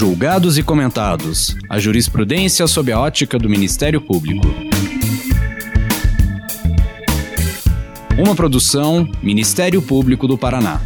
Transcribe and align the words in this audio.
Julgados 0.00 0.56
e 0.56 0.62
comentados. 0.62 1.54
A 1.68 1.78
jurisprudência 1.78 2.66
sob 2.66 2.90
a 2.90 2.98
ótica 2.98 3.38
do 3.38 3.50
Ministério 3.50 4.00
Público. 4.00 4.46
Uma 8.18 8.34
produção 8.34 9.06
Ministério 9.22 9.82
Público 9.82 10.26
do 10.26 10.38
Paraná. 10.38 10.80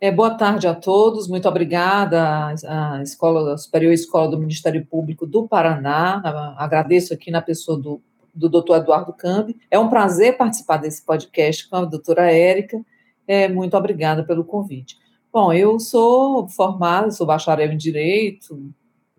É, 0.00 0.10
boa 0.10 0.34
tarde 0.34 0.66
a 0.66 0.74
todos, 0.74 1.28
muito 1.28 1.48
obrigada 1.48 2.52
à 2.68 3.00
Escola, 3.02 3.54
à 3.54 3.56
Superior 3.56 3.92
Escola 3.92 4.30
do 4.30 4.38
Ministério 4.38 4.84
Público 4.84 5.26
do 5.26 5.48
Paraná, 5.48 6.54
agradeço 6.58 7.14
aqui 7.14 7.30
na 7.30 7.40
pessoa 7.40 7.78
do, 7.78 8.02
do 8.34 8.50
doutor 8.50 8.78
Eduardo 8.78 9.14
Cambi, 9.14 9.56
é 9.70 9.78
um 9.78 9.88
prazer 9.88 10.36
participar 10.36 10.76
desse 10.76 11.02
podcast 11.06 11.66
com 11.70 11.76
a 11.76 11.84
doutora 11.86 12.30
Érica, 12.30 12.84
é, 13.26 13.48
muito 13.48 13.76
obrigada 13.76 14.24
pelo 14.24 14.44
convite. 14.44 14.96
Bom, 15.32 15.52
eu 15.52 15.78
sou 15.80 16.48
formada, 16.48 17.10
sou 17.10 17.26
bacharel 17.26 17.72
em 17.72 17.76
Direito 17.76 18.70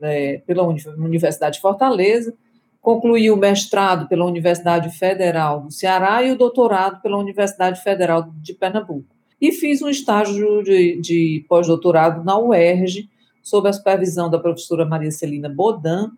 é, 0.02 0.42
pela 0.46 0.64
Universidade 0.64 1.56
de 1.56 1.62
Fortaleza, 1.62 2.34
concluí 2.82 3.30
o 3.32 3.38
mestrado 3.38 4.08
pela 4.08 4.26
Universidade 4.26 4.90
Federal 4.98 5.62
do 5.62 5.72
Ceará 5.72 6.24
e 6.24 6.32
o 6.32 6.38
doutorado 6.38 7.02
pela 7.02 7.18
Universidade 7.18 7.82
Federal 7.82 8.32
de 8.42 8.54
Pernambuco 8.54 9.16
e 9.40 9.52
fiz 9.52 9.82
um 9.82 9.90
estágio 9.90 10.64
de, 10.64 11.00
de 11.00 11.46
pós-doutorado 11.48 12.24
na 12.24 12.38
UERJ, 12.38 13.10
sob 13.44 13.70
a 13.70 13.74
supervisão 13.74 14.30
da 14.30 14.40
professora 14.40 14.86
Maria 14.86 15.12
Celina 15.12 15.50
Bodan, 15.50 16.12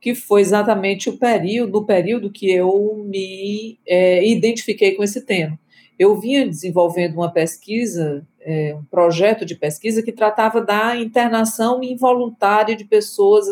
que 0.00 0.14
foi 0.14 0.40
exatamente 0.40 1.08
o 1.08 1.18
período, 1.18 1.72
no 1.72 1.86
período 1.86 2.30
que 2.30 2.50
eu 2.50 3.04
me 3.06 3.78
é, 3.86 4.26
identifiquei 4.26 4.92
com 4.92 5.04
esse 5.04 5.24
tema. 5.24 5.58
Eu 6.00 6.18
vinha 6.18 6.48
desenvolvendo 6.48 7.16
uma 7.16 7.30
pesquisa, 7.30 8.26
é, 8.40 8.74
um 8.74 8.82
projeto 8.84 9.44
de 9.44 9.54
pesquisa 9.54 10.02
que 10.02 10.10
tratava 10.10 10.62
da 10.62 10.96
internação 10.96 11.82
involuntária 11.82 12.74
de 12.74 12.86
pessoas 12.86 13.44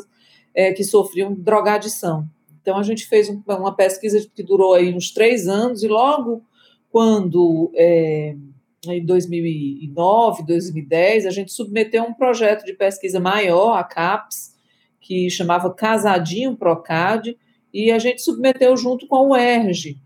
é, 0.55 0.73
que 0.73 0.83
sofriam 0.83 1.35
drogadição. 1.35 2.27
Então, 2.63 2.79
a 2.79 2.83
gente 2.83 3.07
fez 3.07 3.29
uma 3.29 3.75
pesquisa 3.75 4.27
que 4.35 4.43
durou 4.43 4.73
aí 4.73 4.95
uns 4.95 5.11
três 5.11 5.47
anos, 5.47 5.83
e 5.83 5.89
logo 5.89 6.43
quando 6.91 7.71
é, 7.75 8.35
em 8.87 9.05
2009, 9.05 10.47
2010, 10.47 11.27
a 11.27 11.31
gente 11.31 11.53
submeteu 11.53 12.03
um 12.05 12.15
projeto 12.15 12.65
de 12.65 12.73
pesquisa 12.73 13.21
maior, 13.21 13.77
a 13.77 13.85
CAPES, 13.85 14.55
que 15.03 15.29
chamava 15.29 15.75
Casadinho 15.75 16.57
Procad, 16.57 17.37
e 17.75 17.91
a 17.91 17.99
gente 17.99 18.23
submeteu 18.23 18.75
junto 18.75 19.07
com 19.07 19.29
o 19.29 19.37
ERG. 19.37 19.99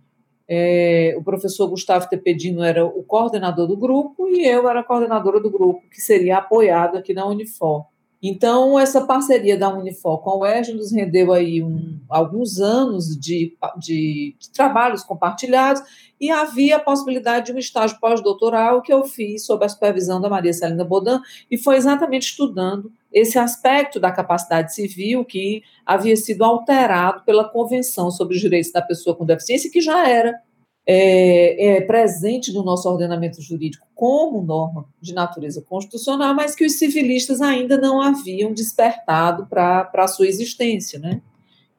É, 0.54 1.14
o 1.16 1.24
professor 1.24 1.66
Gustavo 1.66 2.06
Tepedino 2.10 2.62
era 2.62 2.84
o 2.84 3.02
coordenador 3.04 3.66
do 3.66 3.74
grupo 3.74 4.28
e 4.28 4.46
eu 4.46 4.68
era 4.68 4.80
a 4.80 4.84
coordenadora 4.84 5.40
do 5.40 5.50
grupo, 5.50 5.88
que 5.88 5.98
seria 5.98 6.36
apoiado 6.36 6.98
aqui 6.98 7.14
na 7.14 7.26
Unifor. 7.26 7.86
Então, 8.22 8.78
essa 8.78 9.00
parceria 9.00 9.58
da 9.58 9.68
Unifor 9.68 10.22
com 10.22 10.38
o 10.38 10.46
ERG 10.46 10.72
nos 10.74 10.92
rendeu 10.92 11.32
aí 11.32 11.60
um, 11.60 11.98
alguns 12.08 12.60
anos 12.60 13.18
de, 13.18 13.56
de, 13.78 14.36
de, 14.38 14.50
trabalhos 14.52 15.02
compartilhados 15.02 15.82
e 16.20 16.30
havia 16.30 16.76
a 16.76 16.80
possibilidade 16.80 17.46
de 17.46 17.52
um 17.52 17.58
estágio 17.58 17.98
pós-doutoral 17.98 18.80
que 18.80 18.92
eu 18.92 19.02
fiz 19.02 19.44
sob 19.44 19.64
a 19.64 19.68
supervisão 19.68 20.20
da 20.20 20.28
Maria 20.28 20.52
Celina 20.52 20.84
Bodan 20.84 21.20
e 21.50 21.58
foi 21.58 21.74
exatamente 21.74 22.28
estudando 22.28 22.92
esse 23.12 23.40
aspecto 23.40 23.98
da 23.98 24.12
capacidade 24.12 24.72
civil 24.72 25.24
que 25.24 25.64
havia 25.84 26.16
sido 26.16 26.44
alterado 26.44 27.24
pela 27.24 27.48
Convenção 27.48 28.08
sobre 28.12 28.36
os 28.36 28.40
Direitos 28.40 28.70
da 28.70 28.80
Pessoa 28.80 29.16
com 29.16 29.26
Deficiência, 29.26 29.68
que 29.68 29.80
já 29.80 30.08
era 30.08 30.40
é, 30.86 31.76
é, 31.76 31.80
presente 31.80 32.52
no 32.52 32.64
nosso 32.64 32.88
ordenamento 32.88 33.40
jurídico 33.40 33.86
como 33.94 34.42
norma 34.42 34.86
de 35.00 35.14
natureza 35.14 35.62
constitucional, 35.62 36.34
mas 36.34 36.54
que 36.54 36.66
os 36.66 36.72
civilistas 36.78 37.40
ainda 37.40 37.78
não 37.78 38.00
haviam 38.00 38.52
despertado 38.52 39.46
para 39.46 39.88
a 39.94 40.08
sua 40.08 40.26
existência, 40.26 40.98
né? 40.98 41.22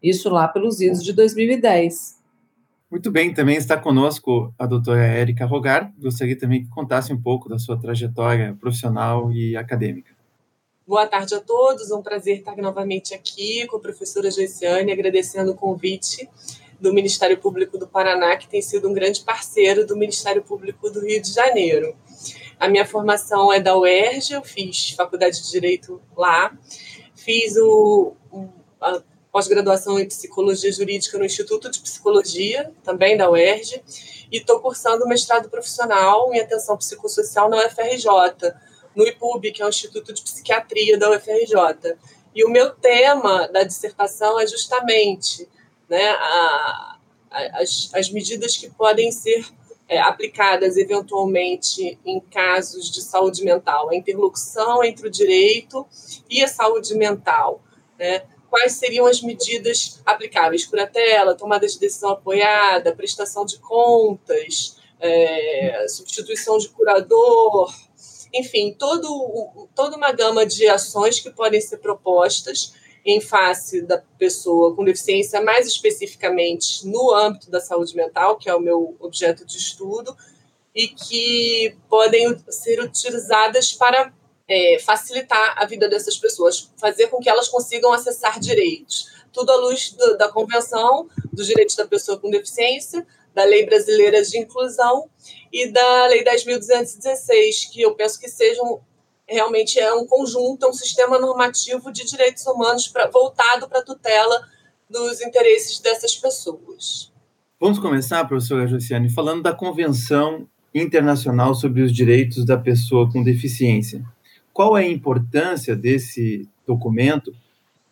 Isso 0.01 0.29
lá 0.29 0.47
pelos 0.47 0.81
idos 0.81 1.03
de 1.03 1.13
2010. 1.13 2.21
Muito 2.89 3.09
bem, 3.09 3.33
também 3.33 3.57
está 3.57 3.75
conosco 3.75 4.53
a 4.57 4.65
doutora 4.65 5.03
Érica 5.03 5.45
Rogar. 5.45 5.91
Gostaria 5.97 6.37
também 6.37 6.63
que 6.63 6.69
contasse 6.69 7.11
um 7.11 7.19
pouco 7.19 7.49
da 7.49 7.57
sua 7.57 7.79
trajetória 7.79 8.55
profissional 8.59 9.31
e 9.31 9.55
acadêmica. 9.55 10.13
Boa 10.85 11.07
tarde 11.07 11.33
a 11.33 11.39
todos, 11.39 11.89
é 11.89 11.95
um 11.95 12.03
prazer 12.03 12.39
estar 12.39 12.57
novamente 12.57 13.13
aqui 13.13 13.65
com 13.67 13.77
a 13.77 13.79
professora 13.79 14.29
Joiciane, 14.29 14.91
agradecendo 14.91 15.51
o 15.51 15.55
convite 15.55 16.29
do 16.83 16.93
Ministério 16.93 17.37
Público 17.37 17.77
do 17.77 17.87
Paraná, 17.87 18.35
que 18.35 18.45
tem 18.45 18.61
sido 18.61 18.89
um 18.89 18.93
grande 18.93 19.21
parceiro 19.21 19.87
do 19.87 19.95
Ministério 19.95 20.43
Público 20.43 20.89
do 20.89 20.99
Rio 20.99 21.21
de 21.21 21.31
Janeiro. 21.31 21.95
A 22.59 22.67
minha 22.67 22.85
formação 22.85 23.53
é 23.53 23.59
da 23.61 23.77
UERJ, 23.77 24.33
eu 24.33 24.43
fiz 24.43 24.89
faculdade 24.89 25.41
de 25.41 25.49
Direito 25.49 26.01
lá, 26.15 26.53
fiz 27.15 27.55
o, 27.55 28.13
a 28.81 29.01
pós-graduação 29.31 29.97
em 29.97 30.05
Psicologia 30.05 30.73
Jurídica 30.73 31.17
no 31.17 31.23
Instituto 31.23 31.71
de 31.71 31.79
Psicologia, 31.79 32.69
também 32.83 33.15
da 33.15 33.29
UERJ, 33.29 33.81
e 34.29 34.39
estou 34.39 34.59
cursando 34.59 35.07
mestrado 35.07 35.49
profissional 35.49 36.33
em 36.33 36.41
Atenção 36.41 36.75
Psicossocial 36.75 37.49
na 37.49 37.65
UFRJ, 37.65 38.53
no 38.93 39.07
IPUB, 39.07 39.53
que 39.53 39.61
é 39.61 39.65
o 39.65 39.69
Instituto 39.69 40.11
de 40.11 40.21
Psiquiatria 40.21 40.97
da 40.97 41.09
UFRJ. 41.09 41.95
E 42.35 42.43
o 42.43 42.49
meu 42.49 42.71
tema 42.71 43.47
da 43.47 43.63
dissertação 43.63 44.37
é 44.37 44.45
justamente 44.45 45.47
né, 45.93 46.09
a, 46.09 46.97
a, 47.29 47.61
as, 47.61 47.91
as 47.93 48.09
medidas 48.09 48.57
que 48.57 48.67
podem 48.67 49.11
ser 49.11 49.45
é, 49.87 49.99
aplicadas 49.99 50.75
eventualmente 50.75 51.99
em 52.03 52.19
casos 52.19 52.89
de 52.91 52.99
saúde 52.99 53.43
mental, 53.43 53.91
a 53.91 53.95
interlocução 53.95 54.83
entre 54.83 55.07
o 55.07 55.11
direito 55.11 55.85
e 56.27 56.43
a 56.43 56.47
saúde 56.47 56.95
mental. 56.95 57.61
Né? 57.99 58.23
Quais 58.49 58.71
seriam 58.71 59.05
as 59.05 59.21
medidas 59.21 60.01
aplicáveis? 60.03 60.65
Curatela, 60.65 61.35
tomada 61.35 61.67
de 61.67 61.77
decisão 61.77 62.09
apoiada, 62.09 62.95
prestação 62.95 63.45
de 63.45 63.59
contas, 63.59 64.77
é, 64.99 65.85
substituição 65.89 66.57
de 66.57 66.69
curador, 66.69 67.71
enfim, 68.33 68.73
todo, 68.73 69.67
toda 69.75 69.95
uma 69.95 70.11
gama 70.11 70.43
de 70.43 70.67
ações 70.67 71.19
que 71.19 71.29
podem 71.29 71.61
ser 71.61 71.77
propostas 71.77 72.73
em 73.05 73.19
face 73.19 73.81
da 73.81 74.01
pessoa 74.17 74.75
com 74.75 74.83
deficiência, 74.83 75.41
mais 75.41 75.67
especificamente 75.67 76.87
no 76.87 77.13
âmbito 77.13 77.51
da 77.51 77.59
saúde 77.59 77.95
mental, 77.95 78.37
que 78.37 78.49
é 78.49 78.55
o 78.55 78.61
meu 78.61 78.95
objeto 78.99 79.45
de 79.45 79.57
estudo, 79.57 80.15
e 80.73 80.87
que 80.87 81.75
podem 81.89 82.35
ser 82.49 82.79
utilizadas 82.79 83.73
para 83.73 84.11
é, 84.47 84.79
facilitar 84.79 85.55
a 85.57 85.65
vida 85.65 85.87
dessas 85.87 86.17
pessoas, 86.17 86.71
fazer 86.77 87.07
com 87.07 87.19
que 87.19 87.29
elas 87.29 87.47
consigam 87.47 87.93
acessar 87.93 88.39
direitos. 88.39 89.11
Tudo 89.31 89.51
à 89.51 89.55
luz 89.55 89.91
do, 89.91 90.17
da 90.17 90.29
Convenção 90.29 91.07
dos 91.31 91.47
Direitos 91.47 91.75
da 91.75 91.85
Pessoa 91.87 92.19
com 92.19 92.29
Deficiência, 92.29 93.05
da 93.33 93.43
Lei 93.43 93.65
Brasileira 93.65 94.21
de 94.21 94.37
Inclusão 94.37 95.09
e 95.51 95.67
da 95.67 96.07
Lei 96.07 96.23
10.216, 96.23 97.71
que 97.71 97.81
eu 97.81 97.95
penso 97.95 98.19
que 98.19 98.29
sejam 98.29 98.81
realmente 99.27 99.79
é 99.79 99.93
um 99.93 100.05
conjunto, 100.05 100.65
é 100.65 100.69
um 100.69 100.73
sistema 100.73 101.19
normativo 101.19 101.91
de 101.91 102.05
direitos 102.05 102.45
humanos 102.45 102.87
pra, 102.87 103.09
voltado 103.09 103.67
para 103.67 103.79
a 103.79 103.83
tutela 103.83 104.47
dos 104.89 105.21
interesses 105.21 105.79
dessas 105.79 106.15
pessoas. 106.15 107.11
Vamos 107.59 107.79
começar, 107.79 108.25
professora 108.25 108.67
Josiane, 108.67 109.09
falando 109.09 109.41
da 109.41 109.53
Convenção 109.53 110.47
Internacional 110.75 111.55
sobre 111.55 111.81
os 111.81 111.93
Direitos 111.93 112.45
da 112.45 112.57
Pessoa 112.57 113.09
com 113.09 113.23
Deficiência. 113.23 114.03
Qual 114.51 114.77
é 114.77 114.83
a 114.83 114.89
importância 114.89 115.75
desse 115.75 116.47
documento 116.67 117.33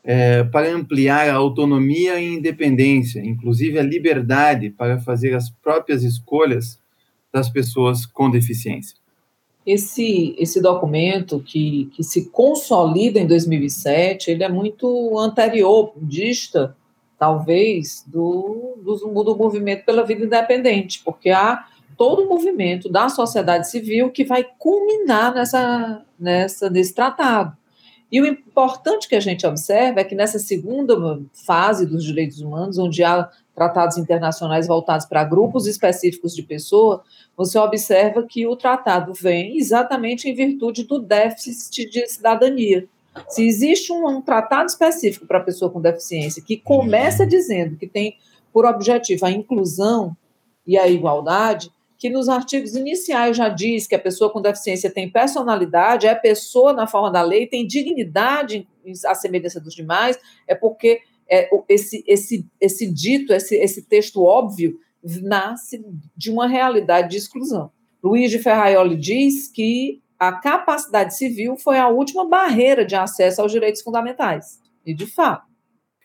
é, 0.04 0.44
para 0.44 0.69
ampliar 0.69 1.30
a 1.30 1.36
autonomia 1.36 2.19
e 2.19 2.33
independência, 2.33 3.19
inclusive 3.22 3.80
a 3.80 3.83
liberdade 3.83 4.69
para 4.69 5.00
fazer 5.00 5.33
as 5.36 5.50
próprias 5.50 6.04
escolhas 6.04 6.80
das 7.31 7.50
pessoas 7.50 8.06
com 8.06 8.30
deficiência? 8.30 9.00
Esse, 9.65 10.35
esse 10.39 10.59
documento 10.59 11.39
que, 11.39 11.89
que 11.93 12.03
se 12.03 12.29
consolida 12.29 13.19
em 13.19 13.27
2007, 13.27 14.31
ele 14.31 14.43
é 14.43 14.49
muito 14.49 15.19
anterior, 15.19 15.93
dista, 15.97 16.75
talvez, 17.17 18.03
do, 18.07 18.77
do, 18.83 19.23
do 19.23 19.37
movimento 19.37 19.85
pela 19.85 20.03
vida 20.03 20.25
independente, 20.25 21.01
porque 21.05 21.29
há 21.29 21.65
todo 21.95 22.23
o 22.23 22.29
movimento 22.29 22.89
da 22.89 23.09
sociedade 23.09 23.69
civil 23.69 24.09
que 24.09 24.25
vai 24.25 24.43
culminar 24.57 25.35
nessa, 25.35 26.03
nessa, 26.19 26.69
nesse 26.69 26.95
tratado. 26.95 27.55
E 28.11 28.19
o 28.19 28.25
importante 28.25 29.07
que 29.07 29.15
a 29.15 29.19
gente 29.19 29.45
observa 29.45 30.01
é 30.01 30.03
que 30.03 30.15
nessa 30.15 30.39
segunda 30.39 30.95
fase 31.45 31.85
dos 31.85 32.03
direitos 32.03 32.41
humanos, 32.41 32.77
onde 32.77 33.03
há 33.03 33.29
tratados 33.61 33.95
internacionais 33.95 34.65
voltados 34.65 35.05
para 35.05 35.23
grupos 35.23 35.67
específicos 35.67 36.33
de 36.33 36.41
pessoas, 36.41 37.01
você 37.37 37.59
observa 37.59 38.23
que 38.23 38.47
o 38.47 38.55
tratado 38.55 39.13
vem 39.13 39.55
exatamente 39.55 40.27
em 40.27 40.33
virtude 40.33 40.83
do 40.83 40.99
déficit 40.99 41.87
de 41.87 42.07
cidadania. 42.07 42.87
Se 43.29 43.45
existe 43.45 43.93
um, 43.93 44.07
um 44.07 44.19
tratado 44.19 44.67
específico 44.67 45.27
para 45.27 45.37
a 45.37 45.43
pessoa 45.43 45.69
com 45.69 45.79
deficiência 45.79 46.41
que 46.43 46.57
começa 46.57 47.23
dizendo 47.23 47.77
que 47.77 47.85
tem 47.85 48.17
por 48.51 48.65
objetivo 48.65 49.27
a 49.27 49.31
inclusão 49.31 50.17
e 50.65 50.75
a 50.75 50.87
igualdade, 50.87 51.71
que 51.99 52.09
nos 52.09 52.29
artigos 52.29 52.75
iniciais 52.75 53.37
já 53.37 53.47
diz 53.47 53.85
que 53.85 53.93
a 53.93 53.99
pessoa 53.99 54.31
com 54.31 54.41
deficiência 54.41 54.89
tem 54.89 55.07
personalidade, 55.07 56.07
é 56.07 56.15
pessoa 56.15 56.73
na 56.73 56.87
forma 56.87 57.11
da 57.11 57.21
lei, 57.21 57.45
tem 57.45 57.67
dignidade 57.67 58.67
à 59.05 59.13
semelhança 59.13 59.59
dos 59.59 59.75
demais, 59.75 60.17
é 60.47 60.55
porque 60.55 61.01
é, 61.31 61.50
esse, 61.69 62.04
esse, 62.06 62.45
esse 62.60 62.92
dito, 62.92 63.31
esse, 63.31 63.56
esse 63.56 63.83
texto 63.83 64.22
óbvio, 64.22 64.78
nasce 65.24 65.81
de 66.16 66.30
uma 66.30 66.48
realidade 66.48 67.10
de 67.10 67.18
exclusão. 67.18 67.72
Luiz 68.04 68.30
de 68.30 68.39
Ferraioli 68.39 68.98
diz 68.98 69.48
que 69.48 70.01
a 70.19 70.33
capacidade 70.33 71.16
civil 71.16 71.56
foi 71.56 71.80
a 71.80 71.88
última 71.88 72.28
barreira 72.28 72.86
de 72.86 72.95
acesso 72.95 73.42
aos 73.42 73.51
direitos 73.51 73.81
fundamentais. 73.81 74.60
E, 74.86 74.94
de 74.94 75.07
fato, 75.07 75.50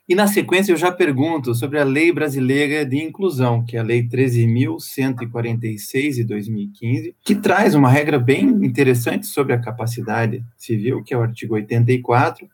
e 0.08 0.14
na 0.14 0.28
sequência 0.28 0.70
eu 0.70 0.76
já 0.76 0.93
pergunto 0.93 1.52
sobre 1.52 1.81
a 1.81 1.84
Lei 1.84 2.12
Brasileira 2.12 2.87
de 2.87 2.96
Inclusão, 2.96 3.64
que 3.64 3.76
é 3.76 3.81
a 3.81 3.82
Lei 3.82 4.06
13.146 4.06 6.12
de 6.12 6.23
2015, 6.23 7.17
que 7.25 7.34
traz 7.34 7.75
uma 7.75 7.90
regra 7.90 8.17
bem 8.17 8.44
interessante 8.64 9.26
sobre 9.26 9.52
a 9.52 9.61
capacidade 9.61 10.44
civil, 10.56 11.02
que 11.02 11.12
é 11.12 11.19
o 11.19 11.23
artigo 11.23 11.55
84, 11.55 12.49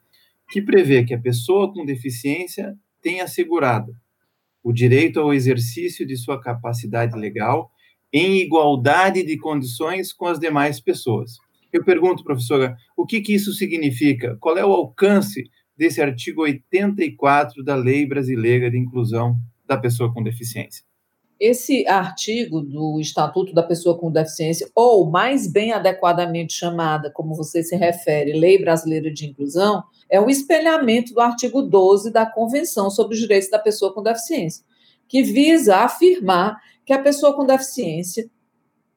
que 0.53 0.61
prevê 0.61 1.03
que 1.03 1.15
a 1.15 1.19
pessoa 1.19 1.73
com 1.73 1.83
deficiência 1.83 2.75
tenha 3.01 3.23
assegurado 3.23 3.91
o 4.63 4.71
direito 4.71 5.19
ao 5.19 5.33
exercício 5.33 6.05
de 6.05 6.15
sua 6.15 6.39
capacidade 6.39 7.17
legal 7.17 7.71
em 8.13 8.37
igualdade 8.37 9.23
de 9.23 9.35
condições 9.35 10.13
com 10.13 10.27
as 10.27 10.39
demais 10.39 10.79
pessoas. 10.79 11.31
Eu 11.71 11.83
pergunto, 11.83 12.23
professora, 12.23 12.77
o 12.95 13.03
que, 13.03 13.19
que 13.19 13.33
isso 13.33 13.51
significa? 13.51 14.37
Qual 14.39 14.55
é 14.55 14.63
o 14.63 14.71
alcance 14.71 15.43
desse 15.75 15.99
artigo 15.99 16.43
84 16.43 17.63
da 17.63 17.73
Lei 17.73 18.05
Brasileira 18.05 18.69
de 18.69 18.77
Inclusão 18.77 19.35
da 19.65 19.75
Pessoa 19.75 20.13
com 20.13 20.21
Deficiência. 20.21 20.85
Esse 21.39 21.87
artigo 21.87 22.61
do 22.61 22.99
Estatuto 22.99 23.53
da 23.53 23.63
Pessoa 23.63 23.97
com 23.97 24.11
Deficiência, 24.11 24.69
ou 24.75 25.09
mais 25.09 25.51
bem 25.51 25.73
adequadamente 25.73 26.53
chamada, 26.53 27.11
como 27.11 27.35
você 27.35 27.63
se 27.63 27.75
refere, 27.75 28.33
Lei 28.33 28.59
Brasileira 28.59 29.11
de 29.11 29.25
Inclusão, 29.25 29.83
é 30.13 30.21
um 30.21 30.29
espelhamento 30.29 31.11
do 31.11 31.19
artigo 31.19 31.63
12 31.63 32.11
da 32.11 32.23
Convenção 32.23 32.91
sobre 32.91 33.15
os 33.15 33.19
Direitos 33.19 33.49
da 33.49 33.57
Pessoa 33.57 33.91
com 33.91 34.03
Deficiência, 34.03 34.63
que 35.07 35.23
visa 35.23 35.77
afirmar 35.77 36.61
que 36.85 36.93
a 36.93 37.01
pessoa 37.01 37.35
com 37.35 37.43
deficiência 37.43 38.29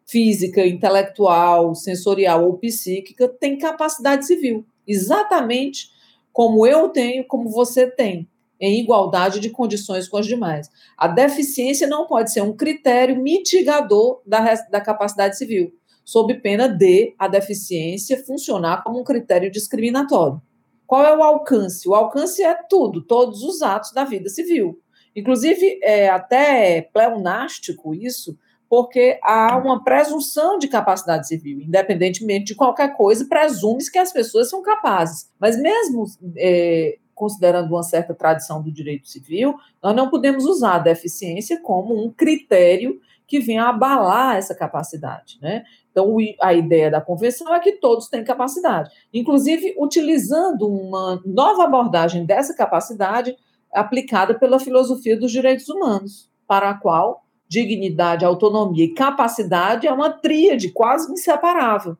física, 0.04 0.66
intelectual, 0.66 1.74
sensorial 1.74 2.44
ou 2.44 2.58
psíquica 2.58 3.26
tem 3.28 3.56
capacidade 3.56 4.26
civil, 4.26 4.66
exatamente 4.86 5.90
como 6.34 6.66
eu 6.66 6.90
tenho, 6.90 7.26
como 7.26 7.48
você 7.48 7.90
tem, 7.90 8.28
em 8.60 8.78
igualdade 8.78 9.40
de 9.40 9.48
condições 9.48 10.06
com 10.06 10.20
os 10.20 10.26
demais. 10.26 10.68
A 10.98 11.08
deficiência 11.08 11.86
não 11.86 12.06
pode 12.06 12.30
ser 12.30 12.42
um 12.42 12.54
critério 12.54 13.16
mitigador 13.22 14.20
da, 14.26 14.54
da 14.70 14.82
capacidade 14.82 15.38
civil, 15.38 15.72
sob 16.04 16.34
pena 16.42 16.68
de 16.68 17.14
a 17.18 17.26
deficiência 17.26 18.22
funcionar 18.22 18.84
como 18.84 19.00
um 19.00 19.04
critério 19.04 19.50
discriminatório. 19.50 20.42
Qual 20.86 21.04
é 21.04 21.16
o 21.16 21.22
alcance? 21.22 21.88
O 21.88 21.94
alcance 21.94 22.42
é 22.42 22.54
tudo, 22.54 23.02
todos 23.02 23.42
os 23.42 23.62
atos 23.62 23.92
da 23.92 24.04
vida 24.04 24.28
civil. 24.28 24.80
Inclusive, 25.14 25.80
é 25.82 26.08
até 26.08 26.82
pleonástico 26.92 27.94
isso, 27.94 28.38
porque 28.68 29.18
há 29.22 29.56
uma 29.56 29.82
presunção 29.82 30.58
de 30.58 30.68
capacidade 30.68 31.26
civil, 31.28 31.60
independentemente 31.60 32.46
de 32.46 32.54
qualquer 32.54 32.96
coisa, 32.96 33.26
presume-se 33.26 33.90
que 33.90 33.98
as 33.98 34.12
pessoas 34.12 34.50
são 34.50 34.62
capazes. 34.62 35.30
Mas 35.38 35.58
mesmo 35.58 36.04
é, 36.36 36.98
considerando 37.14 37.70
uma 37.70 37.82
certa 37.82 38.14
tradição 38.14 38.62
do 38.62 38.70
direito 38.70 39.08
civil, 39.08 39.54
nós 39.82 39.96
não 39.96 40.10
podemos 40.10 40.44
usar 40.44 40.74
a 40.74 40.80
deficiência 40.80 41.60
como 41.60 42.04
um 42.04 42.10
critério 42.10 43.00
que 43.26 43.40
venha 43.40 43.64
abalar 43.64 44.36
essa 44.36 44.54
capacidade, 44.54 45.38
né? 45.40 45.64
Então, 45.96 46.14
a 46.43 46.52
ideia 46.52 46.90
da 46.90 47.00
convenção 47.00 47.54
é 47.54 47.58
que 47.58 47.72
todos 47.72 48.10
têm 48.10 48.22
capacidade, 48.22 48.90
inclusive 49.14 49.75
utilizando 49.78 50.68
uma 50.68 51.23
nova 51.25 51.64
abordagem 51.64 52.26
dessa 52.26 52.54
capacidade 52.54 53.35
aplicada 53.73 54.38
pela 54.38 54.61
filosofia 54.61 55.18
dos 55.18 55.32
direitos 55.32 55.70
humanos, 55.70 56.30
para 56.47 56.68
a 56.68 56.75
qual 56.75 57.25
dignidade, 57.49 58.26
autonomia 58.26 58.85
e 58.85 58.92
capacidade 58.92 59.87
é 59.87 59.92
uma 59.92 60.11
tríade 60.11 60.70
quase 60.70 61.11
inseparável. 61.11 61.97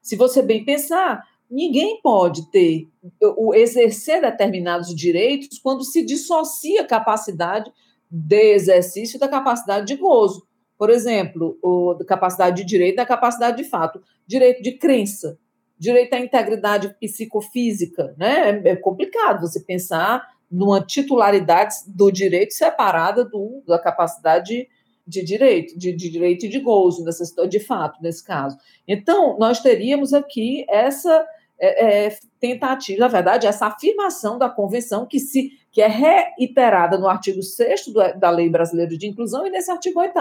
Se 0.00 0.16
você 0.16 0.40
bem 0.40 0.64
pensar, 0.64 1.22
ninguém 1.50 2.00
pode 2.00 2.50
ter 2.50 2.88
o 3.36 3.52
exercer 3.52 4.22
determinados 4.22 4.94
direitos 4.94 5.58
quando 5.58 5.84
se 5.84 6.02
dissocia 6.06 6.80
a 6.80 6.86
capacidade 6.86 7.70
de 8.10 8.54
exercício 8.54 9.18
da 9.18 9.28
capacidade 9.28 9.86
de 9.86 9.96
gozo. 9.96 10.46
Por 10.78 10.90
exemplo, 10.90 11.58
o, 11.62 11.94
da 11.94 12.04
capacidade 12.04 12.56
de 12.56 12.64
direito 12.64 12.96
da 12.96 13.06
capacidade 13.06 13.56
de 13.56 13.68
fato, 13.68 14.00
direito 14.26 14.62
de 14.62 14.72
crença, 14.72 15.38
direito 15.78 16.14
à 16.14 16.20
integridade 16.20 16.94
psicofísica, 17.00 18.14
né? 18.18 18.60
É, 18.64 18.70
é 18.70 18.76
complicado 18.76 19.40
você 19.40 19.60
pensar 19.60 20.26
numa 20.50 20.80
titularidade 20.80 21.74
do 21.88 22.10
direito 22.10 22.54
separada 22.54 23.24
do, 23.24 23.62
da 23.66 23.78
capacidade 23.78 24.68
de 25.06 25.24
direito, 25.24 25.78
de, 25.78 25.92
de 25.92 26.10
direito 26.10 26.46
e 26.46 26.48
de 26.48 26.58
gozo, 26.58 27.04
nessa, 27.04 27.46
de 27.46 27.60
fato, 27.60 28.02
nesse 28.02 28.24
caso. 28.24 28.56
Então, 28.88 29.38
nós 29.38 29.60
teríamos 29.60 30.12
aqui 30.12 30.64
essa 30.68 31.26
é, 31.58 32.06
é, 32.06 32.18
tentativa, 32.40 33.00
na 33.00 33.08
verdade, 33.08 33.46
essa 33.46 33.66
afirmação 33.66 34.36
da 34.36 34.50
convenção 34.50 35.06
que, 35.06 35.20
se, 35.20 35.52
que 35.76 35.82
é 35.82 35.88
reiterada 35.88 36.96
no 36.96 37.06
artigo 37.06 37.42
6 37.42 37.92
da 38.18 38.30
Lei 38.30 38.48
Brasileira 38.48 38.96
de 38.96 39.06
Inclusão 39.06 39.46
e 39.46 39.50
nesse 39.50 39.70
artigo 39.70 40.00
8 40.00 40.14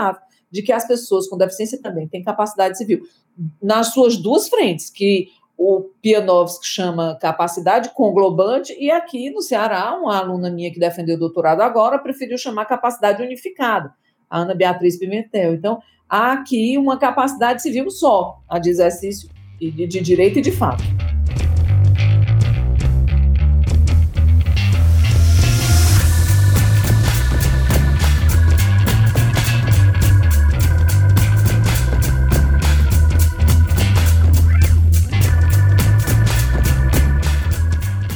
de 0.51 0.61
que 0.61 0.73
as 0.73 0.85
pessoas 0.85 1.29
com 1.29 1.37
deficiência 1.37 1.81
também 1.81 2.09
têm 2.09 2.21
capacidade 2.21 2.77
civil, 2.77 3.03
nas 3.63 3.93
suas 3.93 4.17
duas 4.17 4.49
frentes, 4.49 4.89
que 4.89 5.29
o 5.57 5.91
Pianovski 6.01 6.67
chama 6.67 7.17
capacidade 7.21 7.91
conglobante, 7.93 8.75
e 8.77 8.91
aqui 8.91 9.29
no 9.29 9.41
Ceará, 9.41 9.97
uma 9.97 10.17
aluna 10.17 10.49
minha 10.49 10.69
que 10.73 10.77
defendeu 10.77 11.15
o 11.15 11.19
doutorado 11.19 11.61
agora 11.61 11.99
preferiu 11.99 12.37
chamar 12.37 12.65
capacidade 12.65 13.23
unificada 13.23 13.93
a 14.29 14.39
Ana 14.39 14.53
Beatriz 14.53 14.99
Pimentel. 14.99 15.53
Então, 15.53 15.79
há 16.09 16.33
aqui 16.33 16.77
uma 16.77 16.97
capacidade 16.97 17.61
civil 17.61 17.89
só, 17.89 18.41
a 18.49 18.59
de 18.59 18.71
exercício 18.71 19.29
de, 19.57 19.87
direito 19.87 20.39
e 20.39 20.41
de 20.41 20.51
fato. 20.51 20.83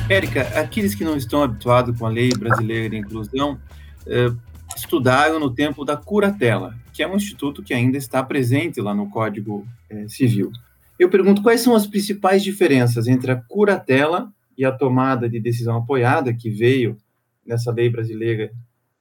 Érica, 0.10 0.42
aqueles 0.60 0.96
que 0.96 1.04
não 1.04 1.16
estão 1.16 1.44
habituados 1.44 1.98
com 1.98 2.04
a 2.04 2.10
lei 2.10 2.32
brasileira 2.32 2.90
de 2.90 2.98
inclusão 2.98 3.60
eh, 4.08 4.32
estudaram 4.76 5.40
no 5.40 5.54
tempo 5.54 5.86
da 5.86 5.96
curatela, 5.96 6.76
que 6.92 7.04
é 7.04 7.08
um 7.08 7.16
instituto 7.16 7.62
que 7.62 7.76
ainda 7.76 7.96
está 7.96 8.24
presente 8.24 8.82
lá 8.82 8.94
no 8.96 9.08
Código 9.08 9.68
eh, 9.88 10.08
Civil. 10.08 10.52
Eu 10.98 11.10
pergunto 11.10 11.44
quais 11.44 11.62
são 11.62 11.76
as 11.76 11.86
principais 11.86 12.44
diferenças 12.44 13.08
entre 13.08 13.32
a 13.32 13.36
curatela 13.36 14.34
e 14.58 14.66
a 14.66 14.72
tomada 14.72 15.30
de 15.30 15.40
decisão 15.40 15.78
apoiada 15.78 16.34
que 16.34 16.50
veio 16.50 16.98
nessa 17.46 17.72
lei 17.72 17.88
brasileira 17.88 18.52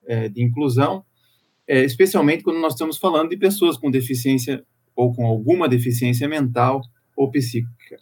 eh, 0.07 0.29
de 0.29 0.43
inclusão, 0.43 1.03
eh, 1.67 1.85
especialmente 1.85 2.43
quando 2.43 2.61
nós 2.61 2.75
estamos 2.75 2.99
falando 2.99 3.31
de 3.31 3.37
pessoas 3.39 3.79
com 3.79 3.91
deficiência 3.91 4.63
ou 4.95 5.15
com 5.15 5.25
alguma 5.27 5.71
deficiência 5.71 6.29
mental 6.29 6.83
ou 7.17 7.31
psíquica. 7.31 7.97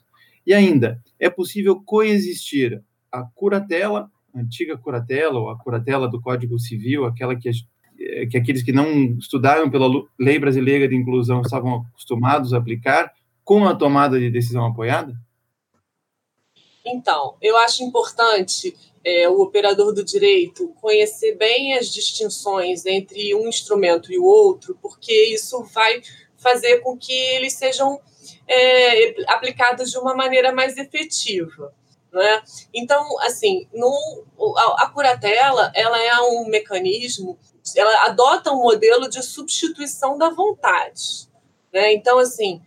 E 0.45 0.53
ainda, 0.53 1.01
é 1.21 1.31
possível 1.31 1.81
coexistir 1.85 2.83
a 3.11 3.23
curatela, 3.23 4.11
a 4.35 4.41
antiga 4.41 4.77
curatela, 4.77 5.39
ou 5.39 5.51
a 5.51 5.59
curatela 5.59 6.09
do 6.09 6.21
Código 6.21 6.59
Civil, 6.59 7.05
aquela 7.05 7.35
que, 7.37 7.49
eh, 7.49 8.27
que 8.27 8.37
aqueles 8.37 8.63
que 8.63 8.73
não 8.73 9.17
estudaram 9.19 9.71
pela 9.71 9.89
lei 10.19 10.39
brasileira 10.39 10.89
de 10.89 10.95
inclusão 10.95 11.43
estavam 11.43 11.87
acostumados 11.89 12.53
a 12.53 12.59
aplicar, 12.59 13.13
com 13.45 13.65
a 13.65 13.75
tomada 13.75 14.19
de 14.19 14.31
decisão 14.31 14.67
apoiada? 14.67 15.15
Então, 16.85 17.37
eu 17.41 17.57
acho 17.59 17.83
importante 17.83 18.77
é, 19.05 19.29
o 19.29 19.41
operador 19.41 19.93
do 19.93 20.05
direito 20.05 20.75
conhecer 20.81 21.37
bem 21.37 21.75
as 21.75 21.93
distinções 21.93 22.85
entre 22.87 23.35
um 23.35 23.49
instrumento 23.49 24.13
e 24.13 24.19
o 24.19 24.25
outro, 24.25 24.77
porque 24.83 25.13
isso 25.33 25.63
vai 25.73 26.03
fazer 26.37 26.79
com 26.81 26.97
que 26.99 27.13
eles 27.13 27.55
sejam 27.55 28.01
é, 28.49 29.23
aplicadas 29.33 29.91
de 29.91 29.99
uma 29.99 30.15
maneira 30.15 30.53
mais 30.53 30.77
efetiva. 30.77 31.73
Né? 32.17 32.43
Então, 32.73 33.21
assim, 33.21 33.69
num, 33.75 34.25
a, 34.57 34.85
a 34.85 34.91
curatela 34.91 35.71
ela 35.75 36.03
é 36.03 36.19
um 36.23 36.47
mecanismo, 36.49 37.39
ela 37.77 38.07
adota 38.07 38.53
um 38.53 38.63
modelo 38.63 39.07
de 39.07 39.23
substituição 39.23 40.17
da 40.17 40.31
vontade. 40.31 41.29
Né? 41.71 41.93
Então, 41.93 42.19
assim, 42.19 42.63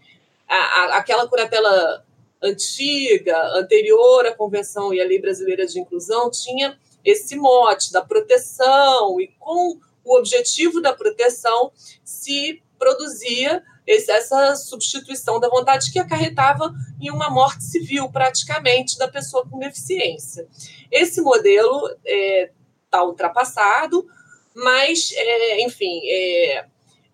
a, 0.48 0.56
a, 0.56 0.98
aquela 0.98 1.28
curatela 1.28 2.06
antiga, 2.40 3.44
anterior 3.56 4.28
à 4.28 4.36
Convenção 4.36 4.94
e 4.94 5.02
à 5.02 5.04
Lei 5.04 5.20
Brasileira 5.20 5.66
de 5.66 5.80
Inclusão, 5.80 6.30
tinha 6.30 6.78
esse 7.04 7.36
mote 7.36 7.92
da 7.92 8.04
proteção, 8.04 9.20
e 9.20 9.30
com 9.40 9.80
o 10.06 10.16
objetivo 10.16 10.80
da 10.80 10.94
proteção 10.94 11.72
se 12.04 12.62
produzia 12.78 13.64
esse, 13.90 14.12
essa 14.12 14.56
substituição 14.56 15.40
da 15.40 15.50
vontade 15.50 15.92
que 15.92 15.98
acarretava 15.98 16.72
em 17.02 17.10
uma 17.10 17.32
morte 17.32 17.64
civil, 17.64 18.08
praticamente, 18.12 19.00
da 19.00 19.08
pessoa 19.08 19.48
com 19.50 19.58
deficiência. 19.58 20.48
Esse 20.92 21.20
modelo 21.22 21.88
está 21.88 22.00
é, 22.06 22.52
tá 22.88 23.04
ultrapassado, 23.04 24.08
mas, 24.54 25.12
é, 25.16 25.62
enfim, 25.64 26.02
é, 26.04 26.66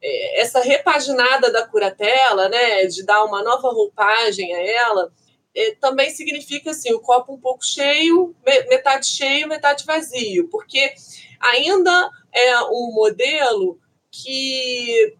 é, 0.01 0.41
essa 0.41 0.59
repaginada 0.59 1.49
da 1.49 1.65
curatela, 1.65 2.49
né, 2.49 2.85
de 2.87 3.05
dar 3.05 3.23
uma 3.23 3.41
nova 3.41 3.69
roupagem 3.69 4.53
a 4.53 4.59
ela, 4.59 5.13
é, 5.55 5.75
também 5.75 6.09
significa 6.09 6.71
assim, 6.71 6.93
o 6.93 6.99
copo 6.99 7.35
um 7.35 7.39
pouco 7.39 7.65
cheio, 7.65 8.35
metade 8.67 9.07
cheio, 9.07 9.47
metade 9.47 9.85
vazio, 9.85 10.49
porque 10.49 10.93
ainda 11.39 12.09
é 12.33 12.59
um 12.63 12.91
modelo 12.93 13.79
que 14.11 15.15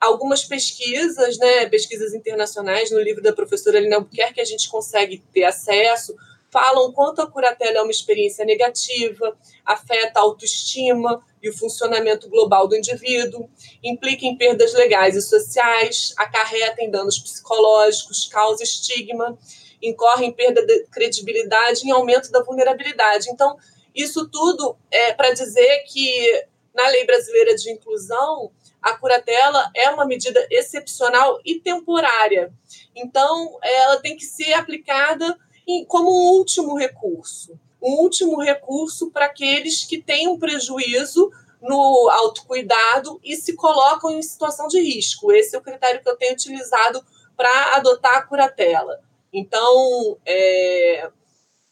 algumas 0.00 0.44
pesquisas, 0.44 1.38
né, 1.38 1.66
pesquisas 1.66 2.14
internacionais, 2.14 2.90
no 2.90 3.00
livro 3.00 3.22
da 3.22 3.32
professora 3.32 3.80
Lina 3.80 3.96
Albuquerque, 3.96 4.34
que 4.34 4.40
a 4.40 4.44
gente 4.44 4.68
consegue 4.68 5.22
ter 5.32 5.44
acesso, 5.44 6.14
falam 6.50 6.92
quanto 6.92 7.20
a 7.20 7.30
curatela 7.30 7.78
é 7.78 7.82
uma 7.82 7.90
experiência 7.90 8.44
negativa, 8.44 9.36
afeta 9.64 10.20
a 10.20 10.22
autoestima 10.22 11.22
e 11.42 11.48
o 11.48 11.56
funcionamento 11.56 12.28
global 12.28 12.68
do 12.68 12.76
indivíduo, 12.76 13.48
implica 13.82 14.24
em 14.24 14.36
perdas 14.36 14.72
legais 14.74 15.16
e 15.16 15.22
sociais, 15.22 16.14
acarreta 16.16 16.82
em 16.82 16.90
danos 16.90 17.18
psicológicos, 17.18 18.26
causa 18.26 18.62
estigma, 18.62 19.38
incorre 19.82 20.26
em 20.26 20.32
perda 20.32 20.64
de 20.64 20.86
credibilidade 20.86 21.86
e 21.86 21.90
aumento 21.90 22.30
da 22.30 22.42
vulnerabilidade. 22.42 23.28
Então, 23.30 23.56
isso 23.94 24.28
tudo 24.28 24.76
é 24.90 25.12
para 25.12 25.32
dizer 25.32 25.84
que 25.88 26.46
na 26.74 26.88
lei 26.88 27.04
brasileira 27.06 27.54
de 27.54 27.70
inclusão 27.70 28.50
a 28.90 28.94
curatela 28.94 29.70
é 29.74 29.90
uma 29.90 30.06
medida 30.06 30.46
excepcional 30.50 31.40
e 31.44 31.60
temporária. 31.60 32.52
Então, 32.94 33.58
ela 33.62 34.00
tem 34.00 34.16
que 34.16 34.24
ser 34.24 34.52
aplicada 34.54 35.36
em, 35.66 35.84
como 35.84 36.10
um 36.10 36.38
último 36.38 36.76
recurso 36.76 37.58
um 37.86 38.00
último 38.00 38.40
recurso 38.42 39.10
para 39.10 39.26
aqueles 39.26 39.84
que 39.84 40.02
têm 40.02 40.26
um 40.26 40.38
prejuízo 40.38 41.30
no 41.60 42.10
autocuidado 42.10 43.20
e 43.22 43.36
se 43.36 43.54
colocam 43.54 44.10
em 44.10 44.22
situação 44.22 44.66
de 44.66 44.80
risco. 44.80 45.32
Esse 45.32 45.54
é 45.54 45.58
o 45.58 45.62
critério 45.62 46.02
que 46.02 46.08
eu 46.08 46.16
tenho 46.16 46.32
utilizado 46.32 47.04
para 47.36 47.76
adotar 47.76 48.16
a 48.16 48.22
curatela. 48.22 49.00
Então, 49.32 50.18
é, 50.24 51.10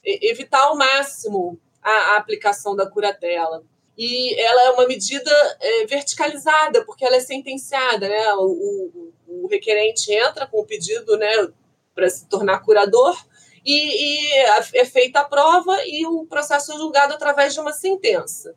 evitar 0.05 0.63
ao 0.63 0.77
máximo 0.77 1.59
a, 1.83 1.91
a 1.91 2.17
aplicação 2.17 2.77
da 2.77 2.89
curatela 2.89 3.65
e 3.97 4.41
ela 4.41 4.63
é 4.65 4.71
uma 4.71 4.87
medida 4.87 5.31
é, 5.61 5.87
verticalizada, 5.87 6.85
porque 6.85 7.05
ela 7.05 7.17
é 7.17 7.21
sentenciada, 7.21 8.09
né? 8.09 8.35
O, 8.35 9.13
o, 9.27 9.45
o 9.45 9.49
requerente 9.49 10.13
entra 10.13 10.47
com 10.47 10.61
o 10.61 10.67
pedido 10.67 11.17
né, 11.17 11.49
para 11.95 12.09
se 12.09 12.29
tornar 12.29 12.61
curador 12.61 13.17
e, 13.65 13.73
e, 13.73 14.37
é 14.75 14.85
feita 14.85 15.21
a 15.21 15.25
prova 15.25 15.77
e 15.87 16.05
o 16.07 16.27
processo 16.27 16.73
é 16.73 16.77
julgado 16.77 17.15
através 17.15 17.55
de 17.55 17.61
uma 17.61 17.73
sentença. 17.73 18.55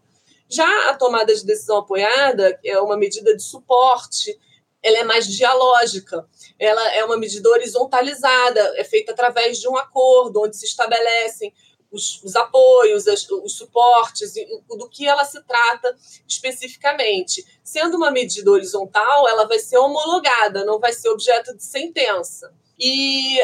Já 0.49 0.89
a 0.89 0.93
tomada 0.95 1.33
de 1.33 1.45
decisão 1.45 1.77
apoiada 1.77 2.59
é 2.63 2.79
uma 2.79 2.97
medida 2.97 3.35
de 3.35 3.43
suporte, 3.43 4.37
ela 4.81 4.99
é 4.99 5.03
mais 5.03 5.27
dialógica, 5.27 6.25
ela 6.59 6.93
é 6.93 7.03
uma 7.03 7.17
medida 7.17 7.49
horizontalizada, 7.49 8.73
é 8.77 8.83
feita 8.83 9.11
através 9.11 9.59
de 9.59 9.67
um 9.67 9.75
acordo, 9.75 10.41
onde 10.41 10.55
se 10.55 10.65
estabelecem 10.65 11.53
os, 11.91 12.21
os 12.23 12.35
apoios, 12.35 13.07
as, 13.07 13.29
os 13.29 13.55
suportes, 13.55 14.33
do 14.67 14.89
que 14.89 15.07
ela 15.07 15.23
se 15.23 15.41
trata 15.43 15.95
especificamente. 16.27 17.45
Sendo 17.63 17.97
uma 17.97 18.11
medida 18.11 18.51
horizontal, 18.51 19.27
ela 19.27 19.47
vai 19.47 19.59
ser 19.59 19.77
homologada, 19.77 20.65
não 20.65 20.79
vai 20.79 20.93
ser 20.93 21.09
objeto 21.09 21.55
de 21.55 21.63
sentença. 21.63 22.53
E 22.77 23.39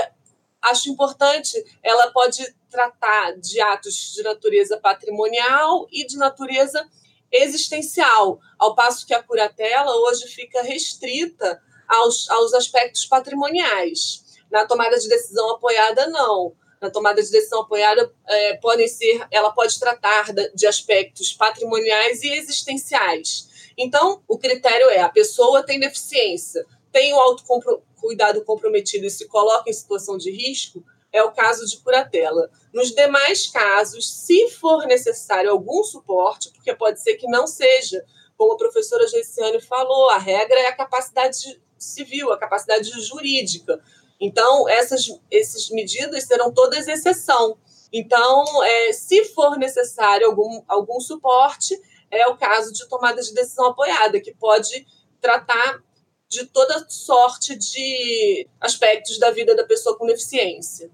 acho 0.62 0.90
importante, 0.90 1.64
ela 1.82 2.12
pode 2.12 2.44
tratar 2.70 3.34
de 3.34 3.62
atos 3.62 4.14
de 4.14 4.24
natureza 4.24 4.78
patrimonial 4.78 5.88
e 5.92 6.06
de 6.06 6.18
natureza 6.18 6.86
existencial, 7.32 8.40
ao 8.60 8.76
passo 8.76 9.08
que 9.08 9.14
a 9.14 9.24
curatela 9.24 9.92
hoje 10.08 10.28
fica 10.28 10.62
restrita 10.62 11.60
aos, 11.88 12.30
aos 12.30 12.54
aspectos 12.54 13.06
patrimoniais. 13.06 14.24
Na 14.52 14.68
tomada 14.68 15.00
de 15.00 15.10
decisão 15.10 15.50
apoiada, 15.52 16.08
não 16.08 16.56
na 16.84 16.92
tomada 16.92 17.24
de 17.24 17.32
decisão 17.32 17.62
apoiada 17.62 18.14
é, 18.28 18.58
podem 18.58 18.88
ser, 18.90 19.26
ela 19.32 19.52
pode 19.52 19.80
tratar 19.80 20.34
de 20.54 20.68
aspectos 20.68 21.32
patrimoniais 21.32 22.22
e 22.24 22.34
existenciais. 22.34 23.48
Então, 23.78 24.22
o 24.28 24.38
critério 24.38 24.90
é 24.90 25.00
a 25.00 25.08
pessoa 25.08 25.64
tem 25.64 25.80
deficiência, 25.80 26.66
tem 26.92 27.14
o 27.14 27.20
autocuidado 27.20 28.44
comprometido 28.44 29.06
e 29.06 29.10
se 29.10 29.28
coloca 29.30 29.70
em 29.70 29.74
situação 29.74 30.18
de 30.18 30.30
risco, 30.30 30.84
é 31.12 31.24
o 31.24 31.32
caso 31.32 31.66
de 31.66 31.78
curatela. 31.78 32.50
Nos 32.74 32.92
demais 32.92 33.48
casos, 33.48 34.12
se 34.12 34.50
for 34.50 34.86
necessário 34.86 35.52
algum 35.52 35.84
suporte, 35.86 36.52
porque 36.52 36.76
pode 36.76 37.02
ser 37.02 37.16
que 37.16 37.28
não 37.28 37.48
seja, 37.48 38.04
como 38.36 38.54
a 38.54 38.58
professora 38.58 39.08
Geiciane 39.08 39.62
falou, 39.62 40.10
a 40.10 40.18
regra 40.18 40.60
é 40.60 40.68
a 40.68 40.76
capacidade 40.76 41.62
civil, 41.78 42.32
a 42.32 42.38
capacidade 42.38 42.90
jurídica. 43.00 43.82
Então, 44.24 44.70
essas, 44.70 45.06
essas 45.30 45.70
medidas 45.70 46.24
serão 46.24 46.50
todas 46.50 46.88
exceção. 46.88 47.58
Então, 47.92 48.64
é, 48.64 48.94
se 48.94 49.26
for 49.26 49.58
necessário 49.58 50.26
algum, 50.28 50.64
algum 50.66 50.98
suporte, 51.02 51.78
é 52.10 52.26
o 52.28 52.38
caso 52.38 52.72
de 52.72 52.88
tomada 52.88 53.22
de 53.22 53.34
decisão 53.34 53.66
apoiada, 53.66 54.22
que 54.22 54.34
pode 54.34 54.88
tratar 55.20 55.84
de 56.30 56.46
toda 56.46 56.86
sorte 56.88 57.54
de 57.58 58.48
aspectos 58.62 59.20
da 59.20 59.30
vida 59.30 59.54
da 59.58 59.66
pessoa 59.66 59.98
com 59.98 60.08
deficiência. 60.08 60.90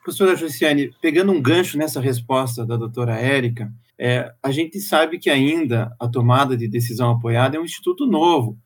Professora 0.00 0.36
Jussiane, 0.36 0.94
pegando 1.02 1.32
um 1.32 1.42
gancho 1.42 1.76
nessa 1.76 2.00
resposta 2.00 2.64
da 2.64 2.76
doutora 2.76 3.18
Érica, 3.18 3.72
é, 3.98 4.32
a 4.40 4.52
gente 4.52 4.80
sabe 4.80 5.18
que 5.18 5.28
ainda 5.28 5.92
a 5.98 6.06
tomada 6.06 6.56
de 6.56 6.68
decisão 6.68 7.10
apoiada 7.10 7.56
é 7.56 7.60
um 7.60 7.64
instituto 7.64 8.06
novo, 8.06 8.56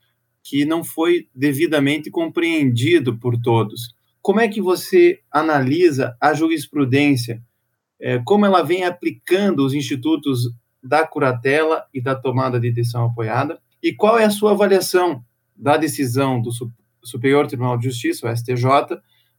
que 0.45 0.66
não 0.66 0.85
foi 0.85 1.28
devidamente 1.35 2.11
compreendido 2.11 3.19
por 3.19 3.40
todos. 3.40 3.95
Como 4.23 4.41
é 4.41 4.49
que 4.49 4.62
você 4.62 5.21
analisa 5.31 6.17
a 6.21 6.33
jurisprudência, 6.33 7.43
é, 8.00 8.19
como 8.25 8.47
ela 8.47 8.62
vem 8.62 8.85
aplicando 8.85 9.67
os 9.67 9.75
institutos 9.75 10.45
da 10.83 11.07
curatela 11.07 11.85
e 11.93 12.00
da 12.00 12.14
tomada 12.14 12.59
de 12.59 12.73
decisão 12.73 13.05
apoiada, 13.05 13.61
e 13.83 13.93
qual 13.93 14.19
é 14.19 14.25
a 14.25 14.31
sua 14.31 14.52
avaliação 14.52 15.23
da 15.57 15.76
decisão 15.76 16.41
do 16.41 16.50
Superior 17.02 17.49
Tribunal 17.49 17.76
de 17.76 17.85
Justiça, 17.85 18.29
o 18.29 18.37
STJ, 18.37 18.64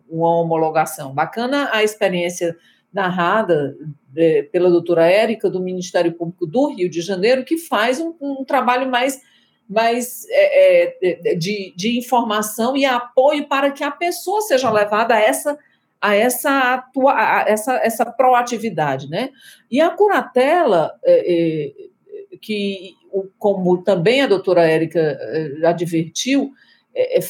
uma 0.08 0.40
homologação. 0.40 1.14
Bacana 1.14 1.70
a 1.74 1.84
experiência 1.84 2.56
narrada 2.98 3.77
é, 4.16 4.42
pela 4.42 4.72
doutora 4.72 5.06
Érica, 5.06 5.50
do 5.50 5.62
Ministério 5.62 6.12
Público 6.13 6.48
do 6.48 6.74
Rio 6.74 6.89
de 6.89 7.00
Janeiro, 7.01 7.46
que 7.46 7.56
faz 7.56 8.00
um, 8.00 8.16
um 8.20 8.44
trabalho 8.44 8.89
mais, 8.89 9.22
mais 9.70 10.25
é, 10.32 10.98
é, 11.30 11.36
de, 11.36 11.72
de 11.75 11.96
informação 12.00 12.75
e 12.75 12.84
apoio 12.84 13.48
para 13.48 13.70
que 13.70 13.84
a 13.84 13.92
pessoa 13.92 14.42
seja 14.42 14.72
levada 14.72 15.13
a 15.13 15.20
essa 15.20 15.58
a 16.00 16.13
essa, 16.13 16.75
atua, 16.75 17.12
a 17.13 17.46
essa, 17.48 17.74
essa 17.77 18.06
proatividade, 18.06 19.10
né? 19.10 19.32
E 19.70 19.82
a 19.82 19.89
curatela, 19.89 20.94
é, 21.04 21.74
é, 21.74 22.38
que, 22.39 22.94
como 23.39 23.82
também 23.82 24.22
a 24.22 24.27
doutora 24.27 24.63
Érica 24.63 25.00
é, 25.00 25.66
advertiu, 25.66 26.51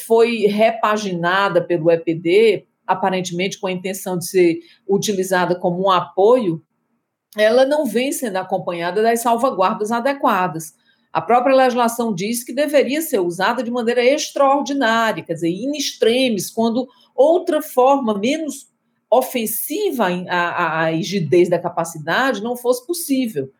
foi 0.06 0.46
repaginada 0.46 1.62
pelo 1.62 1.90
EPD, 1.90 2.66
aparentemente 2.88 3.60
com 3.60 3.68
a 3.68 3.72
intenção 3.72 4.18
de 4.18 4.26
ser 4.26 4.58
utilizada 4.88 5.54
como 5.54 5.84
um 5.84 5.90
apoio 5.90 6.60
ela 7.36 7.66
não 7.66 7.84
vem 7.84 8.12
sendo 8.12 8.36
acompanhada 8.36 9.02
das 9.02 9.20
salvaguardas 9.20 9.92
adequadas. 9.92 10.72
A 11.12 11.20
própria 11.20 11.54
legislação 11.54 12.14
diz 12.14 12.44
que 12.44 12.52
deveria 12.52 13.02
ser 13.02 13.18
usada 13.18 13.62
de 13.62 13.70
maneira 13.70 14.04
extraordinária, 14.04 15.22
quer 15.24 15.34
dizer, 15.34 15.48
in 15.48 15.76
extremis, 15.76 16.50
quando 16.50 16.86
outra 17.14 17.60
forma 17.60 18.16
menos 18.18 18.68
ofensiva 19.10 20.06
à, 20.28 20.82
à 20.82 20.90
rigidez 20.90 21.48
da 21.48 21.58
capacidade 21.58 22.42
não 22.42 22.56
fosse 22.56 22.86
possível. 22.86 23.50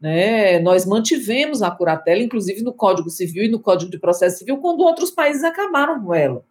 Né? 0.00 0.58
Nós 0.58 0.84
mantivemos 0.84 1.62
a 1.62 1.70
curatela, 1.70 2.20
inclusive 2.20 2.62
no 2.62 2.72
Código 2.72 3.08
Civil 3.08 3.44
e 3.44 3.48
no 3.48 3.60
Código 3.60 3.90
de 3.90 3.98
Processo 3.98 4.38
Civil, 4.38 4.58
quando 4.58 4.80
outros 4.80 5.10
países 5.10 5.44
acabaram 5.44 6.04
com 6.04 6.12
ela. 6.12 6.44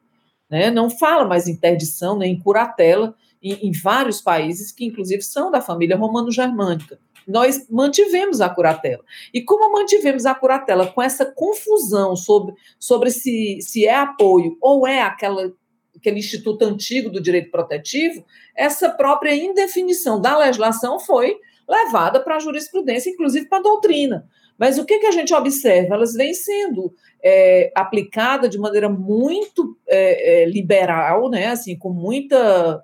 Né? 0.50 0.70
Não 0.70 0.90
fala 0.90 1.26
mais 1.26 1.48
interdição 1.48 2.18
nem 2.18 2.34
em 2.34 2.40
curatela, 2.40 3.16
em, 3.42 3.68
em 3.68 3.72
vários 3.72 4.22
países, 4.22 4.72
que 4.72 4.86
inclusive 4.86 5.22
são 5.22 5.52
da 5.52 5.62
família 5.62 5.98
romano-germânica. 5.98 7.00
Nós 7.28 7.68
mantivemos 7.70 8.40
a 8.40 8.50
curatela. 8.50 9.04
E 9.34 9.42
como 9.42 9.72
mantivemos 9.72 10.26
a 10.26 10.36
curatela 10.36 10.88
com 10.88 11.02
essa 11.02 11.26
confusão 11.26 12.16
sobre, 12.16 12.54
sobre 12.80 13.10
se, 13.10 13.60
se 13.62 13.86
é 13.86 13.96
apoio 13.96 14.58
ou 14.62 14.88
é 14.88 15.02
aquela, 15.02 15.52
aquele 15.96 16.20
instituto 16.20 16.64
antigo 16.64 17.10
do 17.10 17.22
direito 17.22 17.50
protetivo, 17.50 18.24
essa 18.56 18.90
própria 18.90 19.36
indefinição 19.36 20.22
da 20.22 20.38
legislação 20.38 21.00
foi 21.00 21.36
levada 21.68 22.20
para 22.20 22.36
a 22.36 22.40
jurisprudência, 22.40 23.10
inclusive 23.10 23.48
para 23.48 23.58
a 23.58 23.64
doutrina. 23.64 24.30
Mas 24.58 24.78
o 24.78 24.86
que, 24.86 25.00
que 25.00 25.06
a 25.06 25.12
gente 25.12 25.34
observa? 25.34 25.96
Elas 25.96 26.14
vêm 26.14 26.34
sendo 26.34 26.94
é, 27.24 27.72
aplicadas 27.76 28.50
de 28.50 28.58
maneira 28.58 28.90
muito 28.90 29.78
é, 29.88 30.44
é, 30.44 30.46
liberal, 30.46 31.30
né? 31.30 31.48
assim, 31.48 31.78
com 31.78 31.90
muita 31.90 32.84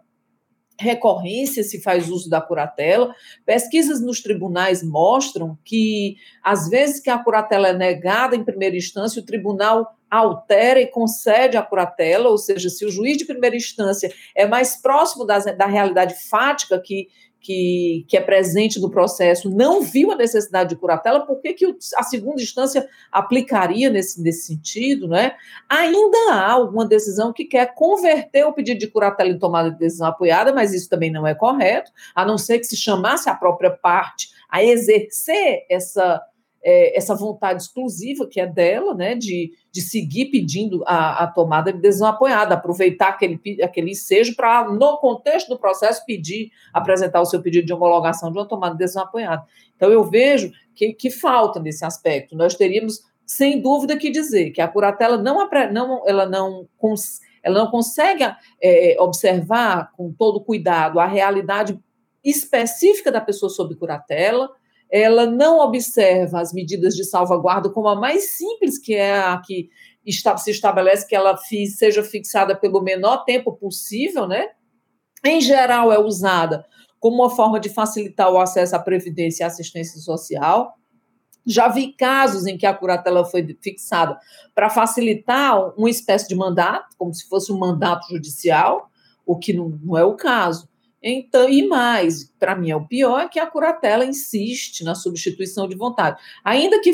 recorrência 0.82 1.64
se 1.64 1.82
faz 1.82 2.10
uso 2.10 2.30
da 2.30 2.42
curatela. 2.42 3.14
Pesquisas 3.46 4.02
nos 4.02 4.22
tribunais 4.22 4.84
mostram 4.84 5.58
que, 5.64 6.16
às 6.44 6.68
vezes 6.68 7.00
que 7.00 7.10
a 7.10 7.20
curatela 7.20 7.70
é 7.70 7.74
negada 7.74 8.36
em 8.36 8.44
primeira 8.44 8.76
instância, 8.76 9.22
o 9.22 9.26
tribunal 9.26 9.96
altera 10.10 10.82
e 10.82 10.88
concede 10.88 11.56
a 11.56 11.62
curatela, 11.62 12.30
ou 12.30 12.38
seja, 12.38 12.70
se 12.70 12.84
o 12.84 12.92
juiz 12.92 13.18
de 13.18 13.26
primeira 13.26 13.56
instância 13.56 14.12
é 14.36 14.46
mais 14.46 14.76
próximo 14.76 15.24
da, 15.24 15.38
da 15.40 15.66
realidade 15.68 16.16
fática 16.28 16.78
que, 16.80 17.08
que, 17.42 18.06
que 18.08 18.16
é 18.16 18.22
presente 18.22 18.80
no 18.80 18.90
processo 18.90 19.50
não 19.50 19.82
viu 19.82 20.12
a 20.12 20.16
necessidade 20.16 20.70
de 20.70 20.76
curatela, 20.76 21.26
por 21.26 21.42
que, 21.42 21.54
que 21.54 21.76
a 21.98 22.04
segunda 22.04 22.42
instância 22.42 22.88
aplicaria 23.12 23.90
nesse, 23.90 24.22
nesse 24.22 24.48
sentido? 24.48 25.08
Né? 25.08 25.34
Ainda 25.68 26.34
há 26.34 26.52
alguma 26.52 26.86
decisão 26.86 27.34
que 27.34 27.46
quer 27.46 27.74
converter 27.74 28.46
o 28.46 28.54
pedido 28.54 28.80
de 28.80 28.88
curatela 28.88 29.30
em 29.30 29.40
tomada 29.40 29.72
de 29.72 29.80
decisão 29.80 30.08
apoiada, 30.08 30.54
mas 30.54 30.74
isso 30.74 30.88
também 30.88 31.12
não 31.12 31.26
é 31.26 31.34
correto, 31.34 31.92
a 32.16 32.24
não 32.24 32.38
ser 32.38 32.60
que 32.60 32.66
se 32.66 32.78
chamasse 32.78 33.30
a 33.30 33.36
própria 33.36 33.72
parte 33.72 34.30
a 34.50 34.64
exercer 34.64 35.66
essa 35.70 36.22
é, 36.64 36.98
essa 36.98 37.16
vontade 37.16 37.64
exclusiva 37.64 38.28
que 38.28 38.40
é 38.40 38.46
dela, 38.46 38.94
né, 38.94 39.16
de, 39.16 39.52
de 39.72 39.82
seguir 39.82 40.26
pedindo 40.26 40.84
a, 40.86 41.24
a 41.24 41.28
tomada 41.28 41.74
de 41.74 41.80
decisão 41.80 42.08
apoiada, 42.08 42.56
aproveitar 42.56 43.10
aquele, 43.10 43.40
aquele 43.64 43.96
seja 43.96 44.34
para, 44.36 44.70
no 44.70 44.98
contexto 44.98 45.50
do 45.50 45.60
processo, 45.60 46.06
pedir, 46.06 46.52
apresentar 46.74 47.22
o 47.22 47.26
seu 47.26 47.42
pedido 47.42 47.66
de 47.66 47.74
homologação 47.74 48.32
de 48.32 48.38
uma 48.38 48.48
tomada 48.48 48.74
de 48.74 48.80
decisão 48.80 49.04
apoiada. 49.04 49.44
Então, 49.76 49.92
eu 49.92 50.04
vejo 50.04 50.52
que, 50.76 50.94
que 50.94 51.10
falta 51.10 51.60
nesse 51.60 51.84
aspecto. 51.84 52.36
Nós 52.36 52.56
teríamos, 52.56 53.02
sem 53.26 53.60
dúvida, 53.60 53.98
que 53.98 54.12
dizer 54.12 54.52
que 54.52 54.62
a 54.62 54.68
curatela 54.68 55.18
não, 55.18 55.48
não, 55.72 56.08
ela 56.08 56.26
não, 56.28 56.68
ela 57.44 57.60
não 57.60 57.72
consegue 57.72 58.24
é, 58.62 58.96
observar 59.00 59.92
com 59.94 60.14
todo 60.14 60.44
cuidado 60.44 61.00
a 61.00 61.08
realidade 61.08 61.80
específica 62.24 63.12
da 63.12 63.20
pessoa 63.20 63.50
sob 63.50 63.74
curatela, 63.76 64.52
ela 64.92 65.26
não 65.26 65.60
observa 65.60 66.42
as 66.42 66.52
medidas 66.52 66.96
de 66.96 67.06
salvaguarda 67.06 67.70
como 67.70 67.88
a 67.88 67.96
mais 67.96 68.32
simples, 68.32 68.78
que 68.78 68.94
é 68.94 69.20
a 69.20 69.38
que 69.38 69.70
está, 70.06 70.36
se 70.36 70.52
estabelece 70.52 71.08
que 71.08 71.16
ela 71.16 71.38
seja 71.38 72.04
fixada 72.04 72.56
pelo 72.56 72.82
menor 72.82 73.24
tempo 73.24 73.54
possível, 73.54 74.28
né? 74.28 74.50
Em 75.24 75.40
geral, 75.40 75.94
é 75.94 76.00
usada 76.00 76.66
como 77.00 77.24
uma 77.24 77.30
forma 77.30 77.60
de 77.60 77.70
facilitar 77.70 78.32
o 78.32 78.40
acesso 78.40 78.76
à 78.76 78.80
previdência 78.80 79.44
e 79.44 79.48
assistência 79.48 80.00
social. 80.00 80.76
Já 81.46 81.68
vi 81.68 81.94
casos 81.94 82.46
em 82.46 82.58
que 82.58 82.66
a 82.66 82.74
curatela 82.74 83.26
foi 83.26 83.58
fixada 83.62 84.20
para 84.54 84.70
facilitar 84.70 85.74
uma 85.78 85.90
espécie 85.90 86.28
de 86.28 86.36
mandato, 86.36 86.96
como 86.98 87.14
se 87.14 87.28
fosse 87.28 87.52
um 87.52 87.58
mandato 87.58 88.08
judicial, 88.10 88.90
o 89.26 89.38
que 89.38 89.54
não, 89.54 89.70
não 89.70 89.98
é 89.98 90.04
o 90.04 90.16
caso. 90.16 90.70
Então, 91.04 91.50
e 91.50 91.68
mais, 91.68 92.32
para 92.40 92.56
mim 92.56 92.70
é 92.70 92.76
o 92.76 92.86
pior, 92.86 93.22
é 93.22 93.28
que 93.28 93.40
a 93.40 93.48
curatela 93.48 94.06
insiste 94.06 94.84
na 94.84 94.94
substituição 94.94 95.68
de 95.68 95.76
vontade. 95.76 96.22
Ainda 96.44 96.80
que, 96.80 96.92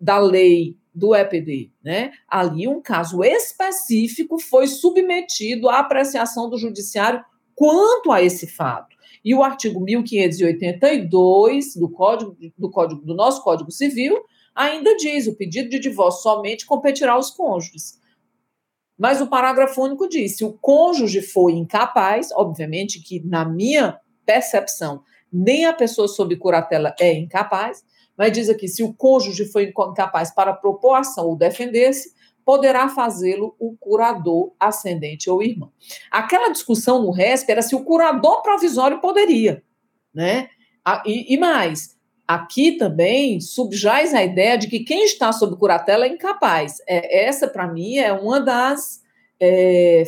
da 0.00 0.18
lei 0.18 0.76
do 0.94 1.14
EPD, 1.14 1.72
né? 1.82 2.12
Ali 2.28 2.68
um 2.68 2.80
caso 2.80 3.24
específico 3.24 4.38
foi 4.38 4.68
submetido 4.68 5.68
à 5.68 5.80
apreciação 5.80 6.48
do 6.48 6.56
judiciário 6.56 7.22
quanto 7.58 8.12
a 8.12 8.22
esse 8.22 8.46
fato. 8.46 8.96
E 9.24 9.34
o 9.34 9.42
artigo 9.42 9.80
1582 9.80 11.74
do 11.74 11.90
Código 11.90 12.36
do 12.56 12.70
Código 12.70 13.04
do 13.04 13.14
nosso 13.14 13.42
Código 13.42 13.72
Civil 13.72 14.16
ainda 14.54 14.96
diz: 14.96 15.26
o 15.26 15.34
pedido 15.34 15.68
de 15.68 15.80
divórcio 15.80 16.22
somente 16.22 16.64
competirá 16.64 17.14
aos 17.14 17.30
cônjuges. 17.30 17.98
Mas 18.96 19.20
o 19.20 19.26
parágrafo 19.26 19.82
único 19.82 20.08
diz: 20.08 20.36
se 20.36 20.44
o 20.44 20.52
cônjuge 20.52 21.20
foi 21.20 21.52
incapaz, 21.52 22.30
obviamente 22.32 23.02
que, 23.02 23.20
na 23.26 23.44
minha 23.44 23.98
percepção, 24.24 25.02
nem 25.32 25.66
a 25.66 25.72
pessoa 25.72 26.06
sob 26.06 26.36
curatela 26.36 26.94
é 27.00 27.12
incapaz, 27.12 27.84
mas 28.16 28.32
diz 28.32 28.48
aqui: 28.48 28.68
se 28.68 28.84
o 28.84 28.94
cônjuge 28.94 29.46
foi 29.46 29.72
incapaz 29.90 30.32
para 30.32 30.54
propor 30.54 30.94
ação 30.94 31.26
ou 31.26 31.36
defender-se, 31.36 32.12
poderá 32.48 32.88
fazê-lo 32.88 33.54
o 33.58 33.76
curador 33.76 34.54
ascendente 34.58 35.28
ou 35.28 35.42
irmão. 35.42 35.70
Aquela 36.10 36.48
discussão 36.48 37.02
no 37.02 37.10
RESP 37.10 37.52
era 37.52 37.60
se 37.60 37.76
o 37.76 37.84
curador 37.84 38.40
provisório 38.40 39.02
poderia, 39.02 39.62
né? 40.14 40.48
E, 41.04 41.36
mais, 41.36 41.94
aqui 42.26 42.78
também 42.78 43.38
subjaz 43.38 44.14
a 44.14 44.24
ideia 44.24 44.56
de 44.56 44.66
que 44.66 44.80
quem 44.80 45.04
está 45.04 45.30
sob 45.30 45.58
curatela 45.58 46.06
é 46.06 46.08
incapaz. 46.08 46.76
É, 46.88 47.26
essa, 47.26 47.46
para 47.46 47.68
mim, 47.68 47.98
é 47.98 48.14
uma 48.14 48.40
das, 48.40 49.02
é, 49.38 50.04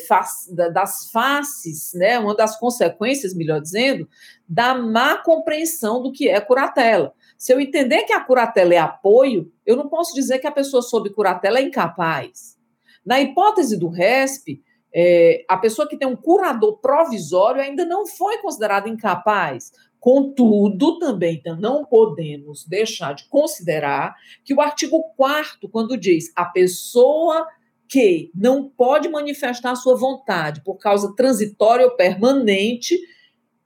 das 0.72 1.10
faces, 1.10 1.92
né, 1.92 2.18
uma 2.18 2.34
das 2.34 2.58
consequências, 2.58 3.34
melhor 3.34 3.60
dizendo, 3.60 4.08
da 4.48 4.74
má 4.74 5.18
compreensão 5.18 6.02
do 6.02 6.10
que 6.10 6.26
é 6.26 6.40
curatela. 6.40 7.12
Se 7.40 7.54
eu 7.54 7.58
entender 7.58 8.02
que 8.02 8.12
a 8.12 8.20
curatela 8.20 8.74
é 8.74 8.76
apoio, 8.76 9.50
eu 9.64 9.74
não 9.74 9.88
posso 9.88 10.14
dizer 10.14 10.40
que 10.40 10.46
a 10.46 10.52
pessoa 10.52 10.82
sob 10.82 11.08
curatela 11.08 11.58
é 11.58 11.62
incapaz. 11.62 12.58
Na 13.02 13.18
hipótese 13.18 13.78
do 13.78 13.88
RESP, 13.88 14.62
é, 14.94 15.42
a 15.48 15.56
pessoa 15.56 15.88
que 15.88 15.96
tem 15.96 16.06
um 16.06 16.14
curador 16.14 16.78
provisório 16.82 17.62
ainda 17.62 17.86
não 17.86 18.06
foi 18.06 18.36
considerada 18.42 18.90
incapaz, 18.90 19.72
Contudo, 20.00 20.98
também 20.98 21.36
então, 21.36 21.56
não 21.56 21.84
podemos 21.84 22.66
deixar 22.66 23.14
de 23.14 23.28
considerar 23.28 24.16
que 24.42 24.54
o 24.54 24.60
artigo 24.60 25.02
4 25.14 25.68
quando 25.68 25.94
diz 25.94 26.32
a 26.34 26.46
pessoa 26.46 27.46
que 27.86 28.30
não 28.34 28.66
pode 28.66 29.10
manifestar 29.10 29.74
sua 29.76 29.94
vontade 29.94 30.62
por 30.64 30.76
causa 30.78 31.14
transitória 31.14 31.84
ou 31.84 31.96
permanente 31.96 32.98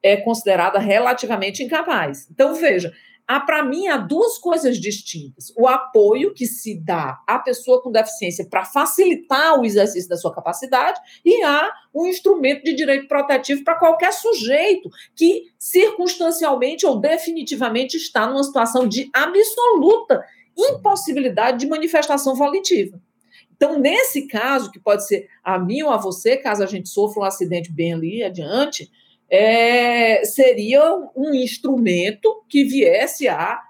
é 0.03 0.17
considerada 0.17 0.81
relativamente 0.81 1.63
incapaz. 1.63 2.29
Então, 2.29 2.55
veja, 2.55 2.93
há 3.27 3.41
para 3.41 3.63
mim 3.65 3.89
há 3.89 3.97
duas 3.97 4.39
coisas 4.39 4.79
distintas: 4.79 5.53
o 5.57 5.67
apoio 5.67 6.35
que 6.35 6.47
se 6.47 6.79
dá 6.79 7.21
à 7.27 7.39
pessoa 7.39 7.83
com 7.83 7.91
deficiência 7.91 8.47
para 8.49 8.65
facilitar 8.65 9.59
o 9.59 9.65
exercício 9.65 10.09
da 10.09 10.17
sua 10.17 10.35
capacidade 10.35 11.01
e 11.25 11.43
há 11.43 11.73
um 11.95 12.07
instrumento 12.07 12.65
de 12.65 12.75
direito 12.75 13.09
protetivo 13.09 13.65
para 13.65 13.79
qualquer 13.79 14.13
sujeito 14.13 14.89
que 15.15 15.45
circunstancialmente 15.59 16.87
ou 16.87 17.01
definitivamente 17.01 17.97
está 17.97 18.27
numa 18.27 18.43
situação 18.43 18.87
de 18.87 19.09
absoluta 19.13 20.25
impossibilidade 20.57 21.59
de 21.59 21.67
manifestação 21.67 22.35
volitiva. 22.35 23.01
Então, 23.57 23.79
nesse 23.79 24.27
caso, 24.27 24.71
que 24.71 24.81
pode 24.81 25.07
ser 25.07 25.29
a 25.43 25.59
mim 25.59 25.83
ou 25.83 25.91
a 25.91 25.97
você, 25.97 26.37
caso 26.37 26.63
a 26.63 26.67
gente 26.67 26.89
sofra 26.89 27.23
um 27.23 27.25
acidente 27.25 27.73
bem 27.73 27.93
ali 27.95 28.23
adiante, 28.23 28.91
é, 29.31 30.25
seria 30.25 30.83
um 31.17 31.35
instrumento 31.35 32.45
que 32.49 32.65
viesse 32.65 33.29
a, 33.29 33.61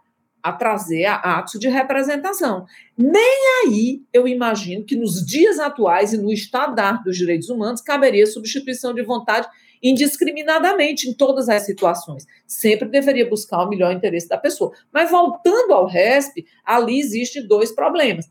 a 0.42 0.52
trazer 0.52 1.06
atos 1.06 1.58
de 1.58 1.68
representação. 1.68 2.66
Nem 2.96 3.64
aí 3.64 4.02
eu 4.12 4.28
imagino 4.28 4.84
que 4.84 4.96
nos 4.96 5.24
dias 5.24 5.58
atuais 5.58 6.12
e 6.12 6.18
no 6.18 6.32
estado 6.32 6.74
da 6.74 6.90
arte 6.90 7.04
dos 7.04 7.16
direitos 7.16 7.48
humanos 7.48 7.80
caberia 7.80 8.26
substituição 8.26 8.92
de 8.92 9.02
vontade 9.02 9.48
indiscriminadamente 9.82 11.08
em 11.08 11.12
todas 11.12 11.48
as 11.50 11.66
situações. 11.66 12.24
Sempre 12.46 12.88
deveria 12.88 13.28
buscar 13.28 13.64
o 13.64 13.68
melhor 13.68 13.92
interesse 13.92 14.26
da 14.26 14.38
pessoa. 14.38 14.72
Mas 14.90 15.10
voltando 15.10 15.74
ao 15.74 15.86
RESP, 15.86 16.46
ali 16.64 16.98
existem 16.98 17.46
dois 17.46 17.70
problemas. 17.70 18.26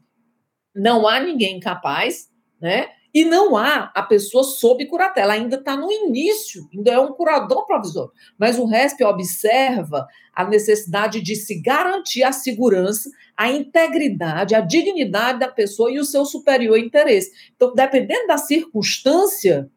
Não 0.76 1.08
há 1.08 1.20
ninguém 1.20 1.60
capaz, 1.60 2.28
né? 2.60 2.88
E 3.14 3.24
não 3.24 3.56
há 3.56 3.92
a 3.94 4.02
pessoa 4.02 4.44
sob 4.44 4.86
curatela, 4.88 5.34
ainda 5.34 5.58
está 5.58 5.78
no 5.78 5.92
início, 5.92 6.68
ainda 6.74 6.92
é 6.92 7.00
um 7.00 7.14
curador 7.14 7.66
provisório. 7.68 8.12
Mas 8.40 8.58
o 8.58 8.66
RESP 8.66 9.04
observa 9.04 10.08
a 10.34 10.44
necessidade 10.44 11.22
de 11.22 11.36
se 11.36 11.62
garantir 11.62 12.24
a 12.24 12.32
segurança, 12.32 13.10
a 13.38 13.52
integridade, 13.52 14.56
a 14.56 14.62
dignidade 14.62 15.40
da 15.40 15.48
pessoa 15.48 15.92
e 15.92 16.00
o 16.00 16.06
seu 16.06 16.26
superior 16.26 16.78
interesse. 16.78 17.32
Então, 17.56 17.74
dependendo 17.76 18.28
da 18.28 18.38
circunstância, 18.38 19.70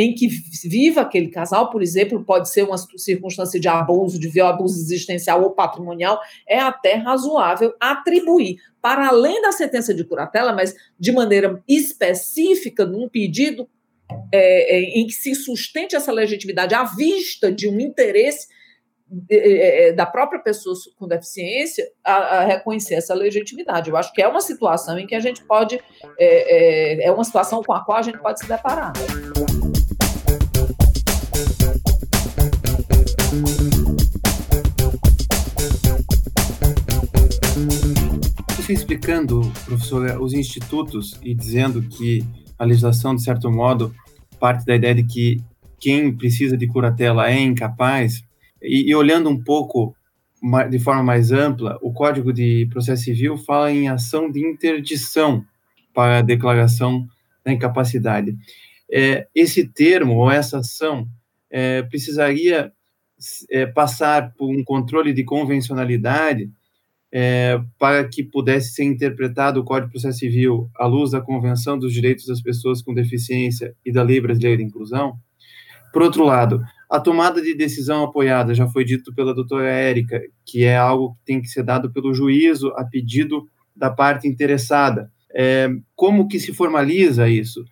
em 0.00 0.14
que 0.14 0.28
viva 0.64 1.02
aquele 1.02 1.28
casal, 1.28 1.70
por 1.70 1.82
exemplo, 1.82 2.24
pode 2.24 2.48
ser 2.48 2.62
uma 2.62 2.78
circunstância 2.78 3.60
de 3.60 3.68
abuso, 3.68 4.18
de 4.18 4.28
viol, 4.28 4.48
abuso 4.48 4.80
existencial 4.80 5.42
ou 5.42 5.50
patrimonial, 5.50 6.20
é 6.48 6.58
até 6.58 6.94
razoável 6.94 7.74
atribuir, 7.78 8.56
para 8.80 9.08
além 9.08 9.42
da 9.42 9.52
sentença 9.52 9.92
de 9.92 10.04
curatela, 10.04 10.52
mas 10.52 10.74
de 10.98 11.12
maneira 11.12 11.62
específica, 11.68 12.86
num 12.86 13.08
pedido 13.08 13.68
é, 14.32 14.76
é, 14.76 14.80
em 14.98 15.06
que 15.06 15.12
se 15.12 15.34
sustente 15.34 15.94
essa 15.94 16.10
legitimidade 16.10 16.74
à 16.74 16.84
vista 16.84 17.52
de 17.52 17.68
um 17.68 17.78
interesse 17.78 18.48
é, 19.28 19.36
é, 19.36 19.88
é, 19.88 19.92
da 19.92 20.06
própria 20.06 20.40
pessoa 20.40 20.74
com 20.96 21.08
deficiência 21.08 21.84
a, 22.04 22.12
a, 22.12 22.44
reconhecer 22.44 22.94
essa 22.94 23.12
legitimidade. 23.12 23.90
Eu 23.90 23.96
acho 23.96 24.12
que 24.12 24.22
é 24.22 24.28
uma 24.28 24.40
situação 24.40 24.96
em 24.98 25.06
que 25.06 25.16
a 25.16 25.20
gente 25.20 25.42
pode, 25.44 25.80
é, 26.16 27.04
é 27.04 27.10
uma 27.10 27.24
situação 27.24 27.60
com 27.62 27.72
a 27.72 27.84
qual 27.84 27.98
a 27.98 28.02
gente 28.02 28.18
pode 28.18 28.38
se 28.38 28.46
deparar. 28.46 28.92
Explicando, 38.72 39.40
professora, 39.64 40.22
os 40.22 40.32
institutos 40.32 41.18
e 41.24 41.34
dizendo 41.34 41.82
que 41.82 42.24
a 42.56 42.64
legislação, 42.64 43.16
de 43.16 43.22
certo 43.24 43.50
modo, 43.50 43.92
parte 44.38 44.64
da 44.64 44.76
ideia 44.76 44.94
de 44.94 45.02
que 45.02 45.42
quem 45.80 46.16
precisa 46.16 46.56
de 46.56 46.68
curatela 46.68 47.28
é 47.28 47.40
incapaz, 47.40 48.22
e, 48.62 48.88
e 48.88 48.94
olhando 48.94 49.28
um 49.28 49.42
pouco 49.42 49.92
de 50.70 50.78
forma 50.78 51.02
mais 51.02 51.32
ampla, 51.32 51.78
o 51.82 51.92
Código 51.92 52.32
de 52.32 52.68
Processo 52.70 53.02
Civil 53.02 53.36
fala 53.38 53.72
em 53.72 53.88
ação 53.88 54.30
de 54.30 54.38
interdição 54.38 55.44
para 55.92 56.18
a 56.18 56.22
declaração 56.22 57.08
da 57.44 57.52
incapacidade. 57.52 58.36
É, 58.88 59.26
esse 59.34 59.66
termo 59.66 60.14
ou 60.16 60.30
essa 60.30 60.58
ação 60.58 61.08
é, 61.50 61.82
precisaria 61.82 62.72
é, 63.50 63.66
passar 63.66 64.32
por 64.34 64.48
um 64.48 64.62
controle 64.62 65.12
de 65.12 65.24
convencionalidade 65.24 66.48
é, 67.12 67.60
para 67.78 68.06
que 68.08 68.22
pudesse 68.22 68.72
ser 68.72 68.84
interpretado 68.84 69.60
o 69.60 69.64
Código 69.64 69.88
de 69.88 69.92
Processo 69.92 70.18
Civil 70.18 70.70
à 70.76 70.86
luz 70.86 71.10
da 71.10 71.20
Convenção 71.20 71.78
dos 71.78 71.92
Direitos 71.92 72.26
das 72.26 72.40
Pessoas 72.40 72.82
com 72.82 72.94
Deficiência 72.94 73.74
e 73.84 73.92
da 73.92 74.02
Lei 74.02 74.20
Brasileira 74.20 74.58
de 74.58 74.64
Inclusão. 74.64 75.14
Por 75.92 76.02
outro 76.02 76.24
lado, 76.24 76.62
a 76.88 77.00
tomada 77.00 77.42
de 77.42 77.54
decisão 77.54 78.04
apoiada 78.04 78.54
já 78.54 78.68
foi 78.68 78.84
dito 78.84 79.12
pela 79.14 79.34
doutora 79.34 79.68
Érica, 79.68 80.20
que 80.46 80.64
é 80.64 80.76
algo 80.76 81.14
que 81.14 81.24
tem 81.24 81.40
que 81.40 81.48
ser 81.48 81.64
dado 81.64 81.92
pelo 81.92 82.14
juízo 82.14 82.68
a 82.76 82.84
pedido 82.84 83.44
da 83.74 83.90
parte 83.90 84.28
interessada. 84.28 85.10
É, 85.34 85.68
como 85.96 86.28
que 86.28 86.38
se 86.38 86.52
formaliza 86.52 87.28
isso? 87.28 87.64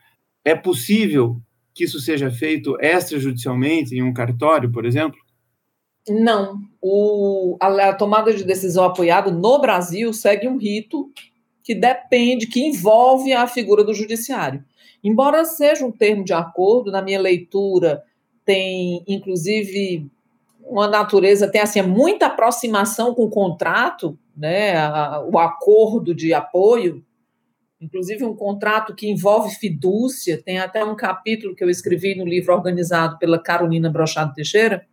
É 0.45 0.55
possível 0.55 1.41
que 1.75 1.85
isso 1.85 2.01
seja 2.01 2.31
feito 2.31 2.77
extrajudicialmente 2.81 3.95
em 3.95 4.03
um 4.03 4.13
cartório, 4.13 4.71
por 4.71 4.85
exemplo? 4.85 5.19
Não. 6.09 6.61
O, 6.81 7.57
a, 7.61 7.89
a, 7.89 7.95
tomada 7.95 8.33
de 8.33 8.45
decisão 8.45 8.85
apoiada 8.85 9.31
no 9.31 9.61
Brasil 9.61 10.13
segue 10.13 10.49
um 10.49 10.57
rito 10.57 11.11
que 11.63 11.75
depende, 11.75 12.47
que 12.47 12.61
envolve 12.61 13.33
a 13.33 13.47
figura 13.47 13.85
do 13.85 13.95
judiciário. 13.95 14.65
Embora 15.03 15.45
seja 15.45 15.85
um 15.85 15.93
termo 15.93 16.25
de 16.25 16.33
acordo, 16.33 16.91
na 16.91 17.03
minha 17.03 17.21
leitura 17.21 18.03
tem, 18.45 19.05
inclusive, 19.07 20.11
uma 20.63 20.89
natureza, 20.89 21.51
tem 21.51 21.61
assim, 21.61 21.83
muita 21.83 22.27
aproximação 22.27 23.15
com 23.15 23.25
o 23.25 23.31
contrato, 23.31 24.19
né, 24.37 24.77
a, 24.77 25.23
o 25.31 25.39
acordo 25.39 26.15
de 26.15 26.33
apoio, 26.33 27.05
inclusive 27.81 28.25
um 28.25 28.35
contrato 28.35 28.95
que 28.95 29.11
envolve 29.11 29.55
fidúcia, 29.55 30.41
tem 30.43 30.59
até 30.59 30.85
um 30.85 30.97
capítulo 30.97 31.55
que 31.55 31.63
eu 31.63 31.71
escrevi 31.71 32.15
no 32.15 32.25
livro 32.25 32.55
organizado 32.55 33.19
pela 33.19 33.39
Carolina 33.39 33.91
Brochado 33.91 34.33
Teixeira, 34.33 34.87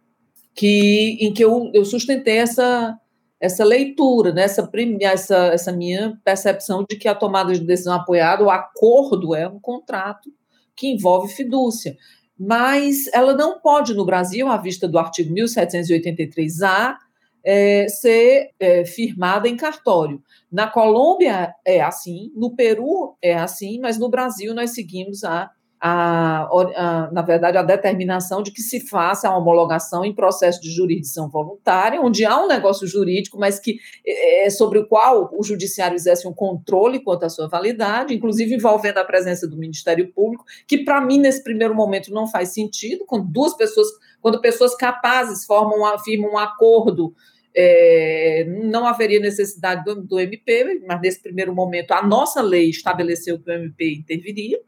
que, 0.56 1.18
em 1.20 1.34
que 1.34 1.44
eu, 1.44 1.70
eu 1.74 1.84
sustentei 1.84 2.38
essa, 2.38 2.98
essa 3.39 3.63
leitura, 3.63 4.32
né, 4.32 4.44
essa, 4.44 4.70
essa, 5.12 5.38
essa 5.48 5.72
minha 5.72 6.18
percepção 6.24 6.86
de 6.89 6.96
que 6.96 7.08
a 7.08 7.13
tomada 7.13 7.54
de 7.54 7.60
decisão 7.60 7.94
apoiada, 7.94 8.44
o 8.44 8.50
acordo 8.50 9.36
é 9.36 9.48
um 9.48 9.60
contrato 9.60 10.32
que 10.76 10.88
envolve 10.88 11.34
fidúcia. 11.34 11.98
Mas 12.38 13.08
ela 13.13 13.34
não 13.34 13.60
pode, 13.60 13.94
no 13.94 14.06
Brasil, 14.06 14.48
à 14.48 14.58
vista 14.58 14.88
do 14.88 14.98
artigo 14.98 15.34
1783-A, 15.34 16.98
é, 17.44 17.88
ser 17.88 18.50
é, 18.60 18.84
firmada 18.86 19.48
em 19.48 19.56
cartório. 19.56 20.22
Na 20.52 20.68
Colômbia 20.68 21.54
é 21.65 21.82
assim, 21.82 22.32
no 22.36 22.56
Peru 22.56 23.15
é 23.22 23.36
assim, 23.36 23.80
mas 23.80 24.00
no 24.00 24.10
Brasil 24.10 24.54
nós 24.54 24.72
seguimos 24.72 25.24
a 25.24 25.52
a, 25.88 26.48
a, 26.48 27.12
na 27.12 27.21
verdade, 27.21 27.60
a 27.60 27.62
determinação 27.62 28.41
de 28.41 28.50
que 28.50 28.62
se 28.63 28.80
faça 28.80 29.30
a 29.30 29.38
homologação 29.38 30.04
em 30.04 30.15
processo 30.15 30.60
de 30.60 30.71
jurisdição 30.71 31.30
voluntária, 31.30 32.02
onde 32.02 32.26
há 32.26 32.43
um 32.43 32.48
negócio 32.48 32.88
jurídico, 32.88 33.38
mas 33.38 33.60
que 33.60 33.78
é, 34.04 34.48
é 34.48 34.50
sobre 34.50 34.80
o 34.80 34.88
qual 34.88 35.30
o 35.32 35.43
judiciário 35.43 35.93
exerce 35.95 36.28
um 36.28 36.34
controle 36.34 37.04
quanto 37.04 37.26
à 37.26 37.30
sua 37.30 37.48
validade, 37.48 38.15
inclusive 38.15 38.56
envolvendo 38.56 38.98
a 38.98 39.04
presença 39.04 39.48
do 39.48 39.56
Ministério 39.56 40.12
Público, 40.12 40.43
que 40.67 40.80
para 40.80 41.00
mim 41.00 41.19
nesse 41.19 41.43
primeiro 41.43 41.76
momento 41.76 42.12
não 42.12 42.26
faz 42.26 42.52
sentido, 42.52 43.06
quando 43.06 43.28
duas 43.28 43.56
pessoas, 43.56 43.88
quando 44.19 44.41
pessoas 44.41 44.76
capazes 44.76 45.45
formam, 45.45 45.86
afirmam 45.86 46.32
um 46.32 46.38
acordo 46.39 47.13
é, 47.56 48.43
não 48.63 48.88
haveria 48.88 49.19
necessidade 49.19 49.86
do, 49.86 50.02
do, 50.02 50.19
MP, 50.19 50.82
mas 50.86 51.00
nesse 51.00 51.21
primeiro 51.21 51.54
momento 51.54 51.91
a 51.91 52.06
nossa 52.06 52.41
lei 52.41 52.71
estabeleceu 52.71 53.39
que 53.39 53.50
o 53.50 53.54
MP 53.54 53.93
interviria 53.93 54.60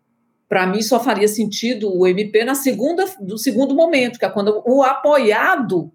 para 0.47 0.65
mim 0.65 0.81
só 0.81 1.03
faria 1.03 1.27
sentido 1.27 1.93
o 1.93 2.07
MP 2.07 2.43
na 2.43 2.55
segunda 2.55 3.05
do 3.19 3.37
segundo 3.37 3.75
momento, 3.75 4.17
que 4.17 4.25
é 4.25 4.29
quando 4.29 4.63
o 4.65 4.81
apoiado, 4.81 5.91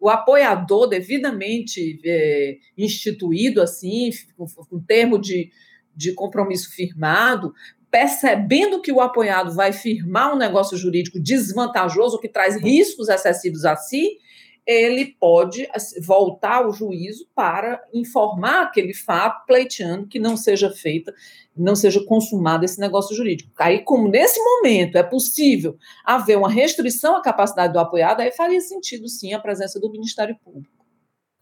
o 0.00 0.08
apoiador 0.08 0.88
devidamente 0.88 2.00
é, 2.04 2.56
instituído 2.76 3.60
assim, 3.60 4.10
com 4.36 4.80
termo 4.80 5.18
de, 5.18 5.50
de 5.94 6.14
compromisso 6.14 6.70
firmado, 6.70 7.52
percebendo 7.90 8.80
que 8.80 8.92
o 8.92 9.00
apoiado 9.00 9.52
vai 9.52 9.72
firmar 9.72 10.32
um 10.32 10.38
negócio 10.38 10.78
jurídico 10.78 11.20
desvantajoso 11.20 12.20
que 12.20 12.28
traz 12.28 12.56
riscos 12.56 13.08
excessivos 13.08 13.64
a 13.64 13.76
si, 13.76 14.18
ele 14.66 15.16
pode 15.18 15.66
voltar 16.02 16.64
ao 16.64 16.72
juízo 16.72 17.26
para 17.34 17.82
informar 17.92 18.62
aquele 18.62 18.94
fato, 18.94 19.44
pleiteando 19.46 20.06
que 20.06 20.18
não 20.18 20.36
seja 20.36 20.70
feita, 20.70 21.12
não 21.56 21.74
seja 21.74 22.04
consumado 22.04 22.64
esse 22.64 22.78
negócio 22.78 23.16
jurídico. 23.16 23.50
Aí, 23.58 23.80
como 23.80 24.08
nesse 24.08 24.38
momento 24.38 24.96
é 24.96 25.02
possível 25.02 25.76
haver 26.04 26.38
uma 26.38 26.50
restrição 26.50 27.16
à 27.16 27.22
capacidade 27.22 27.72
do 27.72 27.78
apoiado, 27.78 28.20
aí 28.20 28.30
faria 28.32 28.60
sentido 28.60 29.08
sim 29.08 29.32
a 29.32 29.40
presença 29.40 29.80
do 29.80 29.90
Ministério 29.90 30.36
Público. 30.44 30.80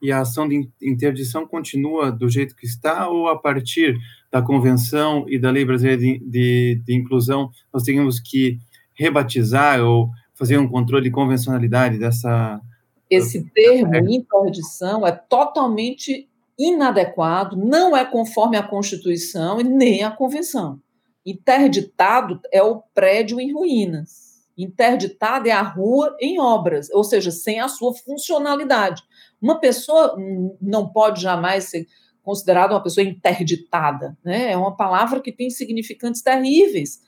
E 0.00 0.12
a 0.12 0.20
ação 0.20 0.48
de 0.48 0.68
interdição 0.80 1.46
continua 1.46 2.12
do 2.12 2.28
jeito 2.28 2.54
que 2.54 2.66
está, 2.66 3.08
ou 3.08 3.28
a 3.28 3.36
partir 3.36 3.98
da 4.30 4.40
convenção 4.40 5.24
e 5.28 5.38
da 5.38 5.50
lei 5.50 5.64
brasileira 5.64 6.00
de, 6.00 6.18
de, 6.20 6.82
de 6.84 6.94
inclusão, 6.94 7.50
nós 7.72 7.82
temos 7.82 8.20
que 8.20 8.58
rebatizar 8.94 9.80
ou 9.80 10.10
fazer 10.34 10.56
um 10.56 10.68
controle 10.68 11.04
de 11.04 11.10
convencionalidade 11.10 11.98
dessa 11.98 12.60
esse 13.10 13.48
termo 13.50 13.94
é. 13.94 14.00
interdição 14.00 15.06
é 15.06 15.12
totalmente 15.12 16.28
inadequado, 16.58 17.56
não 17.56 17.96
é 17.96 18.04
conforme 18.04 18.56
a 18.56 18.62
Constituição 18.62 19.60
e 19.60 19.64
nem 19.64 20.02
a 20.02 20.10
Convenção. 20.10 20.80
Interditado 21.24 22.40
é 22.52 22.62
o 22.62 22.82
prédio 22.94 23.40
em 23.40 23.52
ruínas. 23.52 24.28
Interditado 24.56 25.48
é 25.48 25.52
a 25.52 25.62
rua 25.62 26.16
em 26.20 26.40
obras, 26.40 26.90
ou 26.90 27.04
seja, 27.04 27.30
sem 27.30 27.60
a 27.60 27.68
sua 27.68 27.94
funcionalidade. 27.94 29.02
Uma 29.40 29.60
pessoa 29.60 30.16
não 30.60 30.88
pode 30.88 31.22
jamais 31.22 31.64
ser 31.64 31.86
considerada 32.22 32.74
uma 32.74 32.82
pessoa 32.82 33.06
interditada, 33.06 34.18
né? 34.24 34.52
É 34.52 34.56
uma 34.56 34.76
palavra 34.76 35.20
que 35.20 35.32
tem 35.32 35.48
significantes 35.48 36.22
terríveis. 36.22 37.00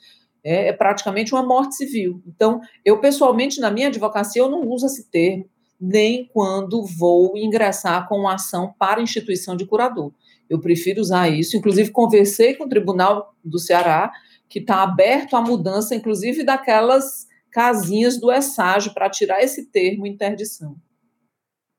É, 0.42 0.68
é 0.68 0.72
praticamente 0.72 1.34
uma 1.34 1.42
morte 1.42 1.74
civil. 1.74 2.22
Então, 2.26 2.60
eu 2.84 3.00
pessoalmente 3.00 3.60
na 3.60 3.70
minha 3.70 3.88
advocacia 3.88 4.40
eu 4.40 4.48
não 4.48 4.66
uso 4.68 4.86
esse 4.86 5.10
termo 5.10 5.46
nem 5.80 6.26
quando 6.26 6.84
vou 6.84 7.36
ingressar 7.36 8.06
com 8.06 8.18
uma 8.18 8.34
ação 8.34 8.74
para 8.78 9.00
instituição 9.00 9.56
de 9.56 9.64
curador. 9.64 10.12
Eu 10.48 10.60
prefiro 10.60 11.00
usar 11.00 11.28
isso. 11.28 11.56
Inclusive, 11.56 11.90
conversei 11.90 12.54
com 12.54 12.64
o 12.64 12.68
Tribunal 12.68 13.34
do 13.42 13.58
Ceará, 13.58 14.12
que 14.48 14.58
está 14.58 14.82
aberto 14.82 15.36
à 15.36 15.40
mudança, 15.40 15.94
inclusive, 15.94 16.44
daquelas 16.44 17.26
casinhas 17.50 18.20
do 18.20 18.30
ESAG 18.32 18.92
para 18.92 19.08
tirar 19.08 19.42
esse 19.42 19.70
termo 19.70 20.06
interdição. 20.06 20.76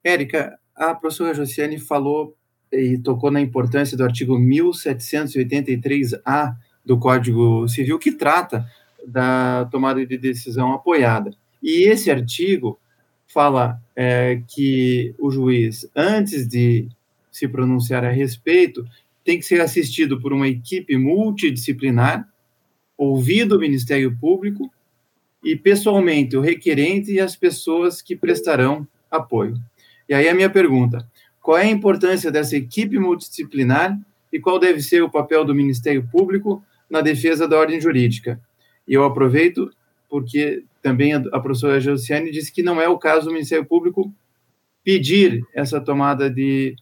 Érica, 0.03 0.57
a 0.75 0.95
professora 0.95 1.33
Josiane 1.33 1.77
falou 1.77 2.35
e 2.71 2.97
tocou 2.97 3.29
na 3.29 3.41
importância 3.41 3.97
do 3.97 4.03
artigo 4.03 4.39
1783-A 4.39 6.55
do 6.83 6.97
Código 6.97 7.67
Civil, 7.67 7.99
que 7.99 8.13
trata 8.13 8.65
da 9.05 9.65
tomada 9.65 10.03
de 10.05 10.17
decisão 10.17 10.73
apoiada. 10.73 11.31
E 11.61 11.87
esse 11.87 12.09
artigo 12.09 12.79
fala 13.33 13.81
é, 13.95 14.41
que 14.47 15.15
o 15.17 15.31
juiz, 15.31 15.89
antes 15.95 16.47
de 16.47 16.87
se 17.31 17.47
pronunciar 17.47 18.03
a 18.03 18.11
respeito, 18.11 18.85
tem 19.23 19.39
que 19.39 19.45
ser 19.45 19.61
assistido 19.61 20.19
por 20.19 20.33
uma 20.33 20.47
equipe 20.47 20.97
multidisciplinar, 20.97 22.27
ouvido 22.97 23.55
o 23.55 23.59
Ministério 23.59 24.15
Público 24.19 24.71
e, 25.43 25.55
pessoalmente, 25.55 26.35
o 26.35 26.41
requerente 26.41 27.11
e 27.11 27.19
as 27.19 27.35
pessoas 27.35 28.01
que 28.01 28.15
prestarão 28.15 28.87
apoio. 29.09 29.55
E 30.09 30.13
aí 30.13 30.27
a 30.27 30.35
minha 30.35 30.49
pergunta: 30.49 31.07
qual 31.41 31.57
é 31.57 31.63
a 31.63 31.71
importância 31.71 32.31
dessa 32.31 32.57
equipe 32.57 32.99
multidisciplinar 32.99 33.97
e 34.31 34.39
qual 34.39 34.59
deve 34.59 34.81
ser 34.81 35.03
o 35.03 35.09
papel 35.09 35.45
do 35.45 35.55
Ministério 35.55 36.07
Público 36.11 36.63
na 36.89 37.01
defesa 37.01 37.47
da 37.47 37.57
ordem 37.57 37.79
jurídica? 37.79 38.39
E 38.87 38.93
eu 38.93 39.05
aproveito 39.05 39.71
porque 40.11 40.65
também 40.81 41.13
a, 41.13 41.39
professora 41.39 41.79
Josiane 41.79 42.31
disse 42.31 42.51
que 42.51 42.61
não 42.61 42.81
é 42.81 42.89
o 42.89 42.99
caso 42.99 43.27
do 43.27 43.31
Ministério 43.31 43.65
Público 43.65 44.13
pedir 44.83 45.41
essa 45.55 45.79
tomada 45.79 46.29
de, 46.29 46.75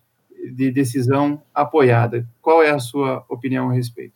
de 0.56 0.72
decisão 0.72 1.40
apoiada. 1.54 2.28
Qual 2.42 2.64
é 2.64 2.72
a 2.72 2.80
sua 2.80 3.24
opinião 3.30 3.70
a 3.70 3.74
respeito? 3.74 4.16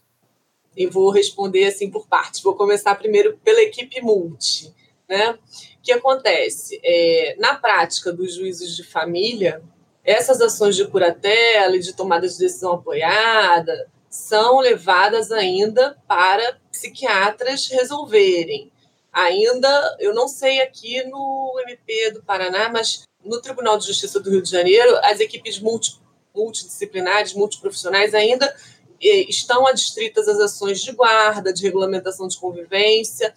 Eu 0.76 0.89
vou 0.89 1.12
responder 1.12 1.65
assim 1.65 1.91
por 1.91 2.08
partes. 2.08 2.41
Vou 2.41 2.56
começar 2.56 2.95
primeiro 2.95 3.38
pela 3.43 3.62
equipe 3.62 4.02
multi. 4.02 4.73
Né? 5.08 5.34
O 5.34 5.38
que 5.84 5.91
acontece? 5.91 6.82
É, 6.84 7.36
na 7.38 7.54
prática 7.54 8.12
dos 8.12 8.34
juízes 8.34 8.76
de 8.76 8.84
família, 8.84 9.62
essas 10.04 10.41
ações 10.41 10.76
de 10.76 10.88
curatela 10.88 11.76
e 11.76 11.80
de 11.80 11.93
tomada 11.95 12.28
de 12.28 12.36
decisão 12.36 12.73
apoiada 12.73 13.88
são 14.10 14.60
levadas 14.60 15.32
ainda 15.32 15.95
para 16.08 16.58
psiquiatras 16.71 17.67
resolverem 17.67 18.72
ainda, 19.13 19.97
eu 19.99 20.13
não 20.13 20.28
sei 20.28 20.60
aqui 20.60 21.04
no 21.04 21.56
MP 21.62 22.12
do 22.12 22.23
Paraná, 22.23 22.67
mas 22.67 23.04
no 23.23 23.39
Tribunal 23.39 23.78
de 23.78 23.86
Justiça 23.86 24.19
do 24.19 24.30
Rio 24.30 24.41
de 24.41 24.49
Janeiro, 24.49 24.97
as 25.04 25.19
equipes 25.19 25.60
multi, 25.60 26.02
multidisciplinares, 26.36 27.34
multiprofissionais 27.34 28.13
ainda 28.15 28.54
eh, 29.02 29.26
estão 29.30 29.67
adstritas 29.67 30.28
às 30.28 30.39
ações 30.39 30.82
de 30.82 30.91
guarda, 30.91 31.54
de 31.54 31.62
regulamentação 31.62 32.28
de 32.28 32.38
convivência. 32.38 33.34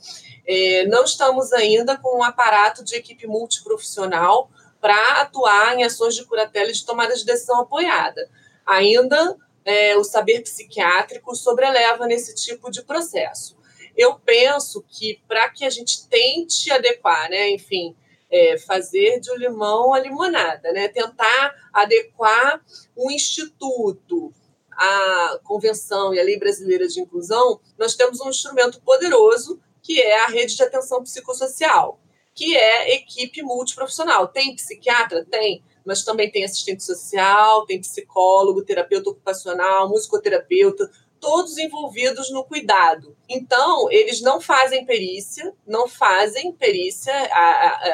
Eh, 0.47 0.87
não 0.87 1.05
estamos 1.05 1.53
ainda 1.53 1.97
com 1.99 2.19
um 2.19 2.23
aparato 2.23 2.83
de 2.83 2.97
equipe 2.97 3.27
multiprofissional 3.27 4.51
para 4.81 5.21
atuar 5.21 5.77
em 5.77 5.85
ações 5.85 6.15
de 6.15 6.25
curatela 6.25 6.71
e 6.71 6.73
de 6.73 6.85
tomada 6.87 7.15
de 7.15 7.25
decisão 7.25 7.61
apoiada. 7.61 8.29
Ainda 8.65 9.37
eh, 9.65 9.97
o 9.97 10.03
saber 10.03 10.41
psiquiátrico 10.41 11.37
sobreleva 11.37 12.07
nesse 12.07 12.35
tipo 12.35 12.71
de 12.71 12.83
processo 12.83 13.56
eu 13.97 14.19
penso 14.19 14.85
que 14.89 15.21
para 15.27 15.49
que 15.49 15.65
a 15.65 15.71
gente 15.71 16.07
tente 16.09 16.71
adequar, 16.71 17.31
né, 17.31 17.51
enfim, 17.51 17.97
é, 18.31 18.59
fazer 18.59 19.21
de 19.21 19.31
um 19.31 19.37
limão 19.37 19.95
a 19.95 19.99
limonada, 19.99 20.73
né, 20.73 20.89
tentar 20.89 21.55
adequar 21.73 22.61
o 22.95 23.11
instituto 23.11 24.33
à 24.73 25.41
convenção 25.45 26.13
e 26.13 26.21
à 26.21 26.23
lei 26.23 26.39
brasileira 26.39 26.87
de 26.87 27.01
inclusão, 27.01 27.61
nós 27.79 27.95
temos 27.95 28.21
um 28.21 28.29
instrumento 28.29 28.81
poderoso 28.83 29.61
que 29.83 30.01
é 30.01 30.25
a 30.25 30.27
rede 30.27 30.57
de 30.57 30.63
atenção 30.63 31.03
psicossocial, 31.03 32.01
que 32.35 32.57
é 32.57 32.95
equipe 32.95 33.41
multiprofissional. 33.43 34.29
Tem 34.29 34.55
psiquiatra? 34.57 35.25
Tem, 35.25 35.63
mas 35.85 36.03
também 36.03 36.31
tem 36.31 36.45
assistente 36.45 36.83
social, 36.83 37.65
tem 37.65 37.81
psicólogo, 37.81 38.65
terapeuta 38.65 39.11
ocupacional, 39.11 39.89
musicoterapeuta, 39.89 40.91
todos 41.27 41.59
envolvidos 41.59 42.31
no 42.31 42.45
cuidado. 42.45 43.17
Então, 43.29 43.91
eles 43.91 44.21
não 44.21 44.41
fazem 44.41 44.87
perícia, 44.87 45.53
não 45.67 45.89
fazem 45.89 46.53
perícia, 46.53 47.13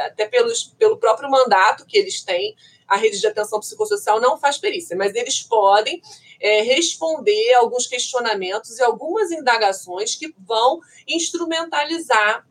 até 0.04 0.28
pelos, 0.28 0.64
pelo 0.78 0.98
próprio 0.98 1.30
mandato 1.30 1.86
que 1.86 1.96
eles 1.96 2.22
têm, 2.22 2.54
a 2.86 2.94
rede 2.94 3.18
de 3.18 3.26
atenção 3.26 3.58
psicossocial 3.58 4.20
não 4.20 4.36
faz 4.36 4.58
perícia, 4.58 4.94
mas 4.94 5.14
eles 5.14 5.40
podem 5.40 6.02
é, 6.38 6.60
responder 6.60 7.54
alguns 7.54 7.86
questionamentos 7.86 8.78
e 8.78 8.82
algumas 8.82 9.30
indagações 9.30 10.14
que 10.14 10.34
vão 10.38 10.80
instrumentalizar 11.08 12.46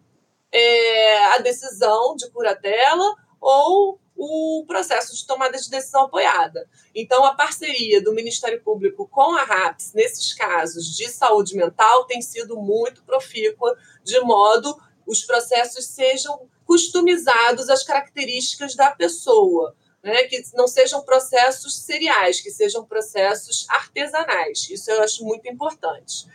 é, 0.52 1.26
a 1.28 1.38
decisão 1.38 2.15
de 2.15 2.28
curatela 2.32 3.15
ou 3.39 4.00
o 4.23 4.63
processo 4.67 5.15
de 5.15 5.25
tomada 5.25 5.57
de 5.57 5.67
decisão 5.67 6.03
apoiada. 6.03 6.69
Então, 6.93 7.25
a 7.25 7.34
parceria 7.34 7.99
do 8.03 8.13
Ministério 8.13 8.62
Público 8.62 9.07
com 9.07 9.36
a 9.36 9.43
RAPS, 9.43 9.93
nesses 9.93 10.31
casos 10.36 10.95
de 10.95 11.10
saúde 11.10 11.55
mental, 11.55 12.05
tem 12.05 12.21
sido 12.21 12.55
muito 12.55 13.03
profícua, 13.03 13.75
de 14.03 14.19
modo 14.19 14.79
os 15.07 15.23
processos 15.23 15.88
sejam 15.88 16.47
customizados 16.67 17.67
às 17.67 17.84
características 17.84 18.75
da 18.75 18.91
pessoa, 18.91 19.75
né? 20.03 20.25
que 20.25 20.39
não 20.53 20.67
sejam 20.67 21.01
processos 21.01 21.79
seriais, 21.79 22.39
que 22.39 22.51
sejam 22.51 22.86
processos 22.86 23.67
artesanais. 23.69 24.69
Isso 24.69 24.91
eu 24.91 25.01
acho 25.01 25.25
muito 25.25 25.49
importante. 25.49 26.27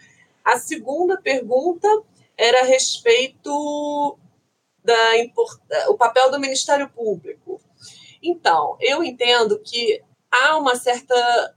A 0.44 0.58
segunda 0.58 1.20
pergunta 1.22 1.88
era 2.36 2.62
a 2.62 2.64
respeito 2.64 4.18
da 4.82 4.96
o 5.88 5.96
papel 5.96 6.32
do 6.32 6.40
Ministério 6.40 6.88
Público. 6.88 7.60
Então, 8.26 8.76
eu 8.80 9.04
entendo 9.04 9.60
que 9.60 10.02
há 10.30 10.58
uma 10.58 10.74
certa 10.74 11.54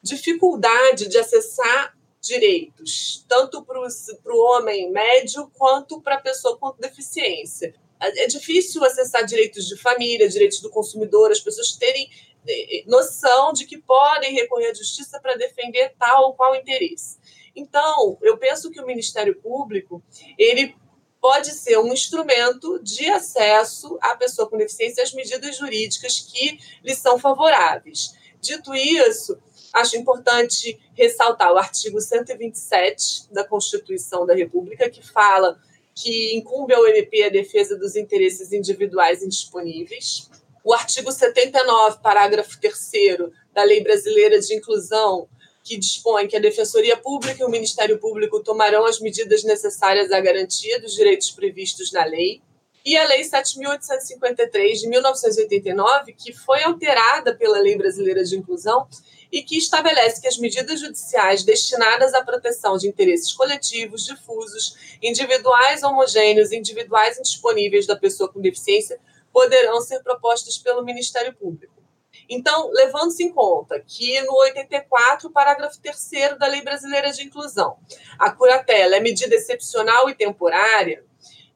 dificuldade 0.00 1.08
de 1.08 1.18
acessar 1.18 1.96
direitos, 2.20 3.24
tanto 3.28 3.64
para 3.64 3.80
o 3.80 4.38
homem 4.38 4.90
médio 4.92 5.50
quanto 5.58 6.00
para 6.00 6.14
a 6.14 6.20
pessoa 6.20 6.56
com 6.56 6.72
deficiência. 6.78 7.74
É 8.00 8.26
difícil 8.26 8.84
acessar 8.84 9.24
direitos 9.24 9.66
de 9.66 9.76
família, 9.76 10.28
direitos 10.28 10.60
do 10.60 10.70
consumidor, 10.70 11.32
as 11.32 11.40
pessoas 11.40 11.72
terem 11.72 12.08
eh, 12.46 12.78
eh, 12.78 12.84
noção 12.86 13.52
de 13.52 13.64
que 13.64 13.78
podem 13.78 14.32
recorrer 14.32 14.70
à 14.70 14.74
justiça 14.74 15.20
para 15.20 15.36
defender 15.36 15.92
tal 15.98 16.26
ou 16.26 16.34
qual 16.34 16.54
interesse. 16.54 17.18
Então, 17.54 18.16
eu 18.22 18.36
penso 18.38 18.70
que 18.70 18.80
o 18.80 18.86
Ministério 18.86 19.36
Público 19.40 20.02
ele 20.38 20.74
pode 21.22 21.52
ser 21.52 21.78
um 21.78 21.92
instrumento 21.92 22.80
de 22.82 23.08
acesso 23.08 23.96
à 24.02 24.16
pessoa 24.16 24.50
com 24.50 24.58
deficiência 24.58 25.04
às 25.04 25.14
medidas 25.14 25.56
jurídicas 25.56 26.18
que 26.18 26.58
lhe 26.82 26.96
são 26.96 27.16
favoráveis. 27.16 28.12
Dito 28.40 28.74
isso, 28.74 29.38
acho 29.72 29.96
importante 29.96 30.80
ressaltar 30.94 31.52
o 31.52 31.58
artigo 31.58 32.00
127 32.00 33.32
da 33.32 33.44
Constituição 33.44 34.26
da 34.26 34.34
República, 34.34 34.90
que 34.90 35.00
fala 35.00 35.56
que 35.94 36.34
incumbe 36.34 36.74
ao 36.74 36.88
MP 36.88 37.22
a 37.22 37.28
defesa 37.28 37.78
dos 37.78 37.94
interesses 37.94 38.50
individuais 38.52 39.22
indisponíveis. 39.22 40.28
O 40.64 40.74
artigo 40.74 41.12
79, 41.12 42.00
parágrafo 42.02 42.58
3 42.60 43.30
da 43.54 43.62
Lei 43.62 43.80
Brasileira 43.80 44.40
de 44.40 44.56
Inclusão, 44.56 45.28
que 45.62 45.76
dispõe 45.76 46.26
que 46.26 46.36
a 46.36 46.40
Defensoria 46.40 46.96
Pública 46.96 47.42
e 47.42 47.46
o 47.46 47.50
Ministério 47.50 47.98
Público 47.98 48.42
tomarão 48.42 48.84
as 48.84 49.00
medidas 49.00 49.44
necessárias 49.44 50.10
à 50.10 50.20
garantia 50.20 50.80
dos 50.80 50.94
direitos 50.94 51.30
previstos 51.30 51.92
na 51.92 52.04
lei, 52.04 52.42
e 52.84 52.96
a 52.96 53.06
Lei 53.06 53.22
7.853 53.22 54.80
de 54.80 54.88
1989, 54.88 56.12
que 56.14 56.32
foi 56.32 56.62
alterada 56.64 57.34
pela 57.34 57.60
Lei 57.60 57.76
Brasileira 57.76 58.24
de 58.24 58.36
Inclusão 58.36 58.88
e 59.30 59.42
que 59.42 59.56
estabelece 59.56 60.20
que 60.20 60.28
as 60.28 60.36
medidas 60.36 60.80
judiciais 60.80 61.44
destinadas 61.44 62.12
à 62.12 62.22
proteção 62.22 62.76
de 62.76 62.88
interesses 62.88 63.32
coletivos, 63.32 64.04
difusos, 64.04 64.76
individuais 65.00 65.82
homogêneos 65.82 66.50
e 66.50 66.56
individuais 66.56 67.18
indisponíveis 67.18 67.86
da 67.86 67.96
pessoa 67.96 68.28
com 68.28 68.40
deficiência 68.40 68.98
poderão 69.32 69.80
ser 69.80 70.02
propostas 70.02 70.58
pelo 70.58 70.84
Ministério 70.84 71.34
Público. 71.34 71.81
Então, 72.28 72.70
levando-se 72.72 73.22
em 73.22 73.32
conta 73.32 73.80
que 73.80 74.20
no 74.22 74.34
84, 74.40 75.30
parágrafo 75.30 75.80
3 75.80 76.38
da 76.38 76.46
Lei 76.46 76.62
Brasileira 76.62 77.12
de 77.12 77.22
Inclusão, 77.22 77.76
a 78.18 78.30
curatela 78.30 78.96
é 78.96 79.00
medida 79.00 79.34
excepcional 79.34 80.08
e 80.08 80.14
temporária, 80.14 81.04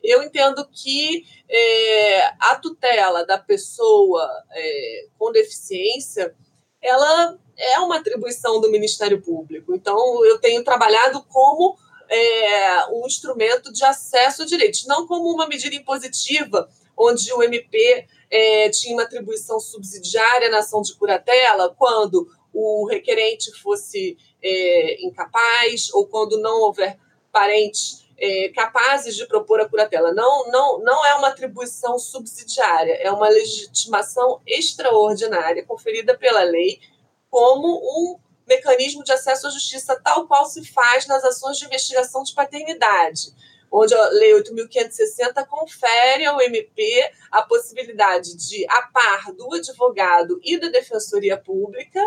eu 0.03 0.23
entendo 0.23 0.67
que 0.71 1.25
é, 1.49 2.27
a 2.39 2.57
tutela 2.57 3.25
da 3.25 3.39
pessoa 3.39 4.29
é, 4.53 5.07
com 5.19 5.33
deficiência 5.33 6.35
ela 6.83 7.39
é 7.57 7.81
uma 7.81 7.97
atribuição 7.97 8.61
do 8.61 8.71
Ministério 8.71 9.21
Público. 9.21 9.75
Então, 9.75 10.25
eu 10.25 10.39
tenho 10.39 10.63
trabalhado 10.63 11.25
como 11.25 11.77
é, 12.09 12.87
um 12.93 13.07
instrumento 13.07 13.73
de 13.73 13.85
acesso 13.85 14.43
a 14.43 14.47
direitos, 14.47 14.87
não 14.87 15.07
como 15.07 15.33
uma 15.33 15.49
medida 15.49 15.75
impositiva, 15.75 16.69
onde 16.97 17.33
o 17.33 17.43
MP 17.43 18.07
é, 18.31 18.69
tinha 18.71 18.95
uma 18.95 19.05
atribuição 19.05 19.61
subsidiária 19.61 20.51
na 20.51 20.59
ação 20.59 20.83
de 20.83 20.95
curatela 20.95 21.75
quando 21.77 22.29
o 22.53 22.87
requerente 22.87 23.53
fosse 23.61 24.17
é, 24.43 25.05
incapaz 25.05 25.93
ou 25.93 26.07
quando 26.07 26.41
não 26.41 26.63
houver 26.63 26.99
parentes 27.31 28.07
é, 28.19 28.49
capazes 28.49 29.15
de 29.15 29.27
propor 29.27 29.61
a 29.61 29.69
curatela. 29.69 30.13
Não, 30.13 30.51
não, 30.51 30.79
não 30.81 31.05
é 31.05 31.15
uma 31.15 31.29
atribuição 31.29 31.99
subsidiária, 31.99 32.95
é 32.95 33.11
uma 33.11 33.29
legitimação 33.29 34.41
extraordinária 34.47 35.65
conferida 35.65 36.17
pela 36.17 36.43
lei 36.43 36.81
como 37.29 37.69
um 37.69 38.19
mecanismo 38.47 39.03
de 39.03 39.13
acesso 39.13 39.49
à 39.49 39.51
justiça 39.51 40.01
tal 40.03 40.27
qual 40.27 40.47
se 40.47 40.65
faz 40.65 41.07
nas 41.07 41.25
ações 41.25 41.59
de 41.59 41.67
investigação 41.67 42.23
de 42.23 42.33
paternidade 42.33 43.35
onde 43.71 43.95
a 43.95 44.09
Lei 44.11 44.33
8.560 44.35 45.47
confere 45.47 46.25
ao 46.25 46.41
MP 46.41 47.11
a 47.31 47.43
possibilidade 47.43 48.37
de, 48.37 48.67
a 48.69 48.83
par 48.83 49.33
do 49.33 49.53
advogado 49.55 50.41
e 50.43 50.59
da 50.59 50.69
Defensoria 50.69 51.37
Pública, 51.37 52.01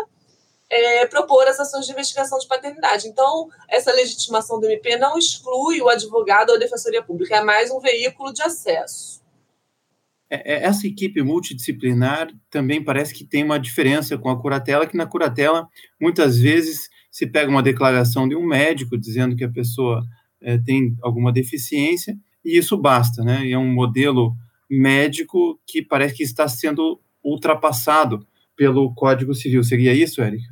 é, 0.70 1.06
propor 1.06 1.46
as 1.48 1.58
ações 1.58 1.86
de 1.86 1.92
investigação 1.92 2.38
de 2.38 2.46
paternidade. 2.46 3.08
Então, 3.08 3.48
essa 3.68 3.92
legitimação 3.92 4.60
do 4.60 4.66
MP 4.66 4.96
não 4.96 5.18
exclui 5.18 5.80
o 5.80 5.88
advogado 5.88 6.50
ou 6.50 6.56
a 6.56 6.58
Defensoria 6.58 7.02
Pública, 7.02 7.36
é 7.36 7.42
mais 7.42 7.70
um 7.70 7.80
veículo 7.80 8.32
de 8.32 8.42
acesso. 8.42 9.20
É, 10.30 10.54
é, 10.54 10.64
essa 10.64 10.86
equipe 10.86 11.20
multidisciplinar 11.22 12.28
também 12.48 12.82
parece 12.82 13.12
que 13.12 13.24
tem 13.24 13.42
uma 13.42 13.58
diferença 13.58 14.16
com 14.16 14.30
a 14.30 14.40
curatela, 14.40 14.86
que 14.86 14.96
na 14.96 15.06
curatela, 15.06 15.68
muitas 16.00 16.38
vezes, 16.38 16.88
se 17.10 17.26
pega 17.26 17.50
uma 17.50 17.62
declaração 17.62 18.28
de 18.28 18.36
um 18.36 18.46
médico 18.46 18.96
dizendo 18.96 19.34
que 19.34 19.42
a 19.42 19.50
pessoa 19.50 20.04
é, 20.42 20.58
tem 20.58 20.96
alguma 21.02 21.32
deficiência, 21.32 22.16
e 22.44 22.56
isso 22.56 22.76
basta, 22.76 23.22
né? 23.22 23.44
E 23.44 23.52
é 23.52 23.58
um 23.58 23.72
modelo 23.72 24.34
médico 24.68 25.60
que 25.66 25.82
parece 25.82 26.14
que 26.14 26.22
está 26.22 26.48
sendo 26.48 27.00
ultrapassado 27.22 28.26
pelo 28.56 28.94
Código 28.94 29.34
Civil. 29.34 29.62
Seria 29.62 29.92
isso, 29.92 30.22
Érica? 30.22 30.48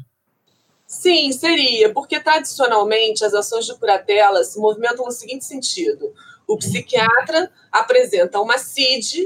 Sim, 0.86 1.30
seria, 1.32 1.92
porque 1.92 2.18
tradicionalmente 2.18 3.22
as 3.22 3.34
ações 3.34 3.66
de 3.66 3.76
curatela 3.76 4.42
se 4.42 4.58
movimentam 4.58 5.04
no 5.04 5.12
seguinte 5.12 5.44
sentido: 5.44 6.14
o 6.46 6.56
psiquiatra 6.56 7.50
apresenta 7.70 8.40
uma 8.40 8.56
CID, 8.56 9.22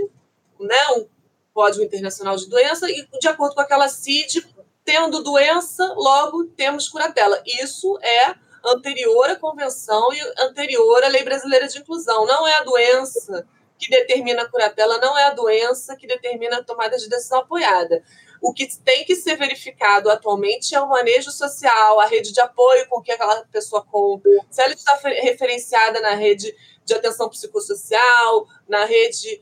né, 0.60 0.88
um 0.96 1.06
Código 1.54 1.84
Internacional 1.84 2.36
de 2.36 2.48
Doença, 2.48 2.90
e 2.90 3.06
de 3.20 3.28
acordo 3.28 3.54
com 3.54 3.60
aquela 3.60 3.88
CID, 3.88 4.44
tendo 4.84 5.22
doença, 5.22 5.94
logo 5.96 6.46
temos 6.46 6.88
curatela. 6.88 7.40
Isso 7.46 7.96
é 8.02 8.34
anterior 8.64 9.30
à 9.30 9.36
convenção 9.36 10.12
e 10.12 10.20
anterior 10.38 11.02
à 11.04 11.08
lei 11.08 11.22
brasileira 11.22 11.68
de 11.68 11.78
inclusão. 11.78 12.26
Não 12.26 12.46
é 12.46 12.54
a 12.54 12.62
doença 12.62 13.46
que 13.78 13.90
determina 13.90 14.42
a 14.42 14.48
curatela, 14.48 14.98
não 14.98 15.18
é 15.18 15.24
a 15.24 15.34
doença 15.34 15.96
que 15.96 16.06
determina 16.06 16.58
a 16.58 16.62
tomada 16.62 16.96
de 16.96 17.08
decisão 17.08 17.40
apoiada. 17.40 18.02
O 18.40 18.52
que 18.52 18.66
tem 18.80 19.04
que 19.04 19.14
ser 19.14 19.36
verificado 19.36 20.10
atualmente 20.10 20.74
é 20.74 20.80
o 20.80 20.88
manejo 20.88 21.30
social, 21.30 22.00
a 22.00 22.06
rede 22.06 22.32
de 22.32 22.40
apoio 22.40 22.88
com 22.88 23.00
que 23.00 23.12
aquela 23.12 23.44
pessoa 23.46 23.84
conta, 23.84 24.28
se 24.50 24.62
ela 24.62 24.72
está 24.72 24.94
referenciada 25.02 26.00
na 26.00 26.14
rede 26.14 26.54
de 26.84 26.94
atenção 26.94 27.28
psicossocial, 27.28 28.46
na 28.68 28.84
rede 28.84 29.40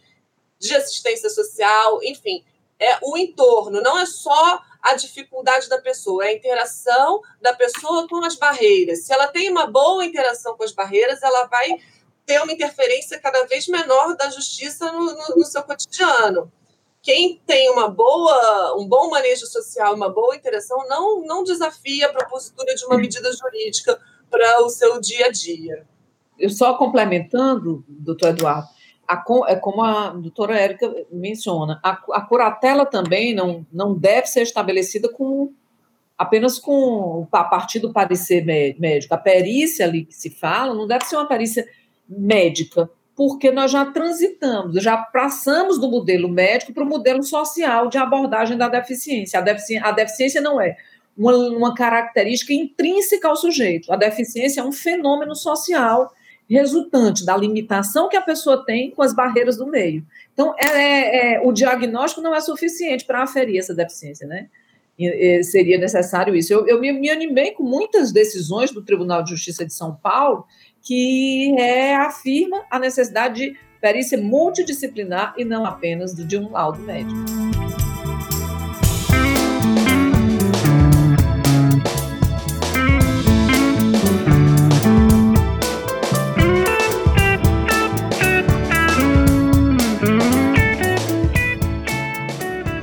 de 0.58 0.74
assistência 0.74 1.30
social, 1.30 2.02
enfim, 2.02 2.44
é 2.78 2.98
o 3.02 3.16
entorno, 3.16 3.80
não 3.80 3.98
é 3.98 4.06
só 4.06 4.62
a 4.82 4.94
dificuldade 4.94 5.68
da 5.68 5.78
pessoa, 5.78 6.24
é 6.24 6.28
a 6.28 6.32
interação 6.34 7.20
da 7.40 7.54
pessoa 7.54 8.08
com 8.08 8.24
as 8.24 8.36
barreiras. 8.36 9.04
Se 9.04 9.12
ela 9.12 9.28
tem 9.28 9.50
uma 9.50 9.66
boa 9.66 10.04
interação 10.04 10.56
com 10.56 10.64
as 10.64 10.72
barreiras, 10.72 11.22
ela 11.22 11.46
vai 11.46 11.68
ter 12.24 12.40
uma 12.42 12.52
interferência 12.52 13.18
cada 13.18 13.44
vez 13.46 13.66
menor 13.66 14.16
da 14.16 14.30
justiça 14.30 14.90
no, 14.92 15.06
no, 15.06 15.36
no 15.36 15.44
seu 15.44 15.62
cotidiano. 15.62 16.50
Quem 17.02 17.40
tem 17.46 17.70
uma 17.70 17.88
boa, 17.88 18.76
um 18.78 18.86
bom 18.86 19.08
manejo 19.08 19.46
social, 19.46 19.94
uma 19.94 20.10
boa 20.10 20.36
interação, 20.36 20.86
não, 20.86 21.22
não 21.22 21.42
desafia 21.42 22.06
a 22.06 22.12
propositura 22.12 22.74
de 22.74 22.84
uma 22.84 22.98
medida 22.98 23.32
jurídica 23.32 23.98
para 24.30 24.62
o 24.62 24.68
seu 24.68 25.00
dia 25.00 25.26
a 25.26 25.30
dia. 25.30 25.86
Eu 26.38 26.50
só 26.50 26.74
complementando, 26.74 27.84
doutor 27.88 28.28
Eduardo, 28.28 28.68
a, 29.10 29.24
é 29.48 29.56
como 29.56 29.82
a 29.82 30.10
doutora 30.10 30.56
Érica 30.56 30.88
menciona, 31.10 31.80
a, 31.82 31.90
a 32.12 32.20
curatela 32.20 32.86
também 32.86 33.34
não, 33.34 33.66
não 33.72 33.92
deve 33.92 34.28
ser 34.28 34.42
estabelecida 34.42 35.08
com 35.08 35.52
apenas 36.16 36.58
com 36.58 37.26
a 37.32 37.42
partir 37.42 37.80
do 37.80 37.92
parecer 37.92 38.44
médico. 38.78 39.14
A 39.14 39.18
perícia 39.18 39.86
ali 39.86 40.04
que 40.04 40.14
se 40.14 40.30
fala 40.30 40.74
não 40.74 40.86
deve 40.86 41.06
ser 41.06 41.16
uma 41.16 41.26
perícia 41.26 41.66
médica, 42.08 42.88
porque 43.16 43.50
nós 43.50 43.70
já 43.70 43.84
transitamos, 43.86 44.80
já 44.82 44.96
passamos 44.96 45.78
do 45.78 45.90
modelo 45.90 46.28
médico 46.28 46.72
para 46.72 46.84
o 46.84 46.88
modelo 46.88 47.22
social 47.22 47.88
de 47.88 47.98
abordagem 47.98 48.56
da 48.56 48.68
deficiência. 48.68 49.40
A 49.40 49.42
deficiência, 49.42 49.88
a 49.88 49.92
deficiência 49.92 50.40
não 50.40 50.60
é 50.60 50.76
uma, 51.16 51.34
uma 51.34 51.74
característica 51.74 52.52
intrínseca 52.52 53.26
ao 53.26 53.36
sujeito. 53.36 53.92
A 53.92 53.96
deficiência 53.96 54.60
é 54.60 54.64
um 54.64 54.72
fenômeno 54.72 55.34
social 55.34 56.12
resultante 56.50 57.24
da 57.24 57.36
limitação 57.36 58.08
que 58.08 58.16
a 58.16 58.22
pessoa 58.22 58.64
tem 58.64 58.90
com 58.90 59.02
as 59.02 59.14
barreiras 59.14 59.56
do 59.56 59.66
meio. 59.66 60.04
Então, 60.32 60.54
é, 60.58 60.66
é, 60.66 61.34
é 61.34 61.40
o 61.40 61.52
diagnóstico 61.52 62.20
não 62.20 62.34
é 62.34 62.40
suficiente 62.40 63.04
para 63.04 63.22
aferir 63.22 63.58
essa 63.58 63.74
deficiência, 63.74 64.26
né? 64.26 64.48
E, 64.98 65.06
e, 65.06 65.42
seria 65.44 65.78
necessário 65.78 66.34
isso. 66.34 66.52
Eu, 66.52 66.66
eu 66.66 66.80
me, 66.80 66.92
me, 66.92 67.08
animei 67.08 67.52
com 67.52 67.62
muitas 67.62 68.12
decisões 68.12 68.70
do 68.70 68.82
Tribunal 68.82 69.22
de 69.22 69.30
Justiça 69.30 69.64
de 69.64 69.72
São 69.72 69.94
Paulo 69.94 70.44
que 70.82 71.54
é, 71.58 71.94
afirma 71.94 72.64
a 72.70 72.78
necessidade 72.78 73.34
de 73.36 73.58
perícia 73.80 74.18
multidisciplinar 74.18 75.34
e 75.38 75.44
não 75.44 75.64
apenas 75.64 76.14
de 76.14 76.36
um 76.36 76.50
laudo 76.50 76.80
médico. 76.80 77.59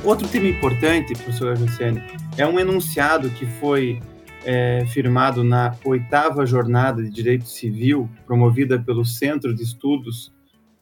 Outro 0.08 0.26
tema 0.26 0.48
importante, 0.48 1.12
professora 1.12 1.58
Luciane, 1.58 2.00
é 2.38 2.46
um 2.46 2.58
enunciado 2.58 3.28
que 3.28 3.44
foi 3.44 4.00
é, 4.42 4.86
firmado 4.86 5.44
na 5.44 5.76
oitava 5.84 6.46
jornada 6.46 7.02
de 7.02 7.10
Direito 7.10 7.46
Civil, 7.46 8.08
promovida 8.24 8.82
pelo 8.82 9.04
Centro 9.04 9.54
de 9.54 9.62
Estudos 9.62 10.32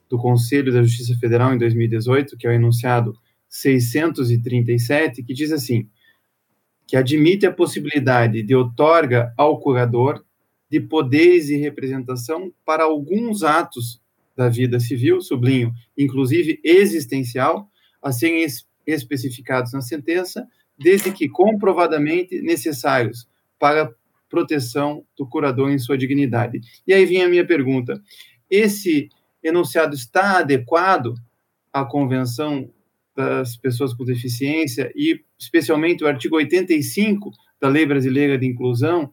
do 0.09 0.17
Conselho 0.17 0.71
da 0.71 0.81
Justiça 0.81 1.13
Federal 1.19 1.53
em 1.53 1.57
2018, 1.57 2.37
que 2.37 2.47
é 2.47 2.51
o 2.51 2.53
enunciado 2.53 3.19
637, 3.49 5.21
que 5.21 5.33
diz 5.33 5.51
assim: 5.51 5.89
que 6.87 6.95
admite 6.95 7.45
a 7.45 7.51
possibilidade 7.51 8.41
de 8.41 8.55
outorga 8.55 9.33
ao 9.35 9.59
curador 9.59 10.23
de 10.71 10.79
poderes 10.79 11.49
e 11.49 11.57
representação 11.57 12.49
para 12.65 12.85
alguns 12.85 13.43
atos 13.43 14.01
da 14.37 14.47
vida 14.47 14.79
civil, 14.79 15.19
sublinho, 15.19 15.73
inclusive 15.97 16.61
existencial, 16.63 17.69
a 18.01 18.13
serem 18.13 18.45
especificados 18.87 19.73
na 19.73 19.81
sentença, 19.81 20.47
desde 20.77 21.11
que 21.11 21.27
comprovadamente 21.27 22.41
necessários 22.41 23.27
para 23.59 23.91
proteção 24.29 25.05
do 25.17 25.27
curador 25.27 25.71
em 25.71 25.79
sua 25.79 25.97
dignidade. 25.97 26.59
E 26.85 26.93
aí 26.93 27.05
vem 27.05 27.23
a 27.23 27.29
minha 27.29 27.45
pergunta: 27.45 28.01
esse 28.49 29.09
enunciado 29.43 29.95
está 29.95 30.39
adequado 30.39 31.15
à 31.71 31.85
Convenção 31.85 32.69
das 33.15 33.57
Pessoas 33.57 33.93
com 33.93 34.05
Deficiência 34.05 34.91
e, 34.95 35.19
especialmente, 35.39 36.03
o 36.03 36.07
artigo 36.07 36.35
85 36.35 37.31
da 37.59 37.67
Lei 37.67 37.85
Brasileira 37.85 38.37
de 38.37 38.45
Inclusão, 38.45 39.11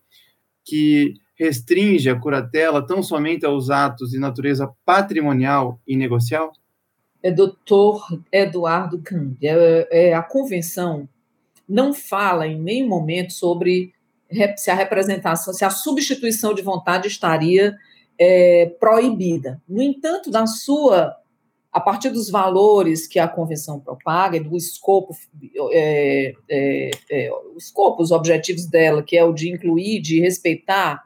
que 0.65 1.15
restringe 1.37 2.09
a 2.09 2.19
curatela 2.19 2.87
tão 2.87 3.03
somente 3.03 3.45
aos 3.45 3.71
atos 3.71 4.11
de 4.11 4.19
natureza 4.19 4.71
patrimonial 4.85 5.81
e 5.87 5.97
negocial? 5.97 6.53
É 7.25 7.31
doutor 7.31 8.07
Eduardo 8.31 9.01
Cândido. 9.03 9.39
É, 9.43 9.89
é, 9.91 10.15
a 10.15 10.23
convenção 10.23 11.09
não 11.67 11.95
fala 11.95 12.47
em 12.47 12.61
nenhum 12.61 12.87
momento 12.87 13.33
sobre 13.33 13.95
se 14.59 14.71
a 14.71 14.75
representação, 14.75 15.55
se 15.55 15.65
a 15.65 15.71
substituição 15.71 16.53
de 16.53 16.61
vontade 16.61 17.09
estaria 17.09 17.75
é, 18.19 18.67
proibida. 18.79 19.63
No 19.67 19.81
entanto, 19.81 20.31
da 20.31 20.47
sua, 20.47 21.17
a 21.73 21.81
partir 21.81 22.11
dos 22.11 22.29
valores 22.29 23.07
que 23.07 23.19
a 23.19 23.27
convenção 23.27 23.81
propaga, 23.81 24.39
do 24.39 24.55
escopo, 24.55 25.17
é, 25.73 26.35
é, 26.47 26.91
é, 27.11 27.31
os 27.57 27.65
escopos, 27.65 28.07
os 28.07 28.13
objetivos 28.13 28.67
dela, 28.67 29.03
que 29.03 29.17
é 29.17 29.25
o 29.25 29.33
de 29.33 29.51
incluir, 29.51 30.03
de 30.03 30.21
respeitar 30.21 31.03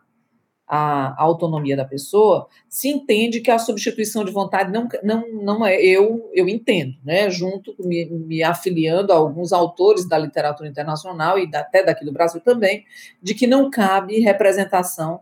a, 0.69 1.21
autonomia 1.23 1.75
da 1.75 1.85
pessoa, 1.85 2.47
se 2.69 2.89
entende 2.89 3.41
que 3.41 3.51
a 3.51 3.59
substituição 3.59 4.25
de 4.25 4.31
vontade 4.31 4.71
não, 4.71 4.87
não, 5.03 5.33
não 5.33 5.67
é, 5.67 5.81
eu, 5.81 6.31
eu 6.35 6.47
entendo, 6.47 6.95
né, 7.03 7.31
junto, 7.31 7.75
me, 7.79 8.05
me 8.07 8.43
afiliando 8.43 9.13
a 9.13 9.17
alguns 9.17 9.53
autores 9.53 10.07
da 10.07 10.19
literatura 10.19 10.69
internacional 10.69 11.39
e 11.39 11.51
da, 11.51 11.61
até 11.61 11.83
daqui 11.83 12.05
do 12.05 12.13
Brasil 12.13 12.41
também, 12.41 12.85
de 13.23 13.35
que 13.35 13.47
não 13.47 13.71
cabe 13.71 14.21
representação 14.21 15.21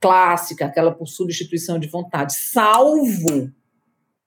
clássica, 0.00 0.66
aquela 0.66 0.92
por 0.92 1.08
substituição 1.08 1.78
de 1.78 1.88
vontade, 1.88 2.34
salvo 2.34 3.50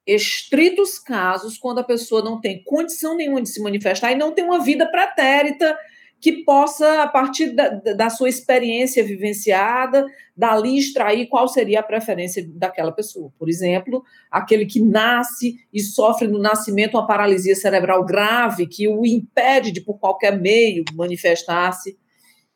estritos 0.05 0.97
casos 0.97 1.57
quando 1.57 1.79
a 1.79 1.83
pessoa 1.83 2.23
não 2.23 2.39
tem 2.39 2.63
condição 2.63 3.15
nenhuma 3.15 3.41
de 3.41 3.49
se 3.49 3.61
manifestar 3.61 4.11
e 4.11 4.15
não 4.15 4.31
tem 4.31 4.43
uma 4.43 4.63
vida 4.63 4.85
pretérita 4.89 5.77
que 6.19 6.43
possa, 6.43 7.03
a 7.03 7.07
partir 7.07 7.51
da, 7.51 7.69
da, 7.69 8.09
sua 8.09 8.27
experiência 8.27 9.03
vivenciada, 9.03 10.05
dali 10.35 10.77
extrair 10.77 11.27
qual 11.27 11.47
seria 11.47 11.79
a 11.79 11.83
preferência 11.83 12.43
daquela 12.55 12.91
pessoa. 12.91 13.31
Por 13.37 13.47
exemplo, 13.47 14.03
aquele 14.31 14.65
que 14.65 14.79
nasce 14.79 15.57
e 15.71 15.79
sofre 15.79 16.27
no 16.27 16.39
nascimento 16.39 16.95
uma 16.95 17.05
paralisia 17.05 17.55
cerebral 17.55 18.03
grave 18.03 18.65
que 18.65 18.87
o 18.87 19.05
impede 19.05 19.71
de, 19.71 19.81
por 19.81 19.99
qualquer 19.99 20.39
meio, 20.39 20.83
manifestar-se 20.93 21.97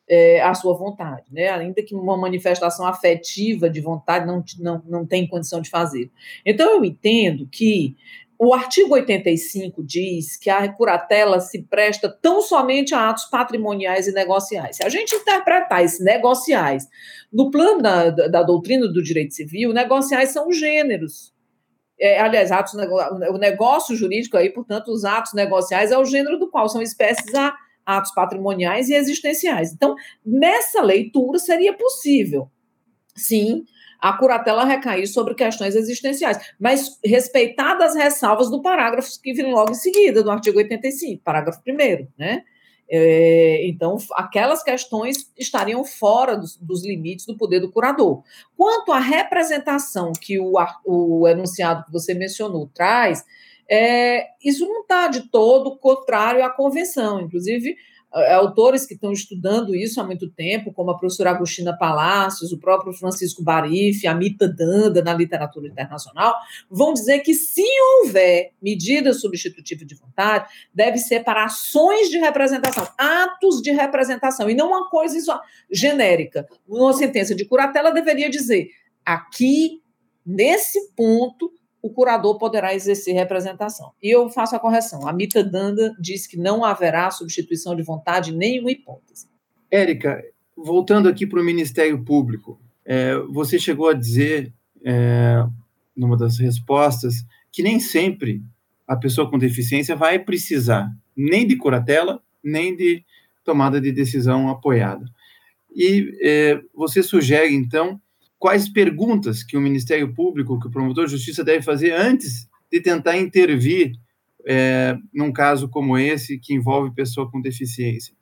é, 0.08 0.42
a 0.42 0.52
sua 0.54 0.74
vontade, 0.74 1.24
né? 1.30 1.48
ainda 1.48 1.82
que 1.82 1.94
uma 1.94 2.16
manifestação 2.16 2.86
afetiva 2.86 3.70
de 3.70 3.80
vontade 3.80 4.26
não, 4.26 4.44
não, 4.58 4.82
não 4.86 5.06
tem 5.06 5.26
condição 5.26 5.60
de 5.60 5.70
fazer. 5.70 6.10
Então, 6.44 6.76
eu 6.76 6.84
entendo 6.84 7.48
que 7.50 7.96
o 8.44 8.52
artigo 8.52 8.94
85 8.94 9.84
diz 9.84 10.36
que 10.36 10.50
a 10.50 10.68
curatela 10.72 11.38
se 11.38 11.62
presta 11.62 12.08
tão 12.08 12.42
somente 12.42 12.92
a 12.92 13.08
atos 13.08 13.26
patrimoniais 13.26 14.08
e 14.08 14.12
negociais. 14.12 14.78
Se 14.78 14.84
a 14.84 14.88
gente 14.88 15.14
interpretar 15.14 15.84
esses 15.84 16.04
negociais 16.04 16.88
no 17.32 17.52
plano 17.52 17.80
da, 17.80 18.10
da 18.10 18.42
doutrina 18.42 18.88
do 18.88 19.00
direito 19.00 19.32
civil, 19.32 19.72
negociais 19.72 20.30
são 20.30 20.50
gêneros. 20.50 21.32
É, 22.00 22.20
aliás, 22.20 22.50
atos, 22.50 22.74
o 22.74 23.38
negócio 23.38 23.94
jurídico 23.94 24.36
aí, 24.36 24.50
portanto, 24.50 24.88
os 24.88 25.04
atos 25.04 25.34
negociais 25.34 25.92
é 25.92 25.98
o 25.98 26.04
gênero 26.04 26.36
do 26.36 26.50
qual 26.50 26.68
são 26.68 26.82
espécies 26.82 27.32
a 27.36 27.54
atos 27.86 28.12
patrimoniais 28.12 28.88
e 28.88 28.94
existenciais. 28.94 29.72
Então, 29.72 29.94
nessa 30.26 30.82
leitura 30.82 31.38
seria 31.38 31.74
possível, 31.74 32.50
sim, 33.14 33.62
a 34.02 34.12
curatela 34.14 34.64
recair 34.64 35.06
sobre 35.06 35.32
questões 35.32 35.76
existenciais, 35.76 36.36
mas 36.58 36.98
respeitadas 37.04 37.92
as 37.92 37.94
ressalvas 37.94 38.50
do 38.50 38.60
parágrafo 38.60 39.08
que 39.22 39.32
vem 39.32 39.52
logo 39.52 39.70
em 39.70 39.74
seguida, 39.74 40.24
do 40.24 40.30
artigo 40.30 40.58
85, 40.58 41.22
parágrafo 41.22 41.60
1 41.66 42.08
né? 42.18 42.42
É, 42.90 43.66
então, 43.66 43.96
aquelas 44.14 44.62
questões 44.62 45.32
estariam 45.38 45.84
fora 45.84 46.36
dos, 46.36 46.56
dos, 46.56 46.84
limites 46.84 47.24
do 47.24 47.36
poder 47.36 47.60
do 47.60 47.70
curador. 47.70 48.22
Quanto 48.56 48.92
à 48.92 48.98
representação 48.98 50.12
que 50.12 50.38
o, 50.38 50.54
o 50.84 51.26
enunciado 51.28 51.86
que 51.86 51.92
você 51.92 52.12
mencionou 52.12 52.68
traz, 52.74 53.24
é, 53.70 54.26
isso 54.44 54.66
não 54.66 54.82
está 54.82 55.06
de 55.06 55.30
todo 55.30 55.78
contrário 55.78 56.44
à 56.44 56.50
convenção. 56.50 57.20
Inclusive, 57.20 57.76
autores 58.12 58.84
que 58.84 58.94
estão 58.94 59.12
estudando 59.12 59.74
isso 59.74 60.00
há 60.00 60.04
muito 60.04 60.30
tempo, 60.30 60.72
como 60.72 60.90
a 60.90 60.98
professora 60.98 61.30
Agostina 61.30 61.76
Palácios, 61.76 62.52
o 62.52 62.58
próprio 62.58 62.92
Francisco 62.92 63.42
Barif, 63.42 64.06
a 64.06 64.14
Mita 64.14 64.46
Danda 64.46 65.02
na 65.02 65.14
literatura 65.14 65.66
internacional, 65.66 66.34
vão 66.70 66.92
dizer 66.92 67.20
que 67.20 67.32
se 67.34 67.64
houver 68.02 68.52
medida 68.60 69.12
substitutiva 69.14 69.84
de 69.84 69.94
vontade, 69.94 70.48
deve 70.74 70.98
ser 70.98 71.24
para 71.24 71.44
ações 71.44 72.10
de 72.10 72.18
representação, 72.18 72.86
atos 72.98 73.62
de 73.62 73.70
representação, 73.70 74.50
e 74.50 74.54
não 74.54 74.68
uma 74.68 74.90
coisa 74.90 75.12
genérica. 75.70 76.46
Uma 76.68 76.92
sentença 76.92 77.34
de 77.34 77.44
curatela 77.44 77.90
deveria 77.92 78.28
dizer: 78.28 78.68
aqui, 79.04 79.82
nesse 80.24 80.92
ponto, 80.94 81.52
o 81.82 81.90
curador 81.90 82.38
poderá 82.38 82.72
exercer 82.72 83.12
representação. 83.14 83.92
E 84.00 84.08
eu 84.14 84.30
faço 84.30 84.54
a 84.54 84.60
correção. 84.60 85.06
A 85.06 85.12
Mita 85.12 85.42
Danda 85.42 85.92
diz 86.00 86.28
que 86.28 86.36
não 86.36 86.64
haverá 86.64 87.10
substituição 87.10 87.74
de 87.74 87.82
vontade 87.82 88.30
em 88.30 88.36
nenhuma 88.36 88.70
hipótese. 88.70 89.26
Érica, 89.68 90.22
voltando 90.56 91.08
aqui 91.08 91.26
para 91.26 91.40
o 91.40 91.44
Ministério 91.44 92.02
Público, 92.04 92.60
é, 92.84 93.16
você 93.30 93.58
chegou 93.58 93.88
a 93.88 93.94
dizer, 93.94 94.52
é, 94.84 95.44
numa 95.96 96.16
das 96.16 96.38
respostas, 96.38 97.16
que 97.50 97.62
nem 97.62 97.80
sempre 97.80 98.40
a 98.86 98.96
pessoa 98.96 99.28
com 99.28 99.38
deficiência 99.38 99.96
vai 99.96 100.18
precisar 100.18 100.88
nem 101.16 101.46
de 101.46 101.56
curatela, 101.56 102.22
nem 102.42 102.76
de 102.76 103.04
tomada 103.44 103.80
de 103.80 103.90
decisão 103.90 104.48
apoiada. 104.48 105.04
E 105.74 106.16
é, 106.22 106.60
você 106.74 107.02
sugere, 107.02 107.54
então, 107.54 108.00
quais 108.42 108.68
perguntas 108.68 109.44
que 109.44 109.56
o 109.56 109.60
Ministério 109.60 110.12
Público, 110.12 110.58
que 110.58 110.66
o 110.66 110.70
promotor 110.70 111.04
de 111.04 111.12
justiça 111.12 111.44
deve 111.44 111.62
fazer 111.62 111.92
antes 111.92 112.48
de 112.72 112.80
tentar 112.80 113.16
intervir 113.16 113.92
é, 114.44 114.96
num 115.14 115.32
caso 115.32 115.68
como 115.68 115.96
esse, 115.96 116.40
que 116.40 116.52
envolve 116.52 116.92
pessoa 116.92 117.30
com 117.30 117.40
deficiência? 117.40 118.12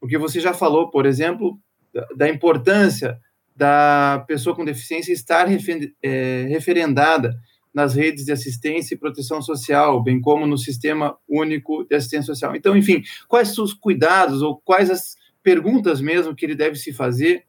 Porque 0.00 0.16
você 0.16 0.40
já 0.40 0.54
falou, 0.54 0.90
por 0.90 1.04
exemplo, 1.04 1.60
da, 1.92 2.06
da 2.16 2.28
importância 2.30 3.20
da 3.54 4.24
pessoa 4.26 4.56
com 4.56 4.64
deficiência 4.64 5.12
estar 5.12 5.46
refer, 5.46 5.92
é, 6.02 6.46
referendada 6.48 7.38
nas 7.74 7.94
redes 7.94 8.24
de 8.24 8.32
assistência 8.32 8.94
e 8.94 8.98
proteção 8.98 9.42
social, 9.42 10.02
bem 10.02 10.18
como 10.18 10.46
no 10.46 10.56
Sistema 10.56 11.14
Único 11.28 11.84
de 11.84 11.94
Assistência 11.94 12.32
Social. 12.32 12.56
Então, 12.56 12.74
enfim, 12.74 13.02
quais 13.28 13.58
os 13.58 13.74
cuidados 13.74 14.40
ou 14.40 14.58
quais 14.64 14.88
as 14.90 15.14
perguntas 15.42 16.00
mesmo 16.00 16.34
que 16.34 16.46
ele 16.46 16.54
deve 16.54 16.76
se 16.76 16.90
fazer 16.90 17.44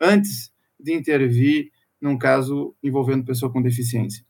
antes 0.00 0.52
de 0.84 0.94
intervir 0.94 1.70
num 2.00 2.18
caso 2.18 2.74
envolvendo 2.82 3.24
pessoa 3.24 3.50
com 3.50 3.62
deficiência? 3.62 4.24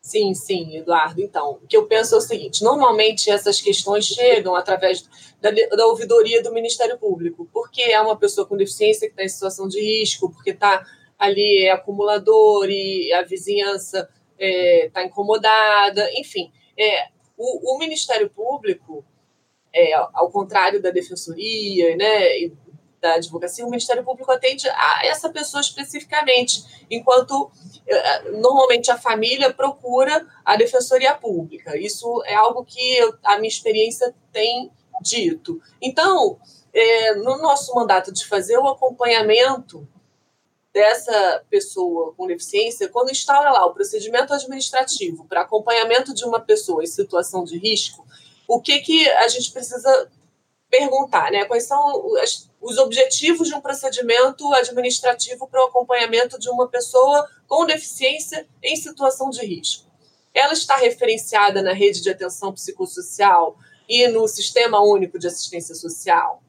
Sim, 0.00 0.34
sim, 0.34 0.76
Eduardo. 0.76 1.22
Então, 1.22 1.60
o 1.62 1.66
que 1.66 1.76
eu 1.76 1.86
penso 1.86 2.14
é 2.14 2.18
o 2.18 2.20
seguinte: 2.20 2.62
normalmente 2.62 3.30
essas 3.30 3.60
questões 3.60 4.04
chegam 4.04 4.54
através 4.54 5.08
da, 5.40 5.50
da 5.50 5.86
ouvidoria 5.86 6.42
do 6.42 6.52
Ministério 6.52 6.98
Público, 6.98 7.48
porque 7.52 7.80
é 7.80 8.00
uma 8.00 8.16
pessoa 8.16 8.46
com 8.46 8.56
deficiência 8.56 9.06
que 9.08 9.14
está 9.14 9.24
em 9.24 9.28
situação 9.28 9.66
de 9.66 9.80
risco, 9.80 10.30
porque 10.30 10.50
está 10.50 10.84
ali, 11.18 11.64
é 11.64 11.70
acumulador 11.70 12.68
e 12.68 13.12
a 13.14 13.22
vizinhança 13.22 14.08
está 14.38 14.46
é, 14.46 14.90
tá 14.92 15.04
incomodada, 15.04 16.10
enfim. 16.18 16.52
É, 16.78 17.08
o, 17.36 17.74
o 17.74 17.78
Ministério 17.78 18.28
Público, 18.28 19.04
é, 19.72 19.94
ao 19.94 20.30
contrário 20.30 20.82
da 20.82 20.90
Defensoria 20.90 21.96
né, 21.96 22.38
e 22.38 22.52
da 23.04 23.16
Advocacia, 23.16 23.66
o 23.66 23.68
Ministério 23.68 24.02
Público 24.02 24.32
atende 24.32 24.66
a 24.66 25.00
essa 25.04 25.28
pessoa 25.28 25.60
especificamente, 25.60 26.64
enquanto 26.90 27.52
é, 27.86 28.30
normalmente 28.30 28.90
a 28.90 28.96
família 28.96 29.52
procura 29.52 30.26
a 30.42 30.56
Defensoria 30.56 31.14
Pública. 31.14 31.76
Isso 31.76 32.22
é 32.24 32.34
algo 32.34 32.64
que 32.64 32.98
a 33.22 33.36
minha 33.36 33.48
experiência 33.48 34.14
tem 34.32 34.72
dito. 35.02 35.60
Então, 35.82 36.38
é, 36.72 37.14
no 37.16 37.36
nosso 37.36 37.74
mandato 37.74 38.10
de 38.10 38.24
fazer 38.26 38.56
o 38.56 38.68
acompanhamento 38.68 39.86
dessa 40.72 41.44
pessoa 41.50 42.14
com 42.16 42.26
deficiência, 42.26 42.88
quando 42.88 43.10
instaura 43.10 43.50
lá 43.50 43.66
o 43.66 43.74
procedimento 43.74 44.32
administrativo 44.32 45.26
para 45.26 45.42
acompanhamento 45.42 46.14
de 46.14 46.24
uma 46.24 46.40
pessoa 46.40 46.82
em 46.82 46.86
situação 46.86 47.44
de 47.44 47.58
risco, 47.58 48.06
o 48.48 48.62
que, 48.62 48.80
que 48.80 49.08
a 49.10 49.28
gente 49.28 49.52
precisa 49.52 50.10
perguntar, 50.70 51.30
né? 51.30 51.44
Quais 51.44 51.64
são 51.64 52.02
os 52.64 52.78
objetivos 52.78 53.48
de 53.48 53.54
um 53.54 53.60
procedimento 53.60 54.52
administrativo 54.54 55.46
para 55.46 55.62
o 55.62 55.68
acompanhamento 55.68 56.38
de 56.38 56.48
uma 56.48 56.68
pessoa 56.68 57.28
com 57.46 57.66
deficiência 57.66 58.48
em 58.62 58.74
situação 58.74 59.30
de 59.30 59.44
risco? 59.44 59.90
Ela 60.32 60.52
está 60.52 60.76
referenciada 60.76 61.62
na 61.62 61.72
rede 61.72 62.00
de 62.00 62.10
atenção 62.10 62.52
psicossocial 62.52 63.56
e 63.88 64.08
no 64.08 64.26
Sistema 64.26 64.80
Único 64.80 65.18
de 65.18 65.28
Assistência 65.28 65.74
Social? 65.74 66.42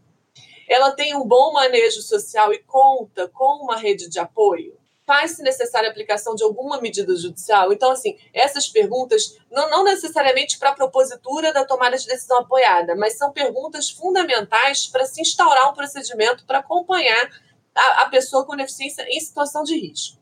ela 0.68 0.92
tem 0.92 1.16
um 1.16 1.26
bom 1.26 1.54
manejo 1.54 2.02
social 2.02 2.52
e 2.54 2.60
conta 2.60 3.28
com 3.30 3.64
uma 3.64 3.78
rede 3.78 4.10
de 4.10 4.20
apoio? 4.20 4.76
Faz-se 5.06 5.44
necessária 5.44 5.88
a 5.88 5.92
aplicação 5.92 6.34
de 6.34 6.44
alguma 6.44 6.82
medida 6.82 7.16
judicial? 7.16 7.72
Então, 7.72 7.92
assim, 7.92 8.18
essas 8.34 8.68
perguntas, 8.68 9.38
não, 9.52 9.70
não 9.70 9.84
necessariamente 9.84 10.58
para 10.58 10.72
a 10.72 10.76
propositura 10.76 11.54
da 11.54 11.64
tomada 11.64 11.96
de 11.98 12.08
decisão 12.08 12.40
apoiada, 12.40 12.96
mas 12.96 13.18
são 13.18 13.32
perguntas 13.32 13.90
fundamentais 13.90 14.88
para 14.88 15.06
se 15.06 15.22
instaurar 15.22 15.70
um 15.70 15.76
procedimento 15.76 16.46
para 16.46 16.60
acompanhar 16.60 17.30
a, 17.76 18.02
a 18.02 18.10
pessoa 18.10 18.46
com 18.46 18.56
deficiência 18.56 19.06
em 19.08 19.20
situação 19.20 19.64
de 19.64 19.78
risco. 19.78 20.18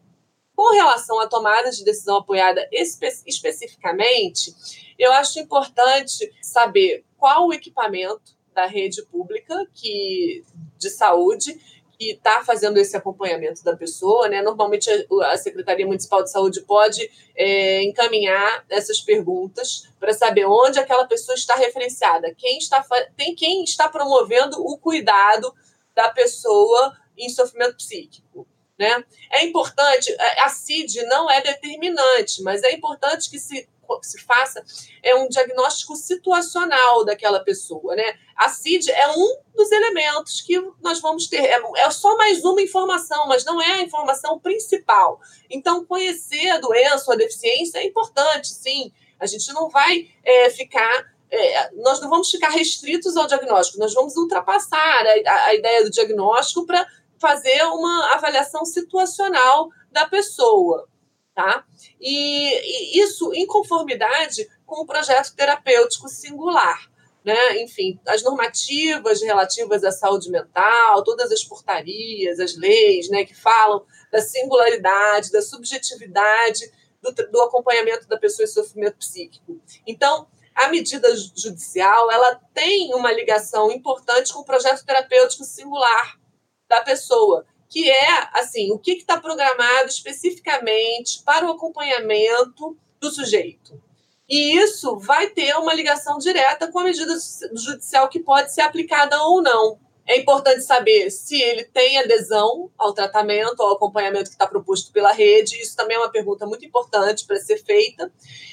Com 0.55 0.71
relação 0.71 1.19
à 1.19 1.27
tomada 1.27 1.71
de 1.71 1.83
decisão 1.83 2.17
apoiada 2.17 2.67
espe 2.71 3.07
especificamente, 3.25 4.53
eu 4.99 5.11
acho 5.13 5.39
importante 5.39 6.31
saber 6.41 7.03
qual 7.17 7.47
o 7.47 7.53
equipamento 7.53 8.37
da 8.53 8.65
rede 8.65 9.03
pública 9.05 9.65
que, 9.73 10.43
de 10.77 10.89
saúde 10.89 11.59
que 12.03 12.11
está 12.11 12.43
fazendo 12.43 12.77
esse 12.77 12.97
acompanhamento 12.97 13.63
da 13.63 13.75
pessoa, 13.75 14.27
né? 14.27 14.41
Normalmente 14.41 14.89
a 15.23 15.37
Secretaria 15.37 15.85
Municipal 15.85 16.21
de 16.21 16.31
Saúde 16.31 16.61
pode 16.61 17.09
é, 17.35 17.83
encaminhar 17.83 18.65
essas 18.69 18.99
perguntas 18.99 19.87
para 19.99 20.13
saber 20.13 20.45
onde 20.45 20.79
aquela 20.79 21.05
pessoa 21.05 21.35
está 21.35 21.55
referenciada, 21.55 22.33
quem 22.35 22.57
está 22.57 22.83
tem 23.15 23.33
quem 23.35 23.63
está 23.63 23.87
promovendo 23.87 24.59
o 24.59 24.77
cuidado 24.77 25.53
da 25.95 26.09
pessoa 26.09 26.97
em 27.17 27.29
sofrimento 27.29 27.77
psíquico. 27.77 28.45
Né? 28.77 29.03
É 29.31 29.45
importante, 29.45 30.13
a 30.39 30.49
CID 30.49 31.03
não 31.03 31.29
é 31.29 31.41
determinante, 31.41 32.41
mas 32.41 32.63
é 32.63 32.73
importante 32.73 33.29
que 33.29 33.39
se 33.39 33.69
se 34.01 34.19
faça 34.21 34.63
é 35.01 35.15
um 35.15 35.27
diagnóstico 35.27 35.95
situacional 35.95 37.05
daquela 37.05 37.39
pessoa, 37.39 37.95
né? 37.95 38.17
A 38.35 38.49
CID 38.49 38.89
é 38.91 39.09
um 39.11 39.37
dos 39.55 39.71
elementos 39.71 40.41
que 40.41 40.59
nós 40.81 40.99
vamos 40.99 41.27
ter, 41.27 41.37
é, 41.37 41.61
é 41.77 41.91
só 41.91 42.15
mais 42.17 42.43
uma 42.43 42.61
informação, 42.61 43.27
mas 43.27 43.45
não 43.45 43.61
é 43.61 43.73
a 43.73 43.81
informação 43.81 44.39
principal. 44.39 45.19
Então, 45.49 45.85
conhecer 45.85 46.49
a 46.49 46.59
doença 46.59 47.05
ou 47.07 47.13
a 47.13 47.17
deficiência 47.17 47.79
é 47.79 47.85
importante, 47.85 48.47
sim. 48.47 48.91
A 49.19 49.25
gente 49.25 49.51
não 49.53 49.69
vai 49.69 50.09
é, 50.23 50.49
ficar 50.49 51.13
é, 51.31 51.71
nós 51.77 51.99
não 51.99 52.11
vamos 52.11 52.29
ficar 52.29 52.49
restritos 52.49 53.17
ao 53.17 53.25
diagnóstico, 53.25 53.79
nós 53.79 53.93
vamos 53.93 54.15
ultrapassar 54.15 55.03
a, 55.25 55.45
a 55.45 55.55
ideia 55.55 55.83
do 55.83 55.89
diagnóstico 55.89 56.63
para 56.63 56.87
fazer 57.17 57.63
uma 57.63 58.13
avaliação 58.13 58.63
situacional 58.65 59.69
da 59.91 60.05
pessoa 60.05 60.87
tá? 61.33 61.65
E, 61.99 62.95
e 62.95 63.01
isso 63.01 63.33
em 63.33 63.45
conformidade 63.45 64.47
com 64.65 64.81
o 64.81 64.85
projeto 64.85 65.35
terapêutico 65.35 66.07
singular. 66.07 66.91
Né? 67.23 67.61
Enfim, 67.61 67.99
as 68.05 68.21
normativas 68.21 69.21
relativas 69.21 69.83
à 69.83 69.91
saúde 69.91 70.29
mental, 70.29 71.03
todas 71.03 71.31
as 71.31 71.43
portarias, 71.43 72.39
as 72.39 72.57
leis 72.57 73.09
né, 73.09 73.23
que 73.23 73.33
falam 73.33 73.85
da 74.11 74.21
singularidade, 74.21 75.31
da 75.31 75.41
subjetividade 75.41 76.69
do, 77.01 77.11
do 77.31 77.41
acompanhamento 77.41 78.07
da 78.07 78.17
pessoa 78.17 78.43
em 78.43 78.49
sofrimento 78.49 78.97
psíquico. 78.97 79.61
Então, 79.87 80.27
a 80.53 80.67
medida 80.67 81.07
judicial 81.35 82.11
ela 82.11 82.35
tem 82.53 82.93
uma 82.93 83.11
ligação 83.11 83.71
importante 83.71 84.33
com 84.33 84.41
o 84.41 84.45
projeto 84.45 84.85
terapêutico 84.85 85.43
singular 85.43 86.19
da 86.67 86.81
pessoa, 86.81 87.45
que 87.73 87.89
é 87.89 88.29
assim 88.33 88.71
o 88.71 88.77
que 88.77 88.91
está 88.91 89.19
programado 89.19 89.89
especificamente 89.89 91.23
para 91.23 91.47
o 91.47 91.51
acompanhamento 91.53 92.77
do 93.01 93.09
sujeito. 93.09 93.81
E 94.29 94.55
isso 94.59 94.95
vai 94.99 95.31
ter 95.31 95.55
uma 95.55 95.73
ligação 95.73 96.19
direta 96.19 96.71
com 96.71 96.77
a 96.77 96.83
medida 96.83 97.15
judicial 97.55 98.07
que 98.07 98.19
pode 98.19 98.53
ser 98.53 98.61
aplicada 98.61 99.19
ou 99.23 99.41
não. 99.41 99.79
É 100.05 100.19
importante 100.19 100.61
saber 100.61 101.09
se 101.09 101.41
ele 101.41 101.63
tem 101.63 101.97
adesão 101.97 102.69
ao 102.77 102.93
tratamento, 102.93 103.63
ao 103.63 103.73
acompanhamento 103.73 104.25
que 104.25 104.35
está 104.35 104.45
proposto 104.45 104.91
pela 104.91 105.11
rede. 105.11 105.59
Isso 105.59 105.75
também 105.75 105.97
é 105.97 105.99
uma 105.99 106.11
pergunta 106.11 106.45
muito 106.45 106.63
importante 106.63 107.25
para 107.25 107.37
ser 107.37 107.57
feita. 107.57 108.11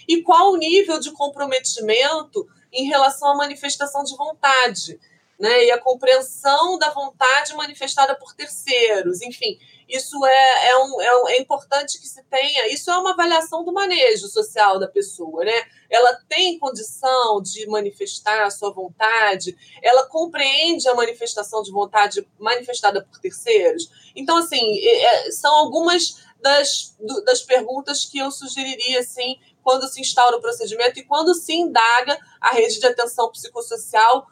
E 0.08 0.22
qual 0.22 0.52
o 0.52 0.56
nível 0.56 0.98
de 0.98 1.12
comprometimento 1.12 2.48
em 2.72 2.86
relação 2.86 3.32
à 3.32 3.36
manifestação 3.36 4.02
de 4.02 4.16
vontade 4.16 4.98
né, 5.40 5.64
e 5.64 5.70
a 5.70 5.78
compreensão 5.78 6.78
da 6.78 6.90
vontade 6.90 7.54
manifestada 7.54 8.14
por 8.14 8.34
terceiros, 8.34 9.22
enfim, 9.22 9.58
isso 9.88 10.24
é, 10.26 10.68
é, 10.68 10.76
um, 10.76 11.00
é, 11.00 11.22
um, 11.22 11.28
é, 11.28 11.38
importante 11.38 11.98
que 11.98 12.06
se 12.06 12.22
tenha, 12.24 12.68
isso 12.68 12.90
é 12.90 12.98
uma 12.98 13.12
avaliação 13.12 13.64
do 13.64 13.72
manejo 13.72 14.28
social 14.28 14.78
da 14.78 14.86
pessoa, 14.86 15.42
né? 15.42 15.64
Ela 15.88 16.14
tem 16.28 16.58
condição 16.58 17.40
de 17.42 17.66
manifestar 17.66 18.44
a 18.44 18.50
sua 18.50 18.70
vontade, 18.70 19.56
ela 19.82 20.06
compreende 20.06 20.86
a 20.88 20.94
manifestação 20.94 21.62
de 21.62 21.72
vontade 21.72 22.24
manifestada 22.38 23.02
por 23.02 23.18
terceiros. 23.18 23.90
Então, 24.14 24.36
assim, 24.36 24.78
é, 24.78 25.26
é 25.26 25.30
são 25.32 25.54
algumas 25.56 26.22
das, 26.42 26.94
das 27.24 27.42
perguntas 27.42 28.04
que 28.04 28.18
eu 28.18 28.30
sugeriria, 28.30 29.00
assim, 29.00 29.38
quando 29.62 29.88
se 29.88 30.00
instaura 30.02 30.36
o 30.36 30.40
procedimento 30.40 30.98
e 30.98 31.04
quando 31.04 31.34
se 31.34 31.54
indaga 31.54 32.18
a 32.40 32.50
rede 32.50 32.78
de 32.78 32.86
atenção 32.86 33.30
psicossocial 33.30 34.26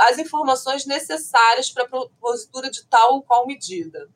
as 0.00 0.18
informações 0.18 0.86
necessárias 0.86 1.70
para 1.70 1.84
a 1.84 1.88
propositura 1.88 2.70
de 2.70 2.84
tal 2.86 3.14
ou 3.14 3.22
qual 3.22 3.46
medida. 3.46 4.08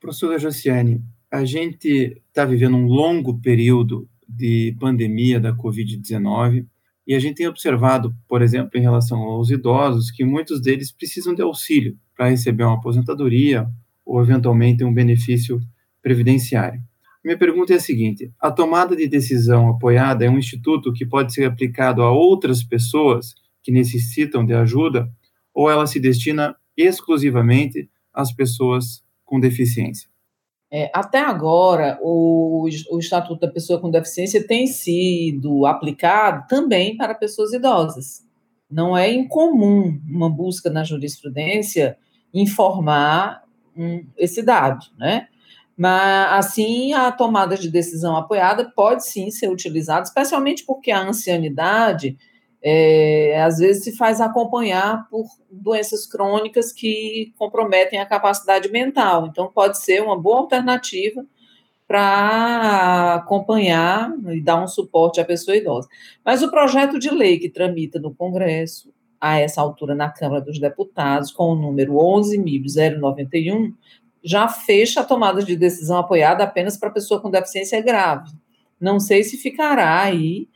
Professora 0.00 0.38
Josiane, 0.38 1.02
a 1.30 1.44
gente 1.44 2.22
está 2.28 2.44
vivendo 2.44 2.76
um 2.76 2.86
longo 2.86 3.40
período 3.40 4.08
de 4.28 4.76
pandemia 4.78 5.40
da 5.40 5.52
Covid-19 5.52 6.66
e 7.06 7.14
a 7.14 7.18
gente 7.18 7.36
tem 7.36 7.46
observado, 7.46 8.14
por 8.28 8.42
exemplo, 8.42 8.70
em 8.74 8.82
relação 8.82 9.20
aos 9.20 9.50
idosos, 9.50 10.10
que 10.10 10.24
muitos 10.24 10.60
deles 10.60 10.90
precisam 10.90 11.34
de 11.34 11.42
auxílio 11.42 11.96
para 12.16 12.28
receber 12.28 12.64
uma 12.64 12.74
aposentadoria 12.74 13.68
ou, 14.04 14.20
eventualmente, 14.20 14.84
um 14.84 14.92
benefício 14.92 15.60
previdenciário. 16.02 16.80
Minha 17.24 17.38
pergunta 17.38 17.72
é 17.72 17.76
a 17.76 17.80
seguinte: 17.80 18.32
a 18.40 18.50
tomada 18.50 18.94
de 18.94 19.08
decisão 19.08 19.68
apoiada 19.68 20.24
é 20.24 20.30
um 20.30 20.38
instituto 20.38 20.92
que 20.92 21.06
pode 21.06 21.32
ser 21.32 21.44
aplicado 21.44 22.02
a 22.02 22.10
outras 22.10 22.62
pessoas 22.62 23.34
que 23.66 23.72
necessitam 23.72 24.46
de 24.46 24.54
ajuda, 24.54 25.10
ou 25.52 25.68
ela 25.68 25.88
se 25.88 25.98
destina 25.98 26.54
exclusivamente 26.76 27.90
às 28.14 28.32
pessoas 28.32 29.02
com 29.24 29.40
deficiência? 29.40 30.08
É, 30.70 30.88
até 30.94 31.18
agora, 31.18 31.98
o, 32.00 32.68
o 32.92 32.98
Estatuto 33.00 33.40
da 33.40 33.52
Pessoa 33.52 33.80
com 33.80 33.90
Deficiência 33.90 34.46
tem 34.46 34.68
sido 34.68 35.66
aplicado 35.66 36.46
também 36.48 36.96
para 36.96 37.12
pessoas 37.12 37.52
idosas. 37.52 38.24
Não 38.70 38.96
é 38.96 39.12
incomum 39.12 40.00
uma 40.08 40.30
busca 40.30 40.70
na 40.70 40.84
jurisprudência 40.84 41.96
informar 42.32 43.42
um, 43.76 44.06
esse 44.16 44.42
dado, 44.42 44.86
né? 44.96 45.26
Mas, 45.76 46.32
assim, 46.38 46.92
a 46.92 47.10
tomada 47.10 47.56
de 47.56 47.68
decisão 47.68 48.16
apoiada 48.16 48.70
pode 48.76 49.04
sim 49.04 49.28
ser 49.28 49.50
utilizada, 49.50 50.04
especialmente 50.04 50.64
porque 50.64 50.92
a 50.92 51.02
ancianidade, 51.02 52.16
é, 52.62 53.42
às 53.42 53.58
vezes, 53.58 53.84
se 53.84 53.96
faz 53.96 54.20
acompanhar 54.20 55.08
por 55.08 55.26
doenças 55.50 56.06
crônicas 56.06 56.72
que 56.72 57.32
comprometem 57.38 57.98
a 58.00 58.06
capacidade 58.06 58.70
mental. 58.70 59.26
Então, 59.26 59.50
pode 59.52 59.78
ser 59.78 60.02
uma 60.02 60.18
boa 60.18 60.38
alternativa 60.38 61.24
para 61.86 63.14
acompanhar 63.14 64.12
e 64.32 64.40
dar 64.40 64.62
um 64.62 64.66
suporte 64.66 65.20
à 65.20 65.24
pessoa 65.24 65.56
idosa. 65.56 65.88
Mas 66.24 66.42
o 66.42 66.50
projeto 66.50 66.98
de 66.98 67.10
lei 67.10 67.38
que 67.38 67.48
tramita 67.48 68.00
no 68.00 68.12
Congresso, 68.12 68.92
a 69.20 69.38
essa 69.38 69.60
altura 69.60 69.94
na 69.94 70.10
Câmara 70.10 70.40
dos 70.40 70.58
Deputados, 70.58 71.30
com 71.30 71.52
o 71.52 71.54
número 71.54 71.94
11.091, 71.94 73.72
já 74.22 74.48
fecha 74.48 75.00
a 75.00 75.04
tomada 75.04 75.42
de 75.42 75.56
decisão 75.56 75.98
apoiada 75.98 76.42
apenas 76.42 76.76
para 76.76 76.90
pessoa 76.90 77.20
com 77.20 77.30
deficiência 77.30 77.80
grave. 77.80 78.32
Não 78.80 78.98
sei 78.98 79.22
se 79.22 79.36
ficará 79.36 80.02
aí 80.02 80.48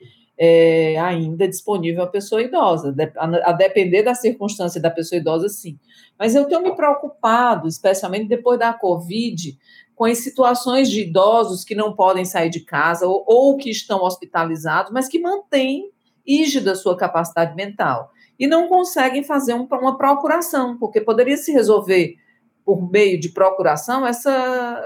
é, 0.43 0.97
ainda 0.99 1.47
disponível 1.47 2.03
a 2.03 2.07
pessoa 2.07 2.41
idosa, 2.41 2.97
a, 3.19 3.53
depender 3.53 4.03
da 4.03 4.15
circunstância 4.15 4.81
da 4.81 4.91
pessoa 4.91 5.21
idosa, 5.21 5.51
sim. 5.51 5.79
Mas 6.19 6.35
eu 6.35 6.47
tenho 6.47 6.63
me 6.63 6.75
preocupado, 6.75 7.69
especialmente 7.69 8.27
depois 8.27 8.59
da 8.59 8.73
Covid, 8.73 9.59
com 9.95 10.07
as 10.07 10.17
situações 10.17 10.89
de 10.89 11.03
idosos 11.03 11.63
que 11.63 11.75
não 11.75 11.93
podem 11.93 12.25
sair 12.25 12.49
de 12.49 12.61
casa 12.61 13.07
ou, 13.07 13.23
ou 13.27 13.57
que 13.59 13.69
estão 13.69 14.03
hospitalizados, 14.03 14.91
mas 14.91 15.09
que 15.09 15.19
mantêm 15.19 15.91
rígida 16.27 16.75
sua 16.75 16.97
capacidade 16.97 17.55
mental 17.55 18.11
e 18.39 18.47
não 18.47 18.67
conseguem 18.67 19.23
fazer 19.23 19.53
um, 19.53 19.69
uma 19.71 19.99
procuração, 19.99 20.79
porque 20.79 21.03
poderia 21.03 21.37
se 21.37 21.53
resolver 21.53 22.17
por 22.65 22.91
meio 22.91 23.21
de 23.21 23.29
procuração 23.29 24.07
essa 24.07 24.33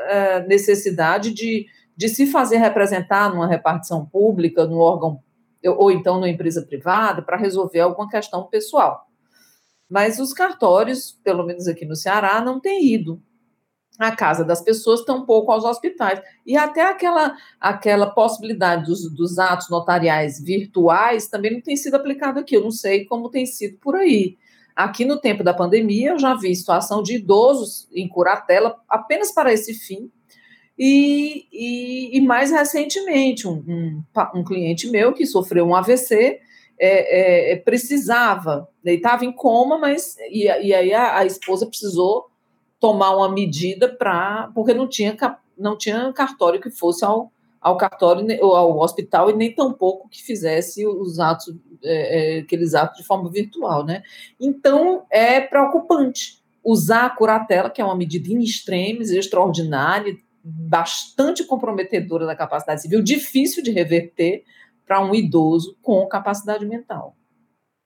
é, 0.09 0.47
necessidade 0.49 1.33
de, 1.33 1.67
de 1.97 2.09
se 2.09 2.27
fazer 2.27 2.57
representar 2.57 3.33
numa 3.33 3.47
repartição 3.47 4.05
pública, 4.05 4.67
no 4.67 4.79
órgão 4.79 5.23
ou 5.71 5.91
então 5.91 6.15
numa 6.15 6.29
empresa 6.29 6.63
privada 6.63 7.23
para 7.23 7.37
resolver 7.37 7.81
alguma 7.81 8.09
questão 8.09 8.45
pessoal. 8.45 9.07
Mas 9.89 10.19
os 10.19 10.33
cartórios, 10.33 11.13
pelo 11.23 11.45
menos 11.45 11.69
aqui 11.69 11.85
no 11.85 11.97
Ceará, 11.97 12.41
não 12.41 12.61
têm 12.61 12.95
ido 12.95 13.23
à 13.99 14.11
casa 14.15 14.45
das 14.45 14.61
pessoas, 14.61 15.05
tampouco 15.05 15.53
aos 15.53 15.65
hospitais. 15.65 16.21
E 16.45 16.57
até 16.57 16.83
aquela, 16.83 17.37
aquela 17.61 18.11
possibilidade 18.11 18.87
dos, 18.87 19.15
dos 19.15 19.39
atos 19.39 19.71
notariais 19.71 20.43
virtuais 20.43 21.29
também 21.29 21.53
não 21.53 21.61
tem 21.61 21.77
sido 21.77 21.95
aplicado 21.95 22.41
aqui. 22.41 22.57
Eu 22.57 22.63
não 22.63 22.71
sei 22.71 23.05
como 23.05 23.31
tem 23.31 23.47
sido 23.47 23.79
por 23.79 23.95
aí. 23.95 24.37
Aqui 24.75 25.05
no 25.05 25.21
tempo 25.21 25.45
da 25.45 25.55
pandemia, 25.55 26.11
eu 26.11 26.19
já 26.19 26.35
vi 26.35 26.55
situação 26.55 27.03
de 27.03 27.15
idosos 27.15 27.89
em 27.93 28.09
curatela 28.09 28.77
apenas 28.89 29.33
para 29.33 29.53
esse 29.53 29.73
fim. 29.73 30.11
E, 30.79 31.47
e, 31.53 32.19
e 32.19 32.21
mais 32.21 32.51
recentemente, 32.51 33.47
um, 33.47 33.65
um, 33.67 34.03
um, 34.35 34.45
cliente 34.45 34.91
meu 34.91 35.13
que 35.13 35.25
sofreu 35.25 35.65
um 35.65 35.75
AVC 35.75 36.41
é, 36.79 37.53
é, 37.53 37.57
precisava, 37.57 38.69
ele 38.85 38.97
estava 38.97 39.25
em 39.25 39.33
coma, 39.33 39.79
mas 39.79 40.17
e, 40.31 40.45
e 40.45 40.75
aí 40.75 40.93
a, 40.93 41.19
a 41.19 41.25
esposa 41.25 41.67
precisou 41.67 42.29
tomar 42.81 43.17
uma 43.17 43.31
medida 43.31 43.89
para 43.89 44.51
porque 44.55 44.75
não 44.75 44.89
tinha 44.89 45.17
não 45.57 45.79
tinha 45.79 46.13
cartório 46.13 46.61
que 46.61 46.71
fosse 46.71 47.05
ao, 47.05 47.33
ao 47.61 47.77
cartório 47.77 48.27
ou 48.45 48.57
ao 48.57 48.77
hospital 48.79 49.31
e 49.31 49.33
nem 49.33 49.55
tampouco 49.55 50.09
que 50.09 50.21
fizesse 50.23 50.85
os 50.85 51.21
atos 51.21 51.55
é, 51.85 52.37
é, 52.37 52.39
aqueles 52.41 52.75
atos 52.75 52.99
de 52.99 53.07
forma 53.07 53.31
virtual, 53.31 53.85
né? 53.85 54.03
Então 54.41 55.05
é 55.09 55.41
preocupante 55.41 56.43
usar 56.65 57.07
a 57.07 57.11
curatela, 57.11 57.71
que 57.71 57.81
é 57.81 57.85
uma 57.85 57.95
medida 57.95 58.33
in 58.33 58.41
extremis, 58.41 59.11
extraordinária, 59.11 60.17
bastante 60.45 61.45
comprometedora 61.45 62.27
da 62.27 62.37
capacidade 62.37 62.83
civil, 62.83 63.03
difícil 63.03 63.63
de 63.63 63.71
reverter 63.71 64.45
para 64.87 65.03
um 65.03 65.15
idoso 65.15 65.77
com 65.81 66.07
capacidade 66.07 66.67
mental. 66.67 67.17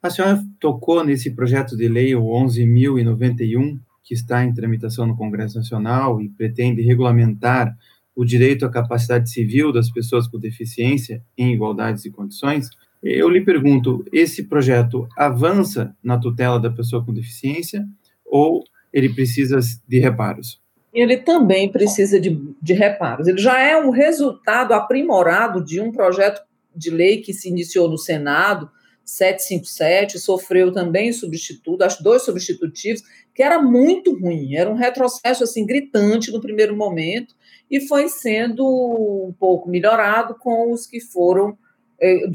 A 0.02 0.10
senhora 0.10 0.42
tocou 0.58 1.04
nesse 1.04 1.34
projeto 1.34 1.76
de 1.76 1.88
lei, 1.88 2.14
o 2.14 2.24
11.091, 2.24 3.78
que 4.02 4.14
está 4.14 4.44
em 4.44 4.52
tramitação 4.52 5.06
no 5.06 5.16
Congresso 5.16 5.56
Nacional 5.56 6.20
e 6.20 6.28
pretende 6.28 6.82
regulamentar 6.82 7.76
o 8.14 8.24
direito 8.24 8.66
à 8.66 8.70
capacidade 8.70 9.30
civil 9.30 9.72
das 9.72 9.90
pessoas 9.90 10.26
com 10.26 10.40
deficiência 10.40 11.22
em 11.36 11.52
igualdades 11.52 12.04
e 12.04 12.10
condições, 12.10 12.68
eu 13.02 13.28
lhe 13.28 13.40
pergunto: 13.40 14.04
esse 14.12 14.48
projeto 14.48 15.06
avança 15.16 15.96
na 16.02 16.18
tutela 16.18 16.58
da 16.58 16.70
pessoa 16.70 17.04
com 17.04 17.12
deficiência 17.12 17.86
ou 18.24 18.64
ele 18.92 19.08
precisa 19.08 19.58
de 19.86 19.98
reparos? 20.00 20.60
Ele 20.92 21.18
também 21.18 21.70
precisa 21.70 22.18
de, 22.20 22.38
de 22.60 22.72
reparos. 22.72 23.26
Ele 23.28 23.38
já 23.38 23.60
é 23.60 23.76
um 23.76 23.90
resultado 23.90 24.72
aprimorado 24.72 25.62
de 25.62 25.80
um 25.80 25.92
projeto 25.92 26.42
de 26.74 26.90
lei 26.90 27.20
que 27.20 27.32
se 27.32 27.48
iniciou 27.48 27.88
no 27.88 27.98
Senado 27.98 28.70
757, 29.08 30.18
sofreu 30.18 30.70
também 30.70 31.14
substituto, 31.14 31.82
acho 31.82 32.02
dois 32.02 32.22
substitutivos, 32.22 33.02
que 33.34 33.42
era 33.42 33.60
muito 33.60 34.12
ruim, 34.18 34.54
era 34.54 34.68
um 34.68 34.74
retrocesso 34.74 35.44
assim 35.44 35.64
gritante 35.64 36.30
no 36.30 36.42
primeiro 36.42 36.76
momento 36.76 37.34
e 37.70 37.80
foi 37.80 38.08
sendo 38.08 38.66
um 38.66 39.32
pouco 39.32 39.68
melhorado 39.68 40.34
com 40.34 40.72
os 40.72 40.86
que 40.86 41.00
foram 41.00 41.56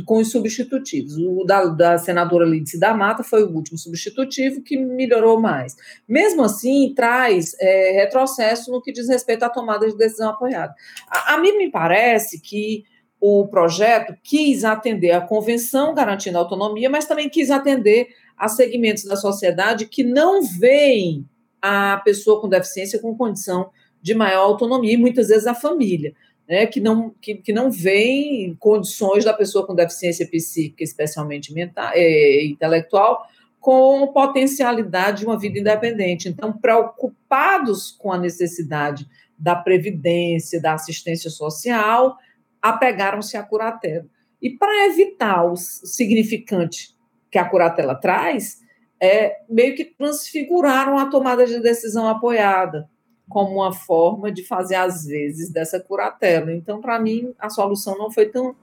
com 0.05 0.17
os 0.17 0.31
substitutivos. 0.31 1.17
O 1.17 1.43
da, 1.45 1.65
da 1.65 1.97
senadora 1.97 2.45
Lídice 2.45 2.79
da 2.79 2.93
Mata 2.93 3.23
foi 3.23 3.43
o 3.43 3.51
último 3.51 3.77
substitutivo 3.77 4.61
que 4.61 4.77
melhorou 4.77 5.39
mais. 5.39 5.75
Mesmo 6.07 6.43
assim, 6.43 6.93
traz 6.95 7.55
é, 7.59 7.91
retrocesso 7.91 8.71
no 8.71 8.81
que 8.81 8.91
diz 8.91 9.07
respeito 9.07 9.43
à 9.43 9.49
tomada 9.49 9.87
de 9.87 9.97
decisão 9.97 10.31
apoiada. 10.31 10.73
A, 11.07 11.35
a 11.35 11.37
mim 11.37 11.57
me 11.57 11.71
parece 11.71 12.41
que 12.41 12.83
o 13.21 13.47
projeto 13.47 14.13
quis 14.21 14.65
atender 14.65 15.11
a 15.11 15.21
convenção 15.21 15.93
garantindo 15.93 16.37
a 16.37 16.41
autonomia, 16.41 16.89
mas 16.89 17.05
também 17.05 17.29
quis 17.29 17.49
atender 17.49 18.09
a 18.37 18.49
segmentos 18.49 19.05
da 19.05 19.15
sociedade 19.15 19.85
que 19.85 20.03
não 20.03 20.43
veem 20.43 21.25
a 21.61 22.01
pessoa 22.03 22.41
com 22.41 22.49
deficiência 22.49 22.99
com 22.99 23.15
condição 23.15 23.69
de 24.01 24.13
maior 24.13 24.41
autonomia, 24.41 24.91
e 24.91 24.97
muitas 24.97 25.29
vezes 25.29 25.47
a 25.47 25.55
família, 25.55 26.13
né, 26.53 26.67
que, 26.67 26.79
não, 26.79 27.09
que, 27.19 27.33
que 27.33 27.51
não 27.51 27.71
veem 27.71 28.55
condições 28.59 29.25
da 29.25 29.33
pessoa 29.33 29.65
com 29.65 29.73
deficiência 29.73 30.29
psíquica, 30.29 30.83
especialmente 30.83 31.51
mental, 31.51 31.89
é, 31.95 32.45
intelectual, 32.45 33.25
com 33.59 34.05
potencialidade 34.13 35.21
de 35.21 35.25
uma 35.25 35.39
vida 35.39 35.57
independente. 35.57 36.29
Então, 36.29 36.53
preocupados 36.53 37.89
com 37.89 38.13
a 38.13 38.19
necessidade 38.19 39.07
da 39.35 39.55
previdência, 39.55 40.61
da 40.61 40.75
assistência 40.75 41.31
social, 41.31 42.17
apegaram-se 42.61 43.35
à 43.35 43.41
curatela. 43.41 44.05
E 44.39 44.51
para 44.51 44.85
evitar 44.85 45.43
o 45.45 45.55
significante 45.55 46.95
que 47.31 47.39
a 47.39 47.49
curatela 47.49 47.95
traz, 47.95 48.59
é, 49.01 49.37
meio 49.49 49.73
que 49.73 49.85
transfiguraram 49.85 50.99
a 50.99 51.07
tomada 51.07 51.47
de 51.47 51.59
decisão 51.59 52.07
apoiada 52.07 52.87
como 53.29 53.55
uma 53.55 53.71
forma 53.71 54.31
de 54.31 54.43
fazer, 54.43 54.75
às 54.75 55.05
vezes, 55.05 55.49
dessa 55.49 55.79
curatela. 55.79 56.53
Então, 56.53 56.81
para 56.81 56.99
mim, 56.99 57.33
a 57.39 57.49
solução 57.49 57.97
não 57.97 58.11
foi 58.11 58.27
tão, 58.27 58.55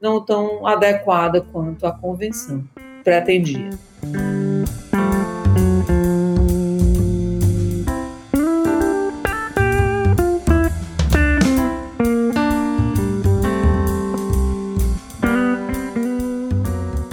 não 0.00 0.24
tão 0.24 0.66
adequada 0.66 1.40
quanto 1.40 1.86
a 1.86 1.92
convenção 1.92 2.64
pretendia. 3.02 3.70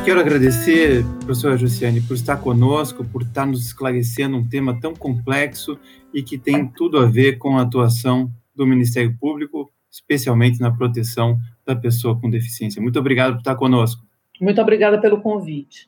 Quero 0.09 0.21
agradecer, 0.21 1.03
professora 1.23 1.55
Josiane, 1.55 2.01
por 2.01 2.15
estar 2.15 2.37
conosco, 2.37 3.05
por 3.05 3.21
estar 3.21 3.45
nos 3.45 3.63
esclarecendo 3.63 4.37
um 4.37 4.49
tema 4.49 4.75
tão 4.81 4.91
complexo 4.95 5.79
e 6.11 6.23
que 6.23 6.35
tem 6.35 6.67
tudo 6.67 6.97
a 6.97 7.05
ver 7.05 7.37
com 7.37 7.59
a 7.59 7.61
atuação 7.61 8.27
do 8.55 8.65
Ministério 8.65 9.15
Público, 9.19 9.71
especialmente 9.87 10.59
na 10.59 10.75
proteção 10.75 11.37
da 11.63 11.75
pessoa 11.75 12.19
com 12.19 12.27
deficiência. 12.27 12.81
Muito 12.81 12.97
obrigado 12.97 13.33
por 13.33 13.37
estar 13.41 13.55
conosco. 13.55 14.03
Muito 14.41 14.59
obrigada 14.59 14.99
pelo 14.99 15.21
convite. 15.21 15.87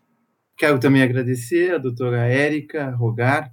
Quero 0.55 0.79
também 0.79 1.01
agradecer 1.01 1.73
a 1.73 1.79
doutora 1.79 2.27
Érica 2.27 2.91
Rogar, 2.91 3.51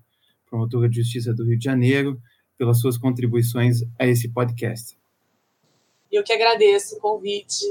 promotora 0.51 0.87
de 0.87 0.97
Justiça 0.97 1.33
do 1.33 1.47
Rio 1.47 1.59
de 1.59 1.65
Janeiro, 1.65 2.21
pelas 2.59 2.79
suas 2.79 2.99
contribuições 2.99 3.85
a 3.99 4.07
esse 4.07 4.29
podcast. 4.29 4.99
Eu 6.13 6.23
que 6.23 6.35
agradeço 6.35 6.97
o 6.97 7.01
convite 7.01 7.65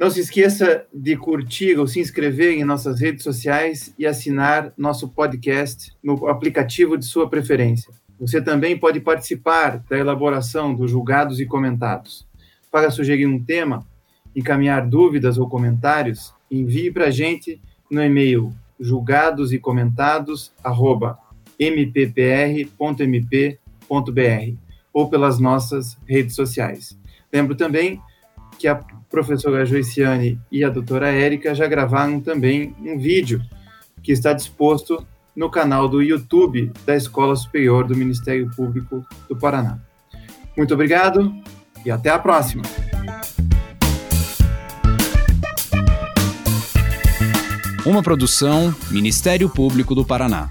não 0.00 0.08
se 0.08 0.18
esqueça 0.20 0.86
de 0.94 1.14
curtir 1.14 1.78
ou 1.78 1.86
se 1.86 2.00
inscrever 2.00 2.54
em 2.54 2.64
nossas 2.64 2.98
redes 2.98 3.22
sociais 3.22 3.94
e 3.98 4.06
assinar 4.06 4.72
nosso 4.74 5.10
podcast 5.10 5.92
no 6.02 6.26
aplicativo 6.26 6.96
de 6.96 7.04
sua 7.04 7.28
preferência. 7.28 7.92
Você 8.18 8.40
também 8.40 8.78
pode 8.78 8.98
participar 8.98 9.84
da 9.90 9.98
elaboração 9.98 10.74
dos 10.74 10.90
julgados 10.90 11.38
e 11.38 11.44
comentados. 11.44 12.26
Para 12.72 12.90
sugerir 12.90 13.26
um 13.26 13.44
tema, 13.44 13.86
encaminhar 14.34 14.88
dúvidas 14.88 15.36
ou 15.36 15.46
comentários, 15.46 16.32
envie 16.50 16.90
para 16.90 17.08
a 17.08 17.10
gente 17.10 17.60
no 17.90 18.02
e-mail 18.02 18.54
julgados 18.80 19.52
e 19.52 19.60
ou 24.94 25.10
pelas 25.10 25.38
nossas 25.38 25.98
redes 26.06 26.34
sociais. 26.34 26.98
Lembro 27.30 27.54
também 27.54 28.00
que 28.58 28.66
a 28.66 28.82
professora 29.10 29.66
Joiciane 29.66 30.40
e 30.50 30.62
a 30.62 30.70
doutora 30.70 31.10
Érica 31.10 31.54
já 31.54 31.66
gravaram 31.66 32.20
também 32.20 32.74
um 32.80 32.96
vídeo 32.96 33.42
que 34.02 34.12
está 34.12 34.32
disposto 34.32 35.04
no 35.34 35.50
canal 35.50 35.88
do 35.88 36.00
YouTube 36.00 36.72
da 36.86 36.94
Escola 36.94 37.34
Superior 37.34 37.86
do 37.86 37.96
Ministério 37.96 38.48
Público 38.54 39.04
do 39.28 39.36
Paraná. 39.36 39.78
Muito 40.56 40.72
obrigado 40.72 41.34
e 41.84 41.90
até 41.90 42.10
a 42.10 42.18
próxima! 42.18 42.62
Uma 47.84 48.02
produção 48.02 48.74
Ministério 48.90 49.48
Público 49.48 49.94
do 49.94 50.04
Paraná. 50.04 50.50